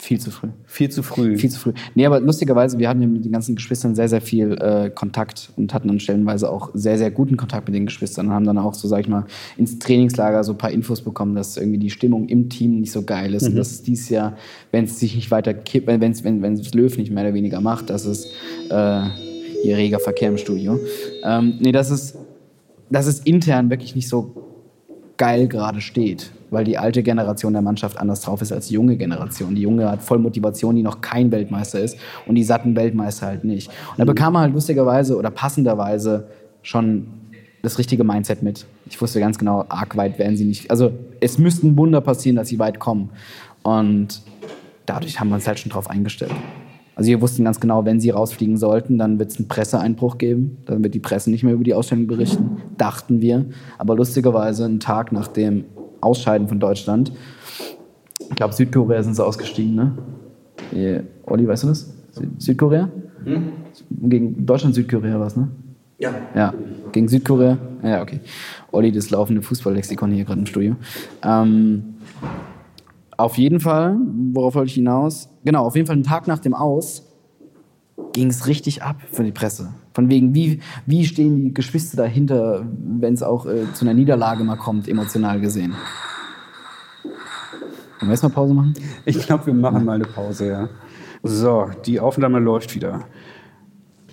[0.00, 0.48] Viel zu früh.
[0.64, 1.36] Viel zu früh.
[1.36, 1.72] Viel zu früh.
[1.94, 5.52] Nee, aber lustigerweise, wir hatten ja mit den ganzen Geschwistern sehr, sehr viel äh, Kontakt
[5.56, 8.56] und hatten dann stellenweise auch sehr, sehr guten Kontakt mit den Geschwistern und haben dann
[8.56, 9.26] auch so, sag ich mal,
[9.58, 13.02] ins Trainingslager so ein paar Infos bekommen, dass irgendwie die Stimmung im Team nicht so
[13.02, 13.50] geil ist mhm.
[13.50, 14.38] und dass es dieses Jahr,
[14.70, 17.60] wenn es sich nicht weiter kippt, wenn es wenn, wenn Löw nicht mehr oder weniger
[17.60, 18.24] macht, dass es
[18.70, 19.02] äh,
[19.62, 20.80] hier reger Verkehr im Studio.
[21.24, 22.16] Ähm, nee, dass es
[22.90, 24.49] dass es intern wirklich nicht so
[25.20, 28.96] geil gerade steht, weil die alte Generation der Mannschaft anders drauf ist als die junge
[28.96, 29.54] Generation.
[29.54, 33.44] Die junge hat voll Motivation, die noch kein Weltmeister ist und die satten Weltmeister halt
[33.44, 33.68] nicht.
[33.68, 36.28] Und da bekam man halt lustigerweise oder passenderweise
[36.62, 37.08] schon
[37.60, 38.64] das richtige Mindset mit.
[38.88, 40.70] Ich wusste ganz genau, arg weit werden sie nicht.
[40.70, 40.90] Also
[41.20, 43.10] es müssten Wunder passieren, dass sie weit kommen.
[43.62, 44.22] Und
[44.86, 46.32] dadurch haben wir uns halt schon drauf eingestellt.
[47.00, 50.58] Also wir wussten ganz genau, wenn sie rausfliegen sollten, dann wird es einen Presseeinbruch geben.
[50.66, 53.46] Dann wird die Presse nicht mehr über die Ausstellung berichten, dachten wir.
[53.78, 55.64] Aber lustigerweise, einen Tag nach dem
[56.02, 57.10] Ausscheiden von Deutschland,
[58.18, 59.92] ich glaube Südkorea sind sie ausgestiegen, ne?
[60.72, 61.90] Die, Olli, weißt du das?
[62.36, 62.90] Südkorea?
[63.24, 63.44] Hm?
[64.02, 65.48] Gegen Deutschland, Südkorea war es, ne?
[66.00, 66.10] Ja.
[66.34, 66.52] Ja,
[66.92, 67.56] gegen Südkorea?
[67.82, 68.20] Ja, okay.
[68.72, 70.76] Olli, das laufende Fußballlexikon hier gerade im Studio.
[71.24, 71.94] Ähm,
[73.22, 73.96] auf jeden Fall,
[74.32, 75.28] worauf wollte ich hinaus?
[75.44, 77.06] Genau, auf jeden Fall einen Tag nach dem Aus
[78.12, 79.74] ging es richtig ab für die Presse.
[79.94, 82.66] Von wegen, wie, wie stehen die Geschwister dahinter,
[82.98, 85.74] wenn es auch äh, zu einer Niederlage mal kommt, emotional gesehen.
[87.04, 88.74] Wollen wir erstmal Pause machen?
[89.04, 90.68] Ich glaube, wir machen mal eine Pause, ja.
[91.22, 93.04] So, die Aufnahme läuft wieder.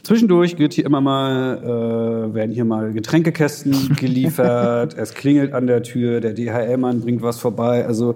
[0.04, 5.84] Zwischendurch wird hier immer mal, äh, werden hier mal Getränkekästen geliefert, es klingelt an der
[5.84, 7.86] Tür, der DHL-Mann bringt was vorbei.
[7.86, 8.16] Also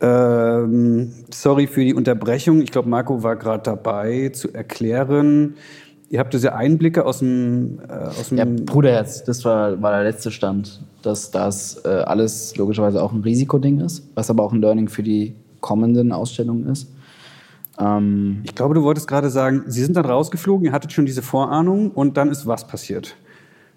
[0.00, 2.60] ähm, sorry für die Unterbrechung.
[2.60, 5.54] Ich glaube, Marco war gerade dabei zu erklären.
[6.08, 10.04] Ihr habt diese Einblicke aus dem, äh, aus dem ja, Bruderherz, das war, war der
[10.04, 14.60] letzte Stand, dass das äh, alles logischerweise auch ein Risikoding ist, was aber auch ein
[14.60, 16.92] Learning für die kommenden Ausstellungen ist.
[17.80, 21.22] Ähm ich glaube, du wolltest gerade sagen, Sie sind dann rausgeflogen, ihr hattet schon diese
[21.22, 23.16] Vorahnung und dann ist was passiert?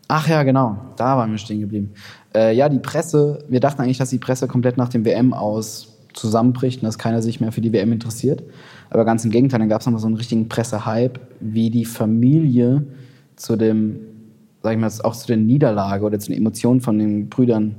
[0.08, 1.94] Ach ja, genau, da waren wir stehen geblieben.
[2.36, 5.99] Äh, ja, die Presse, wir dachten eigentlich, dass die Presse komplett nach dem WM aus
[6.14, 8.44] zusammenbricht und dass keiner sich mehr für die WM interessiert.
[8.90, 12.84] Aber ganz im Gegenteil, dann gab es nochmal so einen richtigen Pressehype, wie die Familie
[13.36, 14.00] zu dem,
[14.64, 17.76] sag ich mal, auch zu der Niederlage oder zu den Emotionen von den Brüdern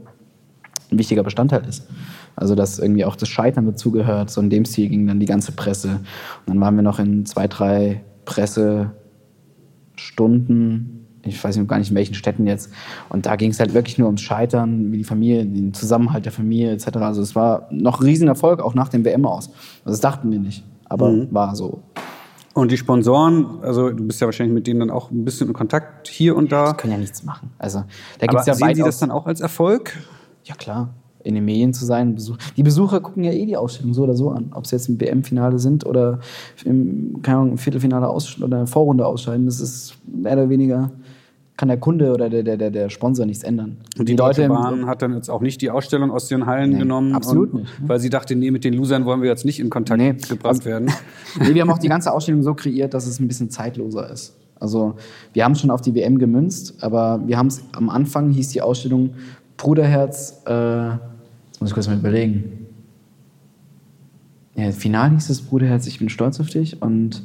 [0.90, 1.88] ein wichtiger Bestandteil ist.
[2.36, 4.30] Also dass irgendwie auch das Scheitern dazugehört.
[4.30, 6.00] So in dem Stil ging dann die ganze Presse.
[6.46, 12.14] Und dann waren wir noch in zwei, drei Pressestunden ich weiß gar nicht in welchen
[12.14, 12.70] Städten jetzt.
[13.08, 16.32] Und da ging es halt wirklich nur ums Scheitern, wie die Familie, den Zusammenhalt der
[16.32, 16.96] Familie etc.
[16.96, 19.48] Also es war noch ein Riesenerfolg, auch nach dem WM aus.
[19.84, 21.28] Also das dachten wir nicht, aber mhm.
[21.30, 21.80] war so.
[22.52, 25.52] Und die Sponsoren, also du bist ja wahrscheinlich mit denen dann auch ein bisschen in
[25.52, 26.72] Kontakt hier und da.
[26.72, 27.50] Die können ja nichts machen.
[27.58, 27.84] Also
[28.18, 29.96] da gibt's aber ja sehen Sie das dann auch als Erfolg?
[30.44, 30.90] Ja klar.
[31.22, 32.18] in den Medien zu sein.
[32.56, 34.50] Die Besucher gucken ja eh die Ausstellung so oder so an.
[34.54, 36.18] Ob sie jetzt im WM-Finale sind oder
[36.64, 39.46] im, keine Ahnung, im Viertelfinale aus oder Vorrunde ausscheiden.
[39.46, 40.90] Das ist mehr oder weniger
[41.60, 43.76] kann der Kunde oder der, der, der Sponsor nichts ändern.
[43.98, 46.70] Und die, die Deutsche Bahn hat dann jetzt auch nicht die Ausstellung aus den Hallen
[46.70, 47.14] nee, genommen.
[47.14, 47.80] Absolut und, nicht.
[47.80, 47.88] Ne?
[47.90, 50.54] Weil sie dachte, nee, mit den Losern wollen wir jetzt nicht in Kontakt nee, gebracht
[50.54, 50.90] also, werden.
[51.38, 54.38] nee, wir haben auch die ganze Ausstellung so kreiert, dass es ein bisschen zeitloser ist.
[54.58, 54.94] Also
[55.34, 58.62] wir haben schon auf die WM gemünzt, aber wir haben es am Anfang hieß die
[58.62, 59.10] Ausstellung
[59.58, 62.68] Bruderherz, äh, jetzt muss ich kurz mal überlegen.
[64.56, 67.22] Ja, final hieß es Bruderherz, ich bin stolz auf dich und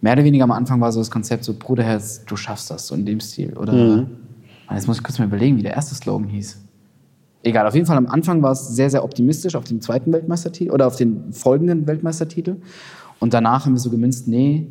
[0.00, 2.94] mehr oder weniger am Anfang war so das Konzept so, Bruderherz, du schaffst das, so
[2.94, 3.56] in dem Stil.
[3.56, 4.06] Oder mhm.
[4.72, 6.58] jetzt muss ich kurz mal überlegen, wie der erste Slogan hieß.
[7.42, 10.72] Egal, auf jeden Fall am Anfang war es sehr, sehr optimistisch auf den zweiten Weltmeistertitel
[10.72, 12.56] oder auf den folgenden Weltmeistertitel.
[13.18, 14.68] Und danach haben wir so gemünzt, nee,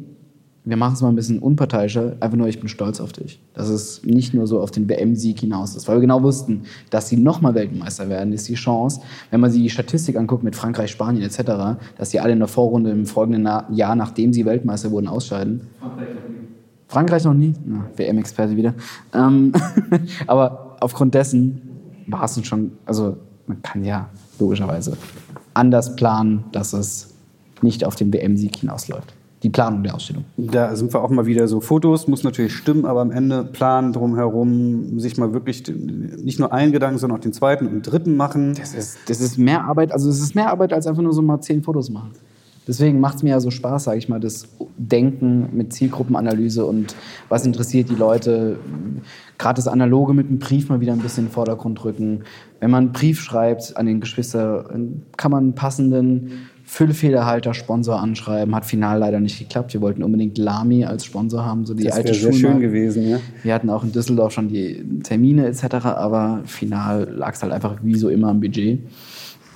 [0.69, 3.41] wir machen es mal ein bisschen unparteiischer, einfach nur, ich bin stolz auf dich.
[3.53, 7.09] Dass es nicht nur so auf den WM-Sieg hinaus ist, weil wir genau wussten, dass
[7.09, 9.01] sie nochmal Weltmeister werden, ist die Chance,
[9.31, 12.47] wenn man sich die Statistik anguckt mit Frankreich, Spanien etc., dass die alle in der
[12.47, 15.61] Vorrunde im folgenden Jahr, nachdem sie Weltmeister wurden, ausscheiden.
[16.87, 17.53] Frankreich noch nie?
[17.95, 18.75] WM-Experte wieder.
[19.13, 19.53] Ähm,
[20.27, 21.61] aber aufgrund dessen
[22.07, 23.17] war es schon, also
[23.47, 24.09] man kann ja
[24.39, 24.97] logischerweise
[25.55, 27.15] anders planen, dass es
[27.61, 29.13] nicht auf den WM-Sieg hinausläuft
[29.43, 30.25] die Planung der Ausstellung.
[30.37, 33.93] Da sind wir auch mal wieder so Fotos, muss natürlich stimmen, aber am Ende planen
[33.93, 38.55] drumherum, sich mal wirklich nicht nur einen Gedanken, sondern auch den zweiten und dritten machen.
[38.55, 41.21] Das ist, das ist mehr Arbeit, also es ist mehr Arbeit als einfach nur so
[41.21, 42.11] mal zehn Fotos machen.
[42.67, 46.95] Deswegen macht es mir ja so Spaß, sage ich mal, das Denken mit Zielgruppenanalyse und
[47.27, 48.59] was interessiert die Leute.
[49.39, 52.25] Gerade das Analoge mit dem Brief mal wieder ein bisschen in den Vordergrund rücken.
[52.59, 54.69] Wenn man einen Brief schreibt an den Geschwister,
[55.17, 58.53] kann man einen passenden Füllfederhalter Sponsor anschreiben.
[58.53, 59.73] Hat final leider nicht geklappt.
[59.73, 63.19] Wir wollten unbedingt Lamy als Sponsor haben, so die das alte sehr schön gewesen, ja.
[63.41, 67.77] Wir hatten auch in Düsseldorf schon die Termine etc., aber final lag es halt einfach
[67.81, 68.81] wie so immer am Budget.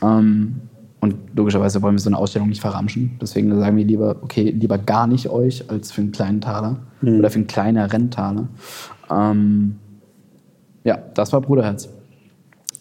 [0.02, 0.56] Ähm,
[1.02, 3.12] und logischerweise wollen wir so eine Ausstellung nicht verramschen.
[3.22, 7.20] Deswegen sagen wir lieber, okay, lieber gar nicht euch als für einen kleinen Taler mhm.
[7.20, 8.48] oder für einen kleinen Renntaler.
[9.12, 9.76] Ähm,
[10.84, 11.90] ja, das war Bruderherz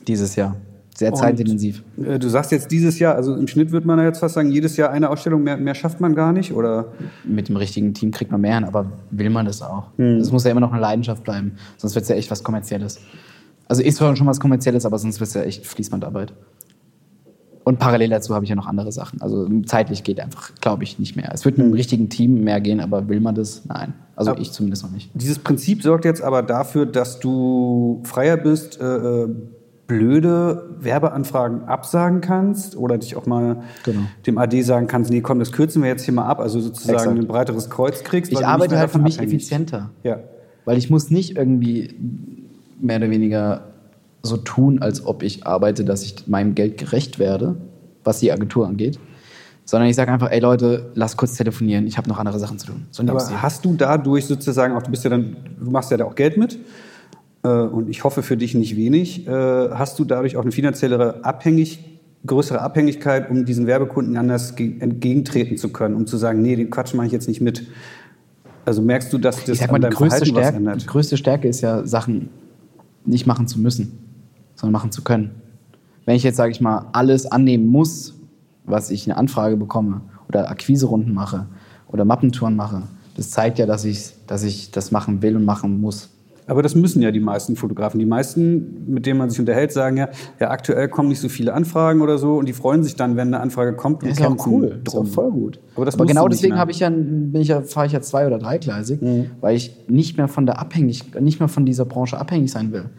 [0.08, 0.56] dieses Jahr.
[1.02, 1.82] Sehr zeitintensiv.
[1.96, 4.34] Und, äh, du sagst jetzt dieses Jahr, also im Schnitt würde man ja jetzt fast
[4.34, 6.92] sagen, jedes Jahr eine Ausstellung, mehr, mehr schafft man gar nicht, oder?
[7.24, 9.84] Mit dem richtigen Team kriegt man mehr hin, aber will man das auch?
[9.96, 10.18] Hm.
[10.18, 13.00] Das muss ja immer noch eine Leidenschaft bleiben, sonst wird es ja echt was Kommerzielles.
[13.68, 16.32] Also ist schon was Kommerzielles, aber sonst wird es ja echt Fließbandarbeit.
[17.64, 19.20] Und parallel dazu habe ich ja noch andere Sachen.
[19.20, 21.30] Also zeitlich geht einfach, glaube ich, nicht mehr.
[21.32, 23.64] Es wird mit einem richtigen Team mehr gehen, aber will man das?
[23.66, 23.94] Nein.
[24.16, 25.10] Also aber ich zumindest noch nicht.
[25.14, 29.28] Dieses Prinzip sorgt jetzt aber dafür, dass du freier bist, äh, äh
[29.86, 34.00] blöde Werbeanfragen absagen kannst oder dich auch mal genau.
[34.26, 36.98] dem AD sagen kannst, nee, komm, das kürzen wir jetzt hier mal ab, also sozusagen
[36.98, 37.18] Exakt.
[37.18, 38.32] ein breiteres Kreuz kriegst.
[38.32, 39.34] Ich arbeite halt für mich abhängig.
[39.34, 39.90] effizienter.
[40.02, 40.20] Ja.
[40.64, 41.94] Weil ich muss nicht irgendwie
[42.80, 43.72] mehr oder weniger
[44.22, 47.56] so tun, als ob ich arbeite, dass ich meinem Geld gerecht werde,
[48.04, 48.98] was die Agentur angeht.
[49.64, 52.68] Sondern ich sage einfach, ey Leute, lass kurz telefonieren, ich habe noch andere Sachen zu
[52.68, 52.86] tun.
[52.90, 56.04] So Aber hast du dadurch sozusagen auch, du bist ja dann, du machst ja da
[56.04, 56.58] auch Geld mit,
[57.42, 61.24] äh, und ich hoffe für dich nicht wenig, äh, hast du dadurch auch eine finanziellere
[61.24, 61.92] Abhängigkeit,
[62.26, 66.94] größere Abhängigkeit, um diesen Werbekunden anders entgegentreten zu können, um zu sagen, nee, den Quatsch
[66.94, 67.66] mache ich jetzt nicht mit.
[68.64, 70.82] Also merkst du, dass das mal, an deinem Verhalten Stärke, was ändert?
[70.82, 72.28] Die größte Stärke ist ja, Sachen
[73.04, 73.98] nicht machen zu müssen,
[74.54, 75.32] sondern machen zu können.
[76.04, 78.14] Wenn ich jetzt, sage ich mal, alles annehmen muss,
[78.64, 81.46] was ich eine Anfrage bekomme oder Akquiserunden mache
[81.88, 82.82] oder Mappentouren mache,
[83.16, 86.08] das zeigt ja, dass ich, dass ich das machen will und machen muss.
[86.52, 87.98] Aber das müssen ja die meisten Fotografen.
[87.98, 91.54] Die meisten, mit denen man sich unterhält, sagen ja, ja, aktuell kommen nicht so viele
[91.54, 94.02] Anfragen oder so und die freuen sich dann, wenn eine Anfrage kommt.
[94.02, 94.78] Und ist auch cool.
[94.84, 95.60] Das ist auch voll gut.
[95.76, 98.38] Aber, Aber genau deswegen habe ich ja, bin ich ja, fahre ich ja zwei- oder
[98.38, 99.30] dreigleisig, mhm.
[99.40, 102.90] weil ich nicht mehr von der abhängig, nicht mehr von dieser Branche abhängig sein will.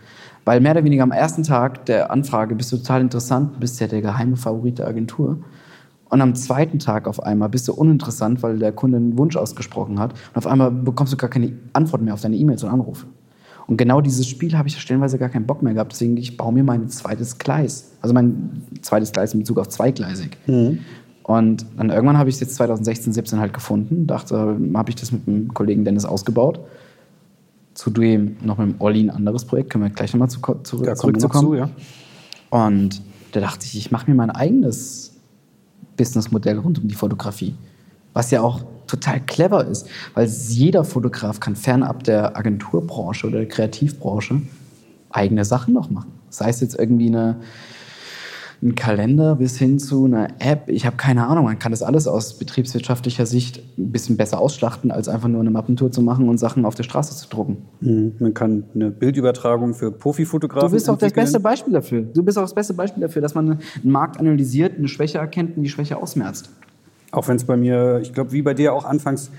[0.46, 3.86] Weil mehr oder weniger am ersten Tag der Anfrage bist du total interessant, bist ja
[3.86, 5.38] der geheime Favorit der Agentur.
[6.10, 10.00] Und am zweiten Tag auf einmal bist du uninteressant, weil der Kunde einen Wunsch ausgesprochen
[10.00, 10.14] hat.
[10.14, 13.08] Und auf einmal bekommst du gar keine Antwort mehr auf deine E-Mails und Anrufe.
[13.68, 15.94] Und genau dieses Spiel habe ich stellenweise gar keinen Bock mehr gehabt.
[15.94, 17.92] Deswegen, ich baue mir mein zweites Gleis.
[18.02, 20.38] Also mein zweites Gleis in Bezug auf zweigleisig.
[20.48, 20.80] Mhm.
[21.24, 24.08] Und dann irgendwann habe ich es jetzt 2016, 17 halt gefunden.
[24.08, 26.60] Dachte, habe ich das mit dem Kollegen Dennis ausgebaut.
[27.74, 29.70] Zudem noch mit dem Olli ein anderes Projekt.
[29.70, 31.48] Können wir gleich nochmal zu, zu, ja, zurückzukommen.
[31.48, 31.70] Zu, ja.
[32.50, 35.16] Und da dachte ich, ich mache mir mein eigenes
[35.96, 37.56] Businessmodell rund um die Fotografie.
[38.12, 43.48] Was ja auch total clever ist, weil jeder Fotograf kann fernab der Agenturbranche oder der
[43.48, 44.42] Kreativbranche
[45.10, 46.12] eigene Sachen noch machen.
[46.30, 47.38] Sei es jetzt irgendwie eine,
[48.62, 50.70] ein Kalender bis hin zu einer App.
[50.70, 54.92] Ich habe keine Ahnung, man kann das alles aus betriebswirtschaftlicher Sicht ein bisschen besser ausschlachten,
[54.92, 57.58] als einfach nur eine Mappentour zu machen und Sachen auf der Straße zu drucken.
[57.82, 58.14] Mhm.
[58.20, 62.02] Man kann eine Bildübertragung für Profifotografen Du bist auch das beste Beispiel dafür.
[62.02, 65.58] Du bist auch das beste Beispiel dafür, dass man einen Markt analysiert, eine Schwäche erkennt
[65.58, 66.50] und die Schwäche ausmerzt.
[67.14, 69.32] Auch wenn es bei mir, ich glaube, wie bei dir auch anfangs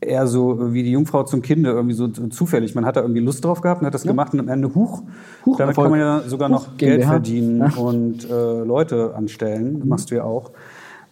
[0.00, 2.74] eher so wie die Jungfrau zum Kinde, irgendwie so zufällig.
[2.74, 5.02] Man hat da irgendwie Lust drauf gehabt und hat das gemacht und am Ende, huch,
[5.46, 5.86] Huch, damit Erfolg.
[5.86, 7.10] kann man ja sogar Huch, noch Geld GmbH.
[7.10, 7.80] verdienen Ja.
[7.80, 9.82] und äh, Leute anstellen.
[9.86, 10.50] Machst du ja auch.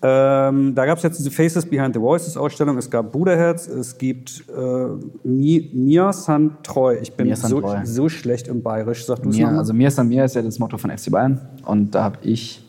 [0.05, 2.77] Ähm, da gab es jetzt diese Faces Behind the Voices Ausstellung.
[2.77, 4.87] Es gab Bruderherz, es gibt äh,
[5.27, 6.97] Mi Mia San Treu.
[7.01, 7.79] Ich bin Mia San so, Treu.
[7.85, 9.07] so schlecht im Bayerisch.
[9.07, 11.41] Sag du es also mir ist an mir ist ja das Motto von FC Bayern
[11.65, 12.62] und da habe ich,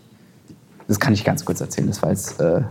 [0.93, 2.61] das kann ich ganz kurz erzählen, das war jetzt äh,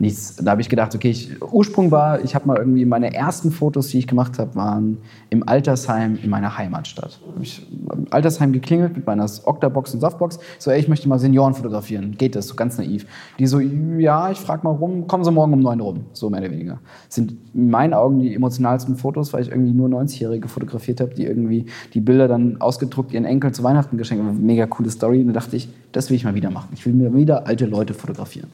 [0.00, 3.50] nichts, da habe ich gedacht, okay, ich, Ursprung war, ich habe mal irgendwie meine ersten
[3.52, 4.98] Fotos, die ich gemacht habe, waren
[5.28, 7.20] im Altersheim in meiner Heimatstadt.
[7.34, 11.18] Hab ich im Altersheim geklingelt mit meiner Octabox und Softbox, so, ey, ich möchte mal
[11.18, 13.06] Senioren fotografieren, geht das, so ganz naiv.
[13.38, 16.40] Die so, ja, ich frage mal rum, kommen Sie morgen um neun rum, so mehr
[16.40, 16.80] oder weniger.
[17.08, 21.24] Sind in meinen Augen die emotionalsten Fotos, weil ich irgendwie nur 90-Jährige fotografiert habe, die
[21.24, 24.44] irgendwie die Bilder dann ausgedruckt ihren Enkeln zu Weihnachten geschenkt haben.
[24.44, 25.20] Mega coole Story.
[25.20, 26.70] Und da dachte ich, das will ich mal wieder machen.
[26.74, 28.50] Ich will mir wieder alte Leute fotografieren.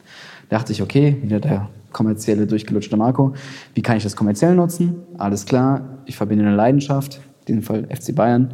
[0.49, 3.33] Da dachte ich, okay, wieder der kommerzielle, durchgelutschte Marco.
[3.73, 4.95] Wie kann ich das kommerziell nutzen?
[5.17, 8.53] Alles klar, ich verbinde eine Leidenschaft, in diesem Fall FC Bayern,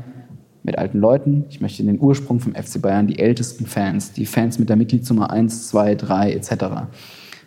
[0.63, 1.45] mit alten Leuten.
[1.49, 5.29] Ich möchte den Ursprung vom FC Bayern, die ältesten Fans, die Fans mit der Mitgliedsnummer
[5.29, 6.51] 1, 2, 3 etc.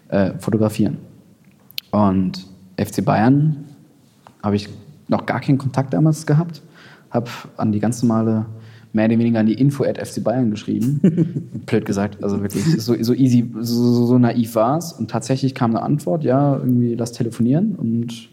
[0.09, 0.99] Äh, fotografieren.
[1.91, 2.47] Und
[2.77, 3.65] FC Bayern
[4.43, 4.69] habe ich
[5.09, 6.63] noch gar keinen Kontakt damals gehabt.
[7.11, 8.45] Habe an die ganz normale,
[8.93, 11.01] mehr oder weniger an die Info at FC Bayern geschrieben.
[11.67, 14.93] Blöd gesagt, also wirklich so, so easy, so, so, naiv war es.
[14.93, 17.75] Und tatsächlich kam eine Antwort, ja, irgendwie lass telefonieren.
[17.77, 18.29] Und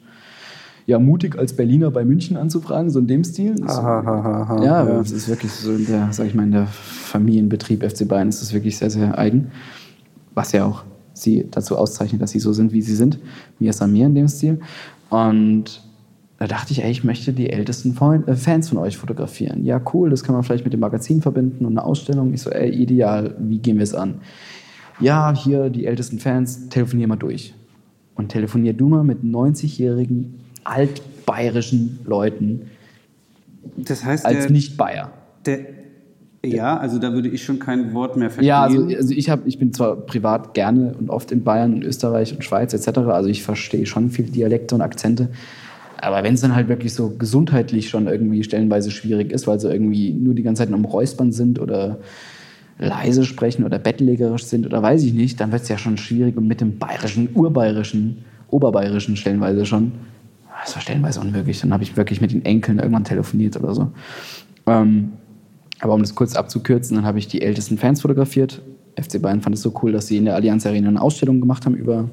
[0.86, 3.56] ja, mutig als Berliner bei München anzufragen, so in dem Stil.
[3.56, 4.64] Das- Ha, ha, ha, ha.
[4.64, 8.08] ja, aber es ist wirklich so in der, sag ich mal, in der Familienbetrieb FC
[8.08, 9.48] Bayern ist es wirklich sehr, sehr eigen.
[10.34, 13.20] Was ja auch sie dazu auszeichnet, dass sie so sind, wie sie sind.
[13.60, 14.60] Mir ist an mir in dem Stil.
[15.10, 15.82] Und
[16.40, 17.96] da dachte ich, ey, ich möchte die ältesten
[18.28, 19.64] äh, Fans von euch fotografieren.
[19.66, 22.34] Ja, cool, das kann man vielleicht mit dem Magazin verbinden und eine Ausstellung.
[22.34, 24.16] Ich so, ey, ideal, wie gehen wir es an?
[25.00, 27.54] Ja, hier die ältesten Fans, telefonier mal durch.
[28.16, 32.70] Und telefonier du mal mit 90-jährigen altbayerischen Leuten
[33.78, 35.12] Das heißt, als Nicht-Bayer.
[36.46, 38.48] ja, also da würde ich schon kein Wort mehr verstehen.
[38.48, 41.84] Ja, also, also ich, hab, ich bin zwar privat gerne und oft in Bayern und
[41.84, 45.30] Österreich und Schweiz etc., also ich verstehe schon viele Dialekte und Akzente.
[46.04, 49.72] Aber wenn es dann halt wirklich so gesundheitlich schon irgendwie stellenweise schwierig ist, weil sie
[49.72, 52.00] irgendwie nur die ganze Zeit am Räuspern sind oder
[52.78, 56.36] leise sprechen oder bettlägerisch sind oder weiß ich nicht, dann wird es ja schon schwierig
[56.36, 58.18] und mit dem bayerischen, urbayerischen,
[58.50, 59.94] oberbayerischen stellenweise schon.
[60.64, 61.62] Das war stellenweise unmöglich.
[61.62, 63.92] Dann habe ich wirklich mit den Enkeln irgendwann telefoniert oder so.
[64.68, 65.14] Ähm,
[65.80, 68.62] aber um das kurz abzukürzen, dann habe ich die ältesten Fans fotografiert.
[69.02, 71.66] FC Bayern fand es so cool, dass sie in der Allianz Arena eine Ausstellung gemacht
[71.66, 72.10] haben über,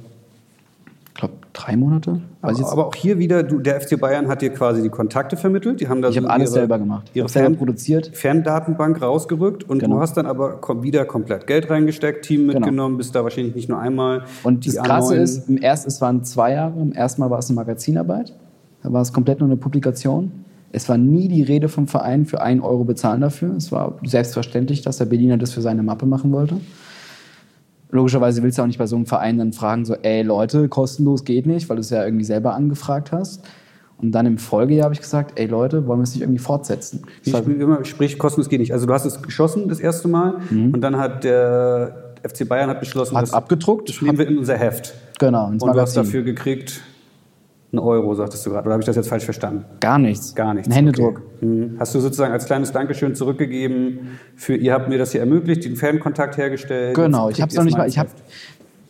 [1.20, 2.20] glaube, drei Monate.
[2.50, 5.36] Ich jetzt Aber auch hier wieder, du, der FC Bayern hat dir quasi die Kontakte
[5.36, 5.80] vermittelt.
[5.80, 7.10] Die haben da Ich so habe alles ihre- selber gemacht.
[7.14, 8.10] Ihre selber Fan produziert.
[8.14, 9.96] Ferndatenbank rausgerückt und Genau.
[9.96, 13.78] du hast dann aber wieder komplett Geld reingesteckt, Team mitgenommen, bist da wahrscheinlich nicht nur
[13.78, 14.24] einmal.
[14.42, 16.80] Und das die Krasse A9 ist, im ersten, es waren zwei Jahre.
[16.80, 18.34] Im ersten Mal war es eine Magazinarbeit.
[18.82, 20.32] Da war es komplett nur eine Publikation.
[20.72, 23.54] Es war nie die Rede vom Verein für einen Euro bezahlen dafür.
[23.56, 26.56] Es war selbstverständlich, dass der Berliner das für seine Mappe machen wollte.
[27.92, 31.24] Logischerweise willst du auch nicht bei so einem Verein dann fragen, so, ey Leute, kostenlos
[31.24, 33.42] geht nicht, weil du es ja irgendwie selber angefragt hast.
[33.98, 37.02] Und dann im Folgejahr habe ich gesagt, ey Leute, wollen wir es nicht irgendwie fortsetzen?
[37.26, 38.72] Sp- immer, sprich, kostenlos geht nicht.
[38.72, 42.80] Also du hast es geschossen das erste Mal und dann hat der FC Bayern hat
[42.80, 43.18] beschlossen, Mhm.
[43.18, 44.94] Hat das, abgedruckt, das nehmen wir in unser Heft.
[45.18, 46.02] Genau, Und du hast Magazin.
[46.04, 46.80] dafür gekriegt
[47.72, 48.66] einen Euro, sagtest du gerade.
[48.66, 49.64] Oder habe ich das jetzt falsch verstanden?
[49.80, 50.34] Gar nichts.
[50.34, 50.68] Gar nichts.
[50.68, 51.22] Ein Händedruck.
[51.36, 51.46] Okay.
[51.46, 51.76] Mhm.
[51.78, 55.76] Hast du sozusagen als kleines Dankeschön zurückgegeben für, ihr habt mir das hier ermöglicht, den
[55.76, 56.94] Fankontakt hergestellt.
[56.96, 57.88] Genau, ich habe es noch nicht mal.
[57.88, 58.08] Ich, hab,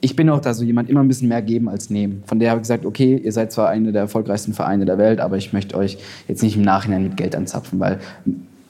[0.01, 2.23] ich bin auch da so jemand, immer ein bisschen mehr geben als nehmen.
[2.27, 5.20] Von der habe ich gesagt, okay, ihr seid zwar einer der erfolgreichsten Vereine der Welt,
[5.20, 7.98] aber ich möchte euch jetzt nicht im Nachhinein mit Geld anzapfen, weil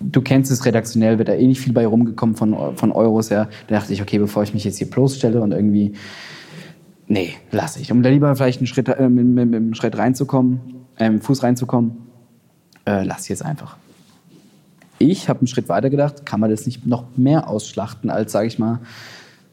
[0.00, 3.48] du kennst es redaktionell, wird da eh nicht viel bei rumgekommen von, von Euros her.
[3.68, 5.92] Da dachte ich, okay, bevor ich mich jetzt hier bloßstelle und irgendwie.
[7.10, 7.90] Nee, lasse ich.
[7.90, 10.60] Um da lieber vielleicht einen Schritt, äh, mit, mit, mit einem Schritt reinzukommen,
[10.96, 11.96] äh, mit Fuß reinzukommen,
[12.86, 13.76] äh, lass ich jetzt einfach.
[15.00, 18.46] Ich habe einen Schritt weiter gedacht, kann man das nicht noch mehr ausschlachten als, sage
[18.46, 18.78] ich mal,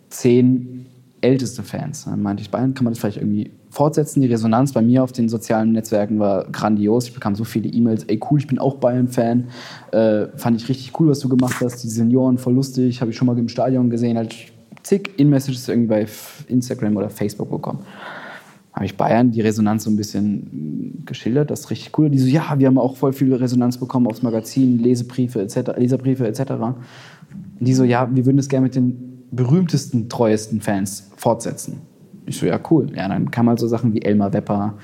[0.09, 0.85] zehn
[1.21, 2.05] älteste Fans.
[2.05, 4.21] Dann meinte ich, Bayern kann man das vielleicht irgendwie fortsetzen.
[4.21, 7.07] Die Resonanz bei mir auf den sozialen Netzwerken war grandios.
[7.07, 9.47] Ich bekam so viele E-Mails, ey cool, ich bin auch Bayern-Fan.
[9.93, 11.83] Äh, fand ich richtig cool, was du gemacht hast.
[11.83, 14.15] Die Senioren, voll lustig, habe ich schon mal im Stadion gesehen.
[14.15, 14.35] Halt
[14.87, 16.07] zig In-Messages irgendwie bei
[16.47, 17.79] Instagram oder Facebook bekommen.
[18.71, 22.09] Habe ich Bayern die Resonanz so ein bisschen mh, geschildert, das ist richtig cool.
[22.09, 26.27] Die so, ja, wir haben auch voll viel Resonanz bekommen aufs Magazin, Lesebriefe etc., Leserbriefe
[26.27, 26.51] etc.
[26.51, 26.75] Und
[27.59, 31.81] die so, ja, wir würden das gerne mit den berühmtesten, treuesten Fans fortsetzen.
[32.25, 32.89] Ich so, ja, cool.
[32.95, 34.75] Ja, dann kamen halt so Sachen wie Elmar Wepper,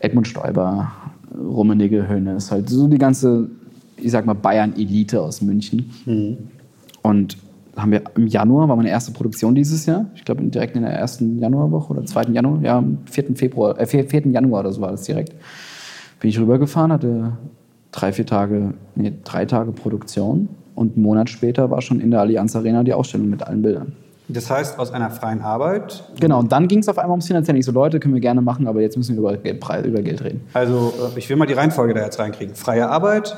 [0.00, 0.92] Edmund Stoiber,
[1.38, 3.48] Rummenigge, Hoeneß, halt so die ganze,
[3.96, 5.90] ich sag mal, Bayern-Elite aus München.
[7.02, 7.36] Und
[7.78, 10.06] haben wir im Januar, war meine erste Produktion dieses Jahr.
[10.14, 13.36] Ich glaube, direkt in der ersten Januarwoche oder zweiten Januar, ja, am 4.
[13.36, 14.32] Februar, äh, 4.
[14.32, 15.34] Januar oder so war das direkt.
[16.20, 17.32] Bin ich rübergefahren, hatte
[17.92, 22.20] drei, vier Tage, nee, drei Tage Produktion und einen Monat später war schon in der
[22.20, 23.92] Allianz Arena die Ausstellung mit allen Bildern.
[24.30, 27.58] Das heißt, aus einer freien Arbeit, Genau, und dann ging es auf einmal ums Finanzielle.
[27.58, 30.22] Ich so, Leute, können wir gerne machen, aber jetzt müssen wir über Geld, über Geld
[30.22, 30.42] reden.
[30.52, 32.54] also äh, ich will mal die Reihenfolge da jetzt reinkriegen.
[32.54, 33.36] Freie Arbeit,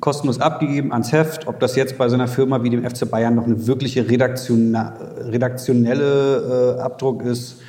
[0.00, 3.36] kostenlos abgegeben ans Heft, ob das jetzt bei so einer Firma wie dem FC Bayern
[3.36, 7.60] noch eine wirkliche redaktiona redaktionelle äh, Abdruck ist,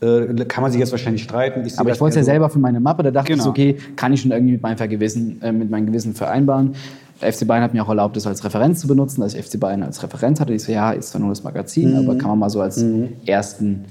[0.00, 1.68] äh, kann man sich jetzt wahrscheinlich streiten.
[1.68, 3.44] sehe Aber ich wollte es ja so- selber für meine Mappe, da dachte ich, Genau.
[3.44, 6.74] so, okay, kann ich schon irgendwie mit meinem, Vergewissen, äh, mit meinem Gewissen vereinbaren.
[7.24, 9.58] Der FC Bayern hat mir auch erlaubt, das als Referenz zu benutzen, dass ich FC
[9.58, 10.52] Bayern als Referenz hatte.
[10.52, 11.96] Ich so, ja, ist zwar nur das Magazin, Mhm.
[12.08, 12.84] aber kann man mal so als
[13.24, 13.86] ersten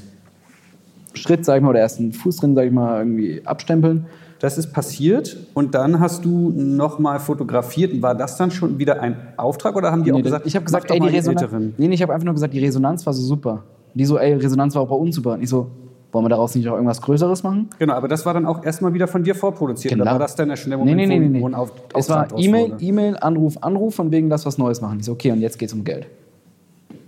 [1.16, 4.06] Schritt, sag ich mal, oder ersten Fuß drin, sag ich mal, irgendwie abstempeln.
[4.40, 8.00] Das ist passiert und dann hast du nochmal fotografiert.
[8.02, 10.66] War das dann schon wieder ein Auftrag oder haben die auch Nee, gesagt, ich habe
[10.66, 11.50] gesagt, ey, die Resonanz.
[11.78, 13.64] Nee, nee, ich habe einfach nur gesagt, die Resonanz war so super.
[13.96, 15.34] Die so, ey, Resonanz war auch bei uns super.
[15.34, 15.72] Und ich so,
[16.14, 17.69] wollen wir daraus nicht auch irgendwas Größeres machen?
[17.80, 19.95] Genau, aber das war dann auch erstmal wieder von dir vorproduziert.
[19.95, 21.56] Oder war das dann der schnelle Moment, nee, nee, nee, wo nee.
[21.56, 22.77] ein Auf Es war E-Mail?
[22.80, 24.99] E-Mail, Anruf, Anruf, von wegen, wir was Neues machen.
[24.99, 26.07] Ich so, okay, und jetzt geht's um Geld.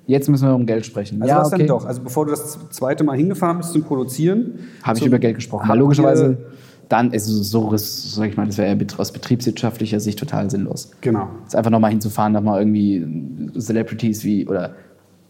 [0.07, 1.21] Jetzt müssen wir um Geld sprechen.
[1.21, 1.59] Also ja, was okay.
[1.59, 1.85] dann doch?
[1.85, 5.67] Also bevor du das zweite Mal hingefahren bist zum Produzieren, Habe ich über Geld gesprochen.
[5.67, 6.37] Weil logischerweise,
[6.89, 10.91] dann ist es so, sag ich mal, das wäre aus betriebswirtschaftlicher Sicht total sinnlos.
[11.01, 11.29] Genau.
[11.43, 14.75] Jetzt einfach nochmal hinzufahren, da mal irgendwie Celebrities wie oder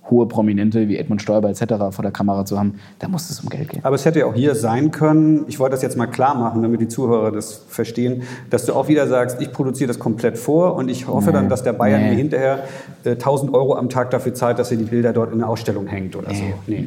[0.09, 1.63] hohe Prominente wie Edmund Stoiber etc.
[1.91, 3.83] vor der Kamera zu haben, da muss es um Geld gehen.
[3.83, 6.61] Aber es hätte ja auch hier sein können, ich wollte das jetzt mal klar machen,
[6.61, 10.75] damit die Zuhörer das verstehen, dass du auch wieder sagst, ich produziere das komplett vor
[10.75, 12.09] und ich hoffe dann, dass der Bayern Nee.
[12.11, 12.59] mir hinterher
[13.03, 15.87] äh, 1000 Euro am Tag dafür zahlt, dass er die Bilder dort in der Ausstellung
[15.87, 16.43] hängt oder so.
[16.67, 16.85] Nee.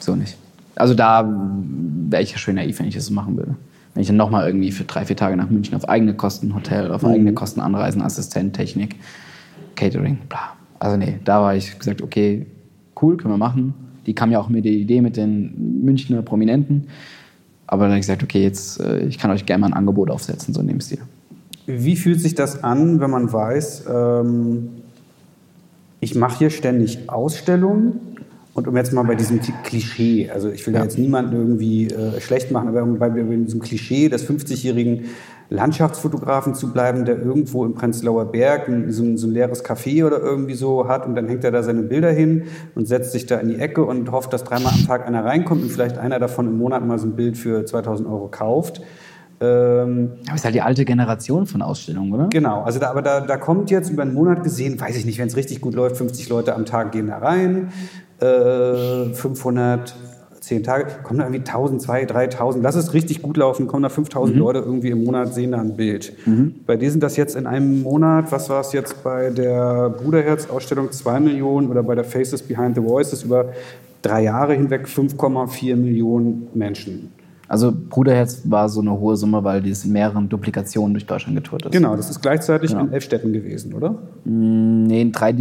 [0.00, 0.36] So nicht.
[0.76, 1.28] Also da
[2.08, 3.54] wäre ich ja schön naiv, wenn ich das so machen würde.
[3.94, 6.90] Wenn ich dann nochmal irgendwie für drei, vier Tage nach München auf eigene Kosten Hotel,
[6.92, 8.96] auf eigene Kosten Anreisen, Assistent, Technik,
[9.76, 10.52] Catering, bla.
[10.84, 12.44] Also nee, da war ich gesagt, okay,
[13.00, 13.72] cool, können wir machen.
[14.04, 16.88] Die kam ja auch mit der Idee mit den Münchner Prominenten.
[17.66, 20.10] Aber dann habe ich gesagt, okay, jetzt, äh, ich kann euch gerne mal ein Angebot
[20.10, 20.98] aufsetzen, so in dem Stil.
[21.64, 24.68] Wie fühlt sich das an, wenn man weiß, ähm,
[26.00, 28.13] ich mache hier ständig Ausstellungen
[28.54, 32.20] und um jetzt mal bei diesem Klischee, also ich will da jetzt niemanden irgendwie äh,
[32.20, 35.06] schlecht machen, aber um bei, bei diesem Klischee des 50-jährigen
[35.50, 40.06] Landschaftsfotografen zu bleiben, der irgendwo im Prenzlauer Berg ein, so, ein, so ein leeres Café
[40.06, 42.44] oder irgendwie so hat und dann hängt er da seine Bilder hin
[42.76, 45.62] und setzt sich da in die Ecke und hofft, dass dreimal am Tag einer reinkommt
[45.62, 48.80] und vielleicht einer davon im Monat mal so ein Bild für 2000 Euro kauft.
[49.40, 52.28] Ähm, Aber es ist halt die alte Generation von Ausstellungen, oder?
[52.28, 55.18] Genau, also da, aber da, da kommt jetzt über einen Monat gesehen, weiß ich nicht,
[55.18, 57.72] wenn es richtig gut läuft, 50 Leute am Tag gehen da rein,
[58.24, 59.94] äh, 500,
[60.40, 63.88] 10 Tage, kommen da irgendwie 1000, 2000, 3000, lass es richtig gut laufen, kommen da
[63.88, 66.12] 5000 Leute irgendwie im Monat, sehen da ein Bild.
[66.66, 70.92] Bei dir sind das jetzt in einem Monat, was war es jetzt bei der Bruderherz-Ausstellung,
[70.92, 73.46] 2 Millionen oder bei der Faces Behind the Voices über
[74.02, 77.10] drei Jahre hinweg 5,4 Millionen Menschen.
[77.48, 81.64] Also Bruderherz war so eine hohe Summe, weil das in mehreren Duplikationen durch Deutschland getourt
[81.66, 81.72] ist.
[81.72, 82.84] Genau, das ist gleichzeitig Genau.
[82.84, 83.94] in elf Städten gewesen, oder?
[84.24, 85.34] Nee, in drei,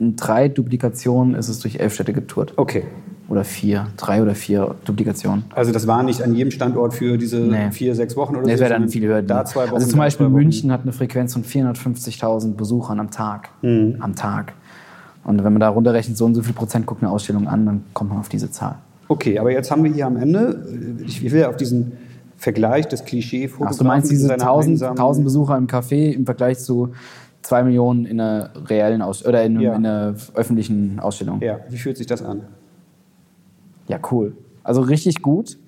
[0.00, 2.52] drei Duplikationen ist es durch elf Städte getourt.
[2.56, 2.84] Okay.
[3.28, 5.44] Oder vier, drei oder vier Duplikationen.
[5.54, 7.70] Also das war nicht an jedem Standort für diese Nee.
[7.70, 8.54] vier, sechs Wochen oder Nee, so.
[8.56, 9.22] es wäre dann viel höher.
[9.22, 9.74] Da zwei Wochen.
[9.76, 10.28] also zum Beispiel.
[10.28, 13.48] München hat eine Frequenz von 450.000 Besuchern am Tag.
[13.62, 13.96] Mhm.
[14.00, 14.52] Am Tag.
[15.24, 17.84] Und wenn man da runterrechnet, so und so viel Prozent guckt eine Ausstellung an, dann
[17.94, 18.76] kommt man auf diese Zahl.
[19.08, 20.66] Okay, aber jetzt haben wir hier am Ende,
[21.06, 21.92] ich will ja auf diesen
[22.36, 26.90] Vergleich des klischee Ach, du meinst diese 1000, 1000 Besucher im Café im Vergleich zu
[27.44, 29.74] 2 Millionen in einer reellen Aus oder in, Ja.
[29.74, 31.40] in einer öffentlichen Ausstellung?
[31.42, 32.42] Ja, wie fühlt sich das an?
[33.86, 34.34] Ja, cool.
[34.62, 35.58] Also richtig gut.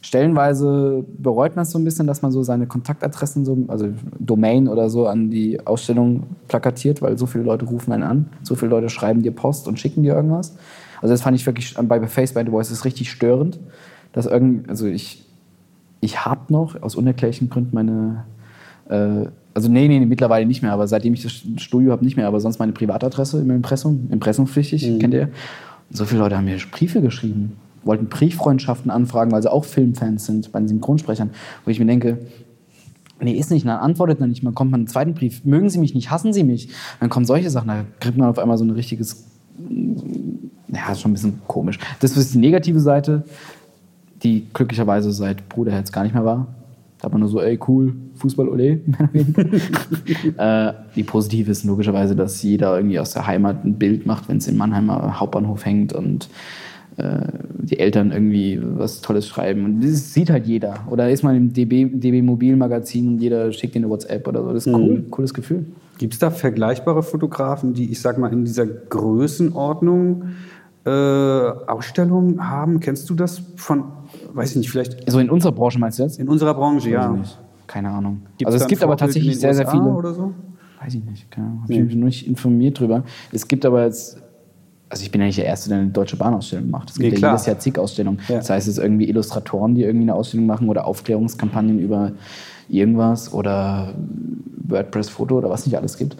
[0.00, 3.88] Stellenweise bereut man es so ein bisschen, dass man so seine Kontaktadressen, so, also
[4.18, 8.54] Domain oder so, an die Ausstellung plakatiert, weil so viele Leute rufen einen an, so
[8.54, 10.56] viele Leute schreiben dir Post und schicken dir irgendwas.
[11.02, 13.58] Also das fand ich wirklich bei Face by the Voice ist richtig störend,
[14.12, 15.26] dass irgend, also ich,
[16.00, 18.24] ich habe noch aus unerklärlichen Gründen meine,
[18.88, 22.18] äh, also nee, nee, nee, mittlerweile nicht mehr, aber seitdem ich das Studio habe, nicht
[22.18, 25.30] mehr, aber sonst meine Privatadresse im Impressum, impressumspflichtig, kennt ihr.
[25.88, 30.26] Und so viele Leute haben mir Briefe geschrieben, wollten Brieffreundschaften anfragen, weil sie auch Filmfans
[30.26, 31.30] sind bei den Synchronsprechern,
[31.64, 32.18] wo ich mir denke,
[33.18, 35.78] nee, ist nicht, dann antwortet man nicht, man kommt mal einen zweiten Brief, mögen Sie
[35.78, 36.68] mich nicht, hassen Sie mich,
[37.00, 39.24] dann kommen solche Sachen, da kriegt man auf einmal so ein richtiges,
[40.68, 41.78] ja, ist schon ein bisschen komisch.
[42.00, 43.24] Das ist die negative Seite,
[44.22, 46.46] die glücklicherweise seit Bruderherz gar nicht mehr war.
[46.98, 48.80] Da hat man nur so, ey, cool, Fußball, ole.
[50.38, 54.38] äh, die positive ist logischerweise, dass jeder irgendwie aus der Heimat ein Bild macht, wenn
[54.38, 56.28] es im Mannheimer Hauptbahnhof hängt und
[56.96, 57.28] äh,
[57.58, 59.64] die Eltern irgendwie was Tolles schreiben.
[59.66, 60.78] Und das sieht halt jeder.
[60.88, 64.52] Oder ist man im DB, DB Mobilmagazin und jeder schickt dir eine WhatsApp oder so.
[64.52, 65.66] Das ist cool, cooles Gefühl.
[65.98, 70.24] Gibt es da vergleichbare Fotografen, die, ich sag mal, in dieser Größenordnung
[70.86, 72.80] äh, Ausstellungen haben?
[72.80, 73.84] Kennst du das von,
[74.34, 76.18] weiß ich nicht, vielleicht So in unserer Branche meinst du jetzt?
[76.18, 77.08] in unserer Branche, ja.
[77.10, 77.38] nicht.
[77.66, 78.22] Keine Ahnung.
[78.38, 79.82] Gibt's also es gibt aber Vorbild tatsächlich sehr, sehr viele.
[79.84, 80.32] oder so?
[80.80, 81.62] Weiß ich nicht, keine Ahnung.
[81.62, 83.02] Hab ich mich noch nicht informiert drüber.
[83.32, 84.18] Es gibt aber jetzt,
[84.88, 86.90] also ich bin ja nicht der Erste, der eine deutsche Bahnausstellung macht.
[86.90, 88.20] Es gibt Nee, ja jedes Jahr zig Ausstellungen.
[88.28, 88.36] Ja.
[88.36, 92.12] Das heißt, es ist irgendwie Illustratoren, die irgendwie eine Ausstellung machen oder Aufklärungskampagnen über
[92.68, 93.94] irgendwas oder
[94.68, 96.16] WordPress-Foto oder was nicht alles gibt.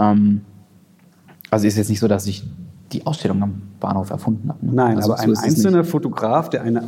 [0.00, 0.40] Ähm,
[1.50, 2.44] also ist jetzt nicht so, dass ich
[2.92, 4.64] die Ausstellung am Bahnhof erfunden habe.
[4.64, 4.72] ne?
[4.74, 5.42] Nein, also aber so ein nicht.
[5.44, 6.84] einzelner Fotograf, der eine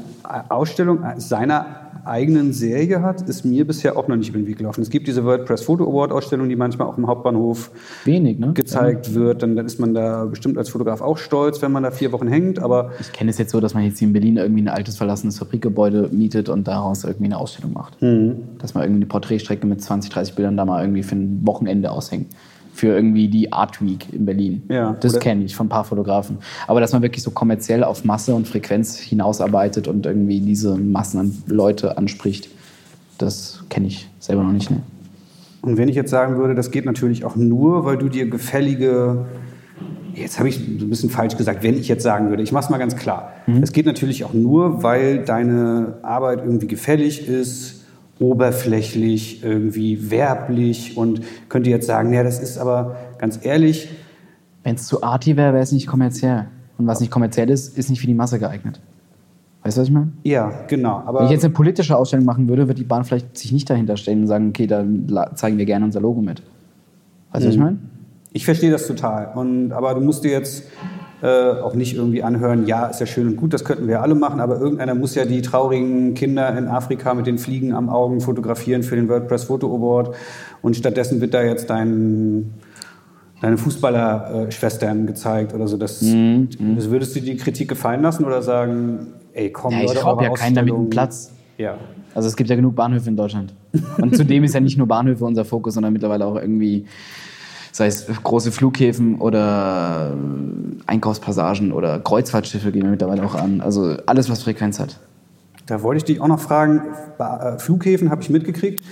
[0.49, 4.81] Ausstellung seiner eigenen Serie hat, ist mir bisher auch noch nicht über den Weg gelaufen.
[4.81, 7.71] Es gibt diese WordPress Photo Award Ausstellung, die manchmal auch im Hauptbahnhof
[8.05, 8.53] Wenig, ne?
[8.53, 9.43] gezeigt wird.
[9.43, 12.29] Dann, dann ist man da bestimmt als Fotograf auch stolz, wenn man da vier Wochen
[12.29, 12.59] hängt.
[12.59, 14.97] Aber Ich kenne es jetzt so, dass man jetzt hier in Berlin irgendwie ein altes
[14.97, 18.01] verlassenes Fabrikgebäude mietet und daraus irgendwie eine Ausstellung macht.
[18.01, 18.37] Mhm.
[18.59, 21.91] Dass man irgendwie eine Porträtstrecke mit 20, 30 Bildern da mal irgendwie für ein Wochenende
[21.91, 22.29] aushängt.
[22.81, 24.63] Für irgendwie die Art Week in Berlin.
[24.71, 26.39] Ja, das kenne ich von ein paar Fotografen.
[26.67, 31.21] Aber dass man wirklich so kommerziell auf Masse und Frequenz hinausarbeitet und irgendwie diese Massen
[31.21, 32.49] an Leute anspricht,
[33.19, 34.71] das kenne ich selber noch nicht.
[34.71, 34.81] Ne?
[35.61, 39.27] Und wenn ich jetzt sagen würde, das geht natürlich auch nur, weil du dir gefällige,
[40.15, 42.71] jetzt habe ich ein bisschen falsch gesagt, wenn ich jetzt sagen würde, ich mache es
[42.71, 43.35] mal ganz klar.
[43.61, 47.80] Es geht natürlich auch nur, weil deine Arbeit irgendwie gefällig ist,
[48.21, 53.89] oberflächlich, irgendwie werblich und könnte jetzt sagen, ja, das ist aber ganz ehrlich,
[54.63, 56.47] Wenn es zu arty wäre, wäre es nicht kommerziell.
[56.77, 58.81] Und was nicht kommerziell ist, ist nicht für die Masse geeignet.
[59.63, 60.13] Weißt du, was ich meine?
[60.23, 61.03] ja, genau.
[61.05, 63.69] Aber Wenn ich jetzt eine politische Ausstellung machen würde, wird die Bahn vielleicht sich nicht
[63.69, 64.85] dahinter stellen und sagen, okay, da
[65.35, 66.43] zeigen wir gerne unser Logo mit.
[67.33, 67.79] Weißt du, was ich meine?
[68.33, 69.33] Ich verstehe das total.
[69.35, 70.65] Und, aber du musst dir jetzt
[71.23, 74.15] äh, auch nicht irgendwie anhören, ja, ist ja schön und gut, das könnten wir alle
[74.15, 78.21] machen, aber irgendeiner muss ja die traurigen Kinder in Afrika mit den Fliegen am Augen
[78.21, 80.15] fotografieren für den WordPress Photo Award.
[80.63, 82.55] Und stattdessen wird da jetzt dein,
[83.41, 85.77] deine Fußballer-Schwestern gezeigt oder so.
[85.77, 89.89] Das, Mhm, das würdest du die Kritik gefallen lassen oder sagen, ey, komm, Ja, ich
[89.89, 91.33] Leute, raub eure ja keinen damit einen Platz.
[91.59, 91.77] Ja.
[92.15, 93.55] Also es gibt ja genug Bahnhöfe in Deutschland.
[94.01, 96.87] Und zudem ist ja nicht nur Bahnhöfe unser Fokus, sondern mittlerweile auch irgendwie,
[97.73, 100.17] sei es große Flughäfen oder
[100.87, 103.61] Einkaufspassagen oder Kreuzfahrtschiffe gehen wir mittlerweile auch an.
[103.61, 104.99] Also alles, was Frequenz hat.
[105.67, 106.83] Da wollte ich dich auch noch fragen,
[107.19, 108.83] äh, Flughäfen habe ich mitgekriegt.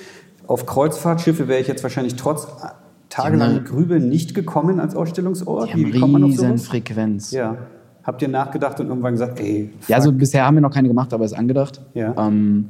[0.47, 2.69] Auf Kreuzfahrtschiffe wäre ich jetzt wahrscheinlich trotz äh,
[3.09, 5.69] tagelangen Grübeln nicht gekommen als Ausstellungsort.
[5.69, 6.67] Die haben Wie kommt man auf sowas?
[6.67, 7.33] Frequenz.
[7.33, 7.57] Ja.
[8.05, 9.95] Habt ihr nachgedacht und irgendwann gesagt, ey, Ja, fuck.
[9.97, 11.81] also bisher haben wir noch keine gemacht, aber ist angedacht.
[11.95, 12.15] Ja.
[12.17, 12.69] Ähm,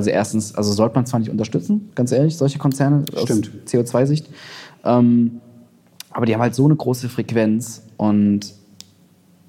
[0.00, 3.50] sie erstens, also sollte man zwar nicht unterstützen, ganz ehrlich, solche Konzerne Stimmt.
[3.66, 4.28] aus CO2-Sicht.
[4.84, 5.40] Ähm,
[6.12, 8.52] aber die haben halt so eine große Frequenz und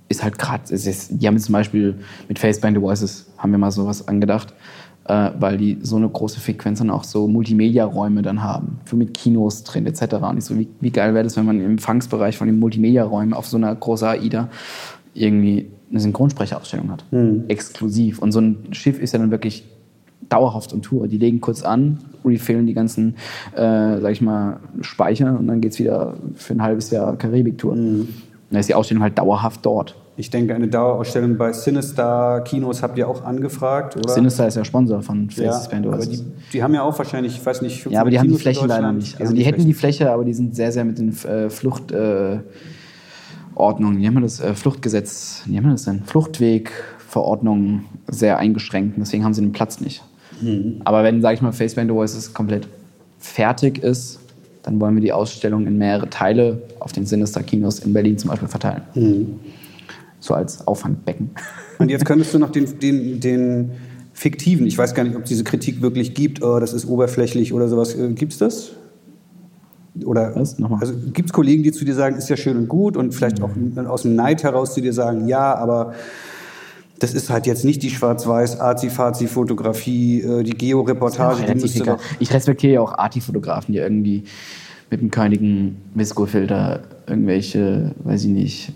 [0.10, 1.96] ist halt gerade, die haben zum Beispiel
[2.28, 4.54] mit Faceband Devices, haben wir mal sowas angedacht,
[5.06, 9.14] äh, weil die so eine große Frequenz dann auch so Multimedia-Räume dann haben, für mit
[9.14, 10.16] Kinos drin etc.
[10.16, 13.34] Und ich so, wie, wie geil wäre das, wenn man im Empfangsbereich von den Multimedia-Räumen
[13.34, 14.50] auf so einer großen AIDA
[15.14, 17.06] irgendwie eine Synchronsprecherausstellung hat.
[17.50, 18.20] Exklusiv.
[18.20, 19.66] Und so ein Schiff ist ja dann wirklich
[20.32, 21.08] dauerhaft on Tour.
[21.08, 23.16] Die legen kurz an, refillen die ganzen,
[23.54, 27.76] äh, sag ich mal, Speicher und dann geht's wieder für ein halbes Jahr Karibik-Tour.
[27.76, 28.08] Dann
[28.52, 29.96] ist die Ausstellung halt dauerhaft dort.
[30.18, 34.10] ich denke, eine Dauerausstellung bei Sinister Kinos habt ihr auch angefragt, oder?
[34.10, 37.38] Sinister ist ja Sponsor von ja, Faces Band aber die, die haben ja auch wahrscheinlich,
[37.38, 39.16] ich weiß nicht, Ja, aber die haben die Kinos Fläche leider nicht.
[39.16, 40.12] Also haben die hätten die Fläche.
[40.12, 41.92] Aber die sind sehr, sehr mit den äh, Flucht...
[41.92, 42.40] Äh,
[43.56, 44.40] Ordnungen, wie haben wir das?
[44.40, 46.04] Äh, Fluchtgesetz, wie haben wir das denn?
[46.04, 48.96] Fluchtwegverordnungen sehr eingeschränkt.
[48.98, 50.04] und Deswegen haben sie den Platz nicht.
[50.84, 52.68] Aber wenn, sage ich mal, Faceband Oasis komplett
[53.20, 54.20] fertig ist,
[54.64, 58.30] dann wollen wir die Ausstellung in mehrere Teile auf den Sinister Kinos in Berlin zum
[58.30, 58.84] Beispiel verteilen.
[60.20, 61.32] So als Auffangbecken.
[61.80, 63.72] Und jetzt könntest du noch den, den, den
[64.14, 67.54] fiktiven, ich weiß gar nicht, ob es diese Kritik wirklich gibt, oh, das ist oberflächlich
[67.54, 67.96] oder sowas.
[67.96, 68.72] Äh, Gibt's das?
[70.06, 70.58] Oder Was?
[70.58, 70.80] Nochmal.
[70.80, 73.42] also gibt es Kollegen, die zu dir sagen, ist ja schön und gut und vielleicht
[73.42, 73.50] auch
[73.88, 75.94] aus dem Neid heraus zu dir sagen, ja, aber
[77.02, 82.74] das ist halt jetzt nicht die schwarz-weiß Azi-Fazi-Fotografie, äh, die Georeportage, die müsste Ich respektiere
[82.74, 84.24] ja auch Arti-Fotografen, die irgendwie
[84.92, 88.74] mit einem keinigen Visco-Filter irgendwelche, weiß ich nicht,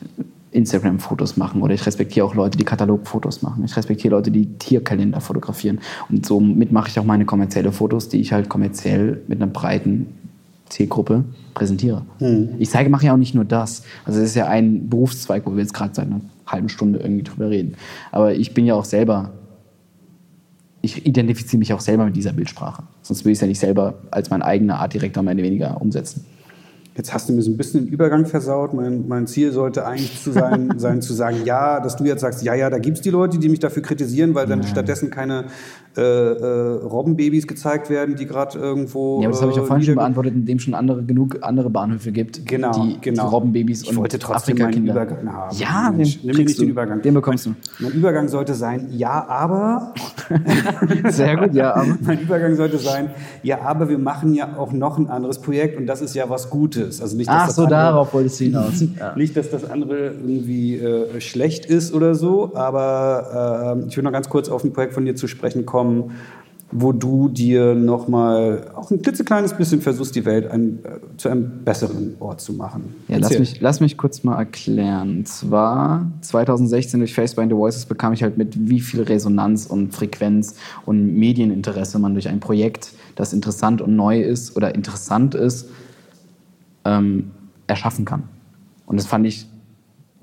[0.51, 1.61] Instagram-Fotos machen.
[1.61, 3.63] Oder ich respektiere auch Leute, die Katalogfotos machen.
[3.63, 5.79] Ich respektiere Leute, die Tierkalender fotografieren.
[6.09, 10.07] Und somit mache ich auch meine kommerzielle Fotos, die ich halt kommerziell mit einer breiten
[10.69, 12.03] Zielgruppe präsentiere.
[12.57, 13.83] Ich zeige, mache ja auch nicht nur das.
[14.05, 17.49] Also es ist ja ein Berufszweig, wo wir jetzt gerade einer halben Stunde irgendwie drüber
[17.49, 17.75] reden.
[18.11, 19.33] Aber ich bin ja auch selber
[20.85, 22.83] ich identifiziere mich auch selber mit dieser Bildsprache.
[23.01, 25.81] Sonst würde ich es ja nicht selber als meine eigene Art Direktor mehr oder weniger
[25.81, 26.25] umsetzen.
[26.95, 28.73] Jetzt hast du mir so ein bisschen den Übergang versaut.
[28.73, 32.41] Mein, mein Ziel sollte eigentlich zu sein, sein, zu sagen, ja, dass du jetzt sagst,
[32.43, 35.45] ja, ja, da gibt es die Leute, die mich dafür kritisieren, weil dann stattdessen keine
[35.97, 39.21] äh, äh, Robbenbabys gezeigt werden, die gerade irgendwo.
[39.21, 41.69] Ja, aber das habe ich ja äh, vorhin schon beantwortet, indem schon andere, genug andere
[41.69, 43.23] Bahnhöfe gibt, Genau, die, genau.
[43.23, 44.93] die Robbenbabys Ich und wollte trotzdem Afrika-Kinder.
[44.93, 45.55] Übergang haben.
[45.57, 46.71] Ja, Mensch, den nimm mir nicht kriegst den du.
[46.71, 47.01] Übergang.
[47.01, 47.55] Den bekommst du.
[47.79, 49.93] Mein Übergang sollte sein, ja, aber.
[51.09, 51.97] Sehr gut, ja, aber.
[52.01, 53.09] Mein Übergang sollte sein,
[53.43, 56.49] ja, aber wir machen ja auch noch ein anderes Projekt und das ist ja was
[56.49, 57.01] Gutes.
[57.01, 58.83] Also nicht, dass Ach das so, andere, darauf wolltest du hinaus.
[58.99, 59.13] Ja.
[59.15, 64.11] Nicht, dass das andere irgendwie äh, schlecht ist oder so, aber äh, ich will noch
[64.11, 65.84] ganz kurz auf ein Projekt von dir zu sprechen kommen,
[66.71, 71.63] wo du dir nochmal auch ein klitzekleines bisschen versuchst, die Welt ein, äh, zu einem
[71.63, 72.95] besseren Ort zu machen.
[73.07, 75.17] Ja, lass mich, lass mich kurz mal erklären.
[75.17, 79.67] Und zwar 2016 durch Face Behind the Voices bekam ich halt mit, wie viel Resonanz
[79.67, 80.55] und Frequenz
[80.85, 85.69] und Medieninteresse man durch ein Projekt, das interessant und neu ist oder interessant ist,
[86.83, 87.31] ähm,
[87.67, 88.23] erschaffen kann.
[88.85, 89.47] Und das fand ich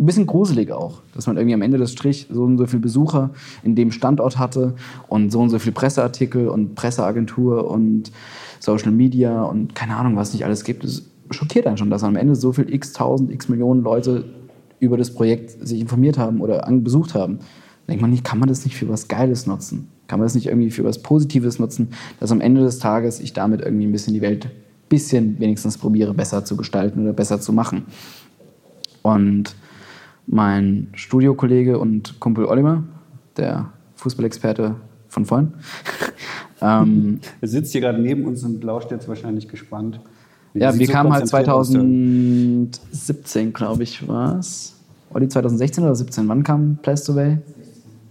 [0.02, 2.82] ein bisschen gruselig auch, dass man irgendwie am Ende des Strich so und so viele
[2.82, 3.30] Besucher
[3.62, 4.74] in dem Standort hatte
[5.08, 8.10] und so und so viele Presseartikel und Presseagentur und
[8.58, 10.82] Social Media und keine Ahnung, was nicht alles gibt.
[10.82, 14.24] Das schockiert einen schon, dass am Ende so viel x tausend, x Millionen Leute
[14.80, 17.38] über das Projekt sich informiert haben oder besucht haben.
[17.38, 19.88] Da denkt man nicht, kann man das nicht für was Geiles nutzen?
[20.08, 23.32] Kann man das nicht irgendwie für was Positives nutzen, dass am Ende des Tages ich
[23.32, 24.48] damit irgendwie ein bisschen die Welt,
[24.88, 27.84] bisschen wenigstens probiere, besser zu gestalten oder besser zu machen?
[29.02, 29.54] Und
[30.26, 32.82] mein Studiokollege und Kumpel Oliver,
[33.36, 34.76] der Fußballexperte
[35.08, 35.52] von vorhin,
[36.60, 40.00] ähm, Er sitzt hier gerade neben uns und lauscht jetzt wahrscheinlich gespannt.
[40.54, 44.76] ja, wir so kamen halt konzentriert aus, der- 2017, glaube ich, war es.
[45.12, 46.28] Olli 2016 oder 17?
[46.28, 47.38] Wann kam Plastoway?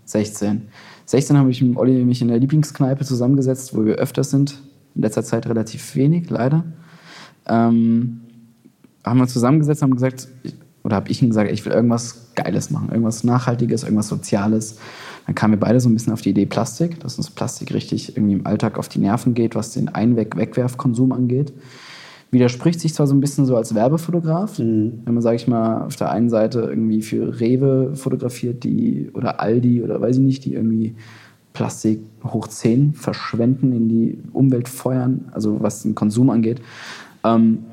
[0.06, 0.64] 16.
[1.06, 4.62] 16 habe ich mit Olli mich in der Lieblingskneipe zusammengesetzt, wo wir öfter sind.
[4.96, 6.64] In letzter Zeit relativ wenig, leider.
[7.48, 8.22] Ähm,
[9.04, 11.74] haben wir uns zusammengesetzt und haben gesagt, ich- oder habe ich ihm gesagt, ich will
[11.74, 14.78] irgendwas Geiles machen, irgendwas Nachhaltiges, irgendwas Soziales.
[15.26, 18.18] Dann kamen wir beide so ein bisschen auf die Idee Plastik, dass uns Plastik richtig
[18.18, 21.54] irgendwie im Alltag auf die Nerven geht, was den Einweg-Wegwerfkonsum angeht.
[22.32, 25.98] Widerspricht sich zwar so ein bisschen so als Werbefotograf, wenn man, sage ich mal, auf
[25.98, 30.54] der einen Seite irgendwie für Rewe fotografiert, die oder Aldi oder weiß ich nicht, die
[30.54, 30.96] irgendwie
[31.54, 36.62] Plastik hoch 10 verschwenden, in die Umwelt feuern, also was den Konsum angeht.
[37.26, 37.66] Ähm,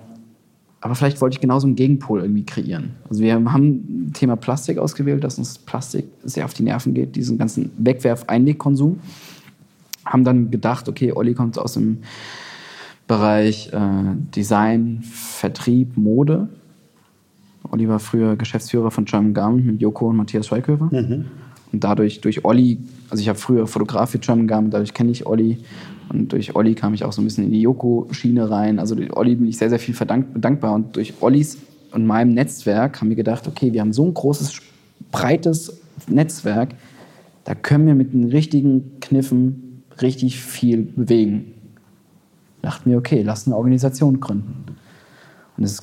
[0.81, 2.93] aber vielleicht wollte ich genauso einen Gegenpol irgendwie kreieren.
[3.09, 7.37] Also wir haben Thema Plastik ausgewählt, dass uns Plastik sehr auf die Nerven geht, diesen
[7.37, 9.01] ganzen Wegwerf-Einwegkonsum.
[10.05, 11.99] Haben dann gedacht, okay, Olli kommt aus dem
[13.09, 13.81] Bereich äh,
[14.37, 16.49] Design, Vertrieb, Mode.
[17.71, 20.89] Olli war früher Geschäftsführer von German Garment mit Joko und Matthias Schweighöfer.
[21.73, 22.79] Und dadurch, durch Olli,
[23.11, 25.59] also ich habe früher Fotograf für German Garment, dadurch kenne ich Olli.
[26.11, 28.79] Und durch Olli kam ich auch so ein bisschen in die Joko-Schiene rein.
[28.79, 30.75] Also durch Olli bin ich sehr, sehr viel dankbar.
[30.75, 31.59] Und durch Ollis
[31.93, 34.61] und meinem Netzwerk haben wir gedacht, okay, wir haben so ein großes,
[35.11, 36.75] breites Netzwerk,
[37.45, 41.55] da können wir mit den richtigen Kniffen richtig viel bewegen.
[42.63, 44.65] Dachten wir, okay, lass eine Organisation gründen.
[45.57, 45.83] Und es,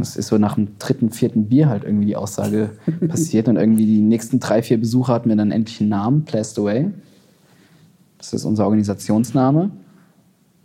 [0.00, 2.70] es ist so nach dem dritten, vierten Bier halt irgendwie die Aussage
[3.08, 3.48] passiert.
[3.48, 6.90] Und irgendwie die nächsten drei, vier Besucher hatten wir dann endlich einen Namen, Placed Away.
[8.18, 9.70] Das ist unser Organisationsname.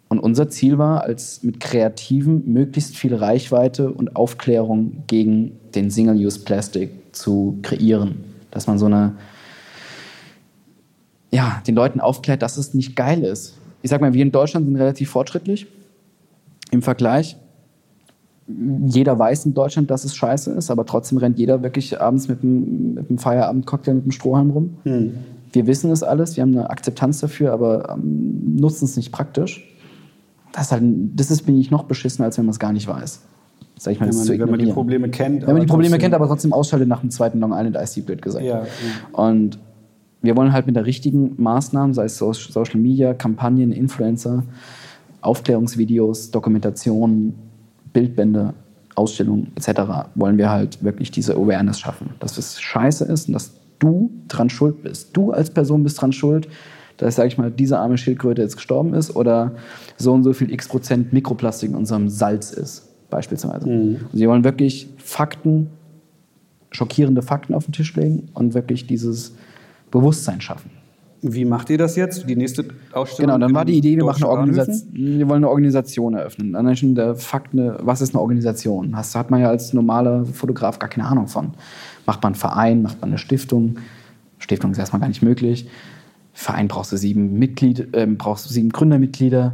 [0.10, 6.92] Und unser Ziel war, als mit Kreativen möglichst viel Reichweite und Aufklärung gegen den Single-Use-Plastic
[7.14, 8.24] zu kreieren.
[8.52, 9.14] Dass man so eine,
[11.32, 13.56] ja, den Leuten aufklärt, dass es nicht geil ist.
[13.82, 15.68] Ich sag mal, wir in Deutschland sind relativ fortschrittlich
[16.70, 17.38] im Vergleich.
[18.86, 22.44] Jeder weiß in Deutschland, dass es scheiße ist, aber trotzdem rennt jeder wirklich abends mit
[22.44, 24.78] einem, Feierabendcocktail mit einem Strohhalm rum.
[25.54, 29.64] Wir wissen es alles, wir haben eine Akzeptanz dafür, aber ähm, nutzen es nicht praktisch.
[30.52, 30.84] Das ist, halt,
[31.16, 33.22] das ist, bin ich noch beschissen, als wenn man es gar nicht weiß.
[33.86, 34.72] Mal, Wenn man, wenn man die.
[34.72, 35.42] Probleme kennt.
[35.42, 37.76] Wenn man die aber Probleme trotzdem- kennt, aber trotzdem ausschaltet nach dem zweiten Long Island
[37.76, 38.46] Ice Tea, blöd gesagt.
[38.46, 38.66] Ja, ja.
[39.14, 39.58] Und
[40.22, 44.44] wir wollen halt mit der richtigen Maßnahmen, sei es So- Social Media, Kampagnen, Influencer,
[45.22, 47.34] Aufklärungsvideos, Dokumentationen,
[47.94, 48.54] Bildbände,
[48.96, 49.82] Ausstellungen etc.,
[50.16, 54.50] wollen wir halt wirklich diese Awareness schaffen, dass es scheiße ist und dass du dran
[54.50, 55.16] schuld bist.
[55.16, 56.48] Du als Person bist dran schuld,
[56.98, 59.56] dass, sag ich mal, diese arme Schildkröte jetzt gestorben ist oder
[59.98, 63.66] so und so viel x Prozent Mikroplastik in unserem Salz ist, beispielsweise.
[63.70, 65.70] Also wir wollen wirklich Fakten,
[66.72, 69.36] schockierende Fakten auf den Tisch legen und wirklich dieses
[69.92, 70.72] Bewusstsein schaffen.
[71.26, 72.28] Wie macht ihr das jetzt?
[72.30, 73.32] Die nächste Ausstellung?
[73.32, 76.52] Genau, dann war die Idee, wir, machen eine Organisation, wir wollen eine Organisation eröffnen.
[76.52, 78.92] Dann ist schon der Fakt, eine, was ist eine Organisation?
[78.92, 81.54] Das hat man ja als normaler Fotograf gar keine Ahnung von.
[82.06, 83.78] Macht man einen Verein, macht man eine Stiftung?
[84.38, 85.70] Stiftung ist erstmal gar nicht möglich.
[86.34, 89.54] Verein brauchst du sieben Mitglied, äh, brauchst du sieben Gründermitglieder.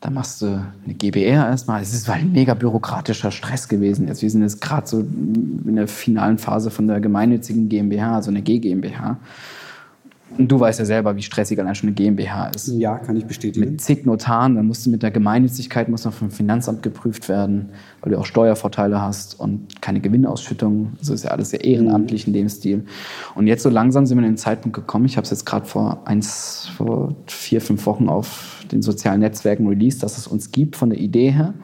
[0.00, 1.82] Dann machst du eine GBR erstmal.
[1.82, 4.06] Es ist halt ein mega bürokratischer Stress gewesen.
[4.06, 8.30] Jetzt, wir sind jetzt gerade so in der finalen Phase von der gemeinnützigen GmbH, also
[8.30, 9.18] eine GmbH.
[10.38, 12.68] Und du weißt ja selber, wie stressig allein schon eine GmbH ist.
[12.68, 13.68] Ja, kann ich bestätigen.
[13.68, 17.70] Mit zig Notaren, dann musst du mit der Gemeinnützigkeit muss noch vom Finanzamt geprüft werden,
[18.00, 20.92] weil du auch Steuervorteile hast und keine Gewinnausschüttung.
[20.98, 22.84] Also ist ja alles sehr ehrenamtlich in dem Stil.
[23.34, 25.04] Und jetzt so langsam sind wir in den Zeitpunkt gekommen.
[25.06, 29.66] Ich habe es jetzt gerade vor eins, vor vier, fünf Wochen auf den sozialen Netzwerken
[29.66, 31.54] released, dass es uns gibt von der Idee her.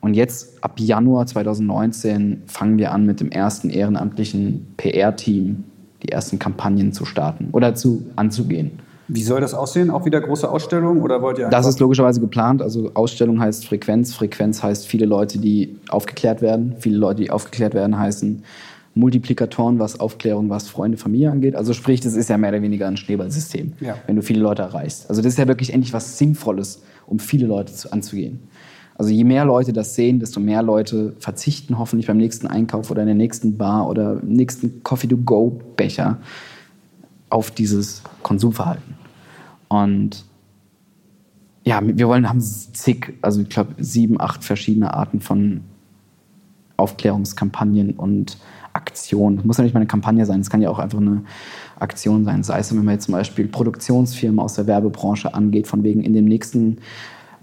[0.00, 5.64] Und jetzt ab Januar 2019 fangen wir an mit dem ersten ehrenamtlichen PR-Team
[6.02, 8.72] die ersten Kampagnen zu starten oder zu anzugehen.
[9.08, 9.90] Wie soll das aussehen?
[9.90, 12.62] Auch wieder große Ausstellung oder wollt ihr Das ist logischerweise geplant.
[12.62, 14.14] Also Ausstellung heißt Frequenz.
[14.14, 16.76] Frequenz heißt viele Leute, die aufgeklärt werden.
[16.78, 18.42] Viele Leute, die aufgeklärt werden, heißen
[18.94, 21.56] Multiplikatoren, was Aufklärung, was Freunde, Familie angeht.
[21.56, 23.96] Also sprich, das ist ja mehr oder weniger ein Schneeballsystem, Ja.
[24.06, 25.08] wenn du viele Leute erreichst.
[25.08, 28.40] Also das ist ja wirklich endlich was Sinnvolles, um viele Leute zu, anzugehen.
[28.96, 33.02] Also je mehr Leute das sehen, desto mehr Leute verzichten hoffentlich beim nächsten Einkauf oder
[33.02, 36.18] in der nächsten Bar oder im nächsten Coffee-to-go-Becher
[37.30, 38.94] auf dieses Konsumverhalten.
[39.68, 40.24] Und
[41.64, 45.62] ja, wir wollen, haben zig, also ich glaube sieben, acht verschiedene Arten von
[46.76, 48.36] Aufklärungskampagnen und
[48.72, 49.36] Aktionen.
[49.36, 51.22] Das muss ja nicht mal eine Kampagne sein, es kann ja auch einfach eine
[51.78, 52.42] Aktion sein.
[52.42, 56.12] Sei es, wenn man jetzt zum Beispiel Produktionsfirmen aus der Werbebranche angeht, von wegen in
[56.12, 56.78] dem nächsten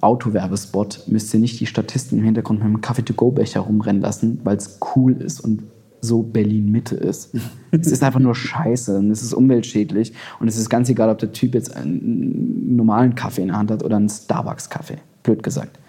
[0.01, 4.79] Autowerbespot müsst ihr nicht die Statisten im Hintergrund mit einem Kaffee-to-go-Becher rumrennen lassen, weil es
[4.95, 5.63] cool ist und
[6.01, 7.35] so Berlin-Mitte ist.
[7.71, 11.17] es ist einfach nur scheiße und es ist umweltschädlich und es ist ganz egal, ob
[11.19, 15.79] der Typ jetzt einen normalen Kaffee in der Hand hat oder einen Starbucks-Kaffee, blöd gesagt.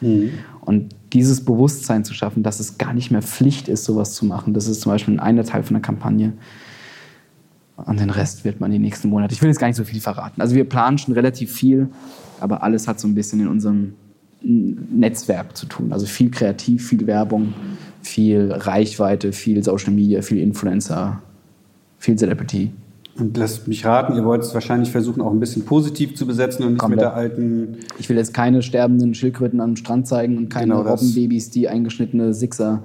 [0.63, 4.55] Und dieses Bewusstsein zu schaffen, dass es gar nicht mehr Pflicht ist, sowas zu machen,
[4.55, 6.33] das ist zum Beispiel ein einer Teil von der Kampagne.
[7.87, 9.35] Und den Rest wird man die nächsten Monate.
[9.35, 10.41] Ich will jetzt gar nicht so viel verraten.
[10.41, 11.89] Also wir planen schon relativ viel,
[12.41, 13.95] aber alles hat so ein bisschen in unserem
[14.43, 15.93] Netzwerk zu tun.
[15.93, 17.53] Also viel kreativ, viel Werbung,
[18.03, 21.21] viel Reichweite, viel Social Media, viel Influencer,
[21.99, 22.71] viel Celebrity.
[23.19, 26.65] Und lasst mich raten, ihr wollt es wahrscheinlich versuchen, auch ein bisschen positiv zu besetzen
[26.65, 27.01] und nicht Komplett.
[27.01, 27.77] mit der alten.
[27.99, 30.89] Ich will jetzt keine sterbenden Schildkröten am Strand zeigen und keine Genau.
[30.89, 32.83] Robbenbabys, die eingeschnittene Sixer,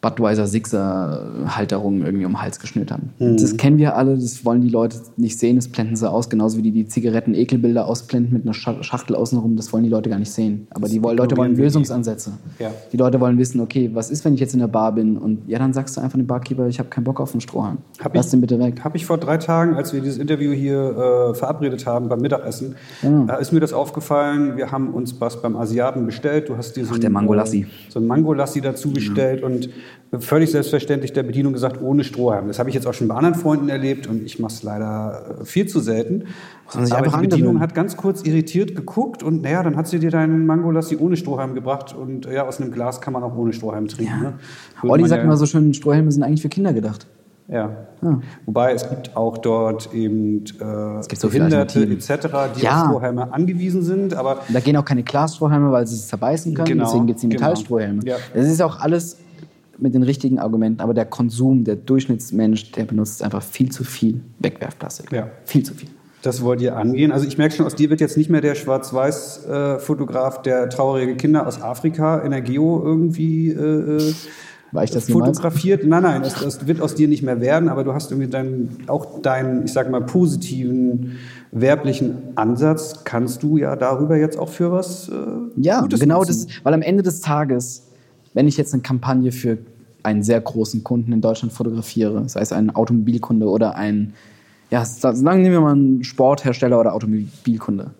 [0.00, 3.10] Budweiser Sixer Halterungen irgendwie um den Hals geschnürt haben.
[3.18, 3.36] Mhm.
[3.36, 6.56] Das kennen wir alle, das wollen die Leute nicht sehen, das blenden sie aus, genauso
[6.58, 10.18] wie die die Zigaretten-Ekelbilder ausblenden mit einer Scha- Schachtel außenrum, das wollen die Leute gar
[10.20, 10.68] nicht sehen.
[10.70, 11.56] Aber die Leute wollen.
[11.56, 12.32] Lösungsansätze.
[12.60, 12.70] Ja.
[12.92, 15.48] Die Leute wollen wissen, okay, was ist, wenn ich jetzt in der Bar bin und
[15.48, 17.78] ja, dann sagst du einfach dem Barkeeper, ich habe keinen Bock auf einen Strohhalm.
[18.00, 18.84] Hab Lass ich- den bitte weg.
[18.84, 22.76] Habe ich vor drei Tagen, als wir dieses Interview hier äh, verabredet haben beim Mittagessen,
[23.02, 23.24] Ja.
[23.26, 24.56] da ist mir das aufgefallen.
[24.56, 26.48] Wir haben uns was beim Asiaten bestellt.
[26.48, 27.62] Du hast dir so Ach, der Mangolassi.
[27.62, 29.68] Äh, so ein Mangolassi dazu bestellt und
[30.18, 32.48] völlig selbstverständlich der Bedienung gesagt, ohne Strohhalm.
[32.48, 35.36] Das habe ich jetzt auch schon bei anderen Freunden erlebt und ich mache es leider
[35.40, 36.24] äh, viel zu selten.
[36.70, 40.10] Sich Aber die Bedienung hat ganz kurz irritiert geguckt und naja, dann hat sie dir
[40.10, 43.88] deinen Mangolassi ohne Strohhalm gebracht und ja, aus einem Glas kann man auch ohne Strohhalm
[43.88, 44.20] trinken.
[44.20, 44.34] Ne?
[44.82, 47.06] Würde Olli sagt ja- immer so schön, Strohhelme sind eigentlich für Kinder gedacht.
[47.48, 47.70] ja.
[48.00, 48.20] Ja.
[48.46, 52.82] Wobei es gibt auch dort eben äh, gibt so Behinderte etc., die Ja.
[52.82, 54.14] auf Strohhalme angewiesen sind.
[54.14, 56.68] Aber da gehen auch keine Glasstrohhalme, weil sie es zerbeißen können.
[56.68, 57.40] Genau, Deswegen gibt es die genau.
[57.40, 58.02] Metallstrohhalme.
[58.04, 58.14] Ja.
[58.34, 59.16] Das ist auch alles
[59.78, 60.80] mit den richtigen Argumenten.
[60.80, 65.12] Aber der Konsum, der Durchschnittsmensch, der benutzt einfach viel zu viel Wegwerfplastik.
[65.12, 65.30] Ja.
[65.44, 65.88] Viel zu viel.
[66.22, 67.12] das wollt ihr angehen.
[67.12, 71.46] Also ich merke schon, aus dir wird jetzt nicht mehr der Schwarz-Weiß-Fotograf, der traurige Kinder
[71.46, 74.14] aus Afrika in der Geo irgendwie äh, äh,
[74.72, 75.38] War ich das niemals?
[75.38, 75.84] fotografiert.
[75.86, 78.78] Nein, nein, das, das wird aus dir nicht mehr werden, aber du hast irgendwie deinen,
[78.88, 81.18] auch deinen, ich sag mal, positiven
[81.50, 85.12] werblichen Ansatz kannst du ja darüber jetzt auch für was äh,
[85.56, 86.46] Ja, Gutes genau nutzen.
[86.48, 87.84] das, weil am Ende des Tages,
[88.38, 89.58] wenn ich jetzt eine Kampagne für
[90.04, 94.14] einen sehr großen Kunden in Deutschland fotografiere, sei es ein Automobilkunde oder ein,
[94.70, 97.90] ja, sagen wir mal einen Sporthersteller oder Automobilkunde,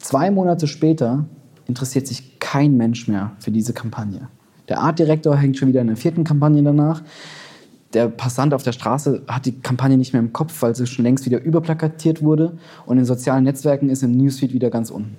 [0.00, 1.26] zwei Monate später
[1.68, 4.26] interessiert sich kein Mensch mehr für diese Kampagne.
[4.68, 7.00] Der Artdirektor hängt schon wieder in der vierten Kampagne danach.
[7.92, 11.04] Der Passant auf der Straße hat die Kampagne nicht mehr im Kopf, weil sie schon
[11.04, 12.58] längst wieder überplakatiert wurde.
[12.84, 15.18] Und in sozialen Netzwerken ist im Newsfeed wieder ganz unten.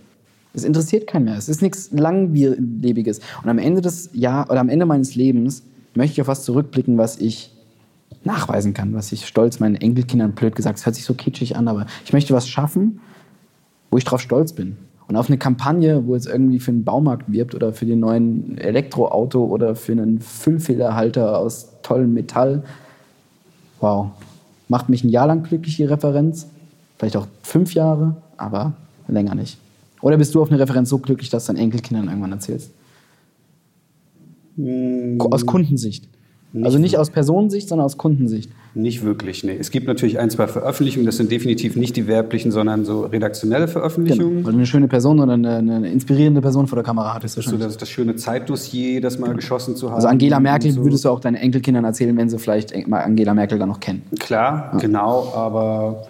[0.54, 1.38] Es interessiert keinen mehr.
[1.38, 3.20] Es ist nichts Langlebiges.
[3.42, 5.64] Und am Ende des Jahr oder am Ende meines Lebens
[5.96, 7.52] möchte ich auf was zurückblicken, was ich
[8.24, 11.68] nachweisen kann, was ich stolz meinen Enkelkindern blöd gesagt, es hört sich so kitschig an,
[11.68, 13.02] aber ich möchte was schaffen,
[13.92, 14.78] wo ich drauf stolz bin.
[15.08, 18.58] Und auf eine Kampagne, wo es irgendwie für einen Baumarkt wirbt oder für den neuen
[18.58, 22.64] Elektroauto oder für einen Füllfederhalter aus tollem Metall,
[23.82, 24.12] wow,
[24.70, 26.48] macht mich ein Jahr lang glücklich, die Referenz.
[26.98, 28.74] Vielleicht auch fünf Jahre, aber
[29.08, 29.58] länger nicht.
[30.04, 32.72] Oder bist du auf eine Referenz so glücklich, dass du deinen Enkelkindern irgendwann erzählst?
[35.18, 36.10] Aus Kundensicht.
[36.52, 38.52] Nicht also nicht aus Personensicht, sondern aus Kundensicht.
[38.76, 39.56] Nicht wirklich, nee.
[39.58, 43.70] Es gibt natürlich ein, zwei Veröffentlichungen, das sind definitiv nicht die werblichen, sondern so redaktionelle
[43.70, 44.36] Veröffentlichungen.
[44.36, 44.46] Genau.
[44.46, 47.38] Weil du eine schöne Person oder eine, eine inspirierende Person vor der Kamera hattest.
[47.38, 49.96] Das ist so das, das schöne Zeitdossier, das mal geschossen zu haben.
[49.96, 50.84] Also Angela Merkel so.
[50.84, 54.02] würdest du auch deinen Enkelkindern erzählen, wenn sie vielleicht mal Angela Merkel dann noch kennen.
[54.20, 56.08] Klar, genau, aber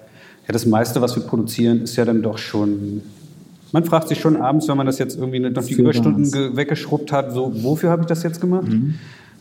[0.48, 3.04] ja, das meiste, was wir produzieren, ist ja dann doch schon.
[3.74, 7.34] Man fragt sich schon abends, wenn man das jetzt irgendwie noch die Überstunden weggeschrubbt hat,
[7.34, 8.68] so, wofür habe ich das jetzt gemacht?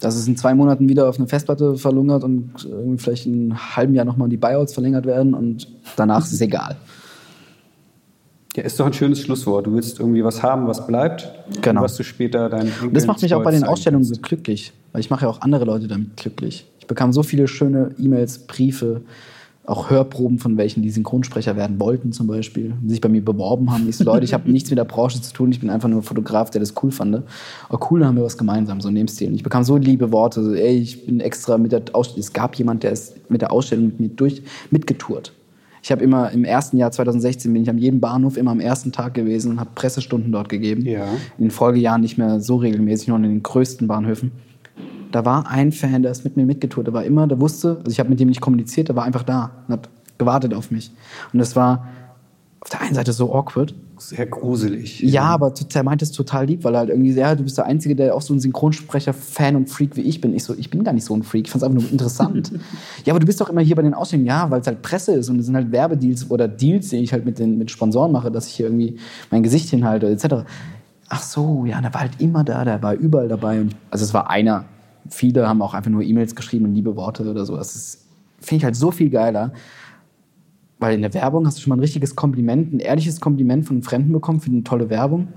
[0.00, 3.76] Dass es in zwei Monaten wieder auf eine Festplatte verlungert und irgendwie vielleicht in einem
[3.76, 6.76] halben Jahr nochmal die Buyouts verlängert werden und danach ist es egal.
[8.56, 9.66] Ja, ist doch ein schönes Schlusswort.
[9.66, 11.30] Du willst irgendwie was haben, was bleibt,
[11.60, 11.82] Genau.
[11.82, 15.00] was du später deinen Und das macht mich auch bei den Ausstellungen so glücklich, weil
[15.00, 16.66] ich mache ja auch andere Leute damit glücklich.
[16.80, 19.02] Ich bekam so viele schöne E-Mails, Briefe,
[19.64, 23.70] auch Hörproben von welchen, die Synchronsprecher werden wollten zum Beispiel, die sich bei mir beworben
[23.70, 23.88] haben.
[23.88, 26.00] Ich so, Leute, ich habe nichts mit der Branche zu tun, ich bin einfach nur
[26.00, 27.22] ein Fotograf, der das cool fand.
[27.68, 29.28] Aber cool, dann haben wir was gemeinsam, so in dem Stil.
[29.28, 32.32] Und ich bekam so liebe Worte, so, ey, ich bin extra mit der Ausstellung, es
[32.32, 35.32] gab jemand, der ist mit der Ausstellung mit mir durch, mitgetourt.
[35.82, 38.92] Ich habe immer im ersten Jahr 2016 bin ich an jedem Bahnhof immer am ersten
[38.92, 40.86] Tag gewesen und habe Pressestunden dort gegeben.
[40.86, 41.06] Ja.
[41.38, 44.30] In den Folgejahren nicht mehr so regelmäßig, nur in den größten Bahnhöfen.
[45.12, 46.86] Da war ein Fan, der ist mit mir mitgetourt.
[46.86, 49.22] Der war immer, der wusste, also ich habe mit dem nicht kommuniziert, der war einfach
[49.22, 50.92] da und hat gewartet auf mich.
[51.32, 51.86] Und das war
[52.60, 53.74] auf der einen Seite so awkward.
[53.98, 55.00] Sehr gruselig.
[55.00, 57.66] Ja, aber er meinte es total lieb, weil er halt irgendwie, ja, du bist der
[57.66, 60.34] Einzige, der auch so ein Synchronsprecher-Fan und Freak wie ich bin.
[60.34, 62.52] Ich so, ich bin gar nicht so ein Freak, ich fand es einfach nur interessant.
[63.04, 65.12] ja, aber du bist doch immer hier bei den Ausstellungen, ja, weil es halt Presse
[65.14, 68.12] ist und es sind halt Werbedeals oder Deals, die ich halt mit den mit Sponsoren
[68.12, 68.96] mache, dass ich hier irgendwie
[69.30, 70.44] mein Gesicht hinhalte, etc.
[71.08, 73.60] Ach so, ja, der war halt immer da, der war überall dabei.
[73.60, 74.64] Und, also es war einer.
[75.08, 77.56] Viele haben auch einfach nur E-Mails geschrieben und liebe Worte oder so.
[77.56, 78.04] Das
[78.40, 79.52] finde ich halt so viel geiler.
[80.78, 83.76] Weil in der Werbung hast du schon mal ein richtiges Kompliment, ein ehrliches Kompliment von
[83.76, 85.28] einem Fremden bekommen für eine tolle Werbung.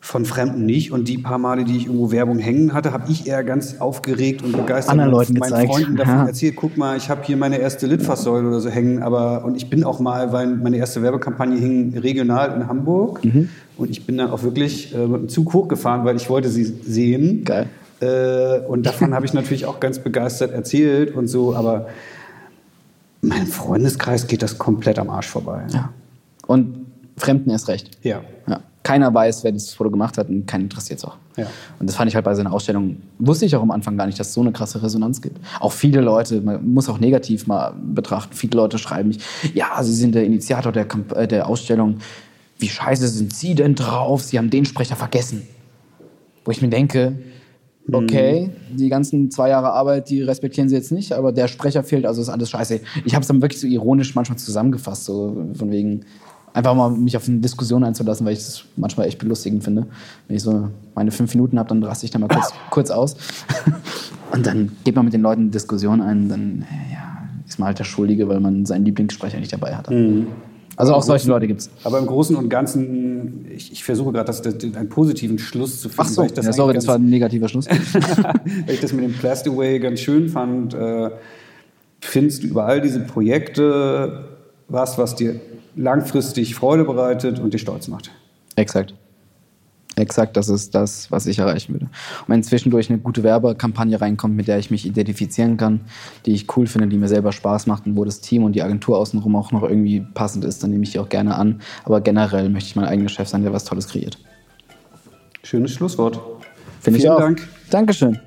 [0.00, 0.92] Von Fremden nicht.
[0.92, 4.42] Und die paar Male, die ich irgendwo Werbung hängen hatte, habe ich eher ganz aufgeregt
[4.42, 5.72] und begeistert Anderen Leuten meinen gezeigt.
[5.72, 6.26] Freunden davon Ja.
[6.26, 9.02] erzählt, guck mal, ich habe hier meine erste Litfaßsäule oder so hängen.
[9.02, 13.24] Aber, und ich bin auch mal, weil meine erste Werbekampagne hing regional in Hamburg.
[13.24, 13.48] Mhm.
[13.76, 16.62] Und ich bin dann auch wirklich äh, mit dem Zug hochgefahren, weil ich wollte sie
[16.64, 17.44] sehen.
[17.44, 17.66] Geil.
[18.00, 21.54] Äh, und davon habe ich natürlich auch ganz begeistert erzählt und so.
[21.54, 21.88] Aber
[23.20, 25.66] meinem Freundeskreis geht das komplett am Arsch vorbei.
[25.72, 25.92] Ja.
[26.46, 26.86] Und
[27.18, 27.90] Fremden erst recht.
[28.02, 28.22] Ja.
[28.46, 28.60] Ja.
[28.82, 31.16] Keiner weiß, wer dieses Foto gemacht hat und keinen interessiert es auch.
[31.36, 31.46] Ja.
[31.78, 34.18] Und das fand ich halt bei seiner Ausstellung, wusste ich auch am Anfang gar nicht,
[34.18, 35.38] dass es so eine krasse Resonanz gibt.
[35.60, 39.18] Auch viele Leute, man muss auch negativ mal betrachten, viele Leute schreiben mich,
[39.52, 41.98] ja, Sie sind der Initiator der, Kamp äh, der Ausstellung,
[42.58, 44.22] wie scheiße sind Sie denn drauf?
[44.22, 45.46] Sie haben den Sprecher vergessen.
[46.44, 47.18] Wo ich mir denke,
[47.92, 52.06] okay, die ganzen zwei Jahre Arbeit, die respektieren Sie jetzt nicht, aber der Sprecher fehlt,
[52.06, 52.80] also ist alles scheiße.
[53.04, 56.04] Ich habe es dann wirklich so ironisch manchmal zusammengefasst, so von wegen,
[56.52, 59.86] einfach mal mich auf eine Diskussion einzulassen, weil ich es manchmal echt belustigend finde.
[60.26, 63.16] Wenn ich so meine fünf Minuten habe, dann raste ich dann mal kurz, kurz aus.
[64.32, 67.78] Und dann geht man mit den Leuten eine Diskussion ein, dann ja, ist man halt
[67.78, 69.88] der Schuldige, weil man seinen Lieblingssprecher nicht dabei hat.
[70.78, 71.70] Also auch solche Leute gibt es.
[71.82, 75.88] Aber im Großen und Ganzen, ich, ich versuche gerade das, das, einen positiven Schluss zu
[75.88, 76.02] finden.
[76.02, 77.66] Ach so, weil ich das ja, sorry, das war ein negativer Schluss.
[77.68, 80.74] weil ich das mit dem Plastaway ganz schön fand.
[80.74, 81.10] Äh,
[82.00, 84.28] findest du über all diese Projekte
[84.68, 85.40] was, was dir
[85.74, 88.12] langfristig Freude bereitet und dir stolz macht?
[88.54, 88.94] Exakt.
[89.98, 91.86] Exakt, das ist das, was ich erreichen würde.
[91.86, 95.80] Und wenn zwischendurch eine gute Werbekampagne reinkommt, mit der ich mich identifizieren kann,
[96.24, 98.62] die ich cool finde, die mir selber Spaß macht und wo das Team und die
[98.62, 101.60] Agentur außenrum auch noch irgendwie passend ist, dann nehme ich die auch gerne an.
[101.84, 104.18] Aber generell möchte ich mein eigener Chef sein, der was Tolles kreiert.
[105.42, 106.20] Schönes Schlusswort.
[106.80, 107.18] Finde ich Vielen auch.
[107.18, 107.48] Dank.
[107.70, 108.20] Dankeschön.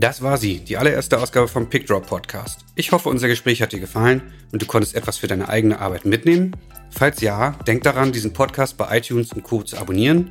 [0.00, 2.64] Das war sie, die allererste Ausgabe vom PickDrop Podcast.
[2.74, 6.06] Ich hoffe, unser Gespräch hat dir gefallen und du konntest etwas für deine eigene Arbeit
[6.06, 6.56] mitnehmen.
[6.88, 9.62] Falls ja, denk daran, diesen Podcast bei iTunes und Co.
[9.62, 10.30] zu abonnieren.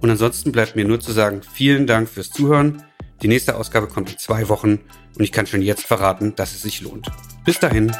[0.00, 2.84] Und ansonsten bleibt mir nur zu sagen, vielen Dank fürs Zuhören.
[3.20, 4.78] Die nächste Ausgabe kommt in zwei Wochen
[5.16, 7.10] und ich kann schon jetzt verraten, dass es sich lohnt.
[7.44, 7.90] Bis dahin.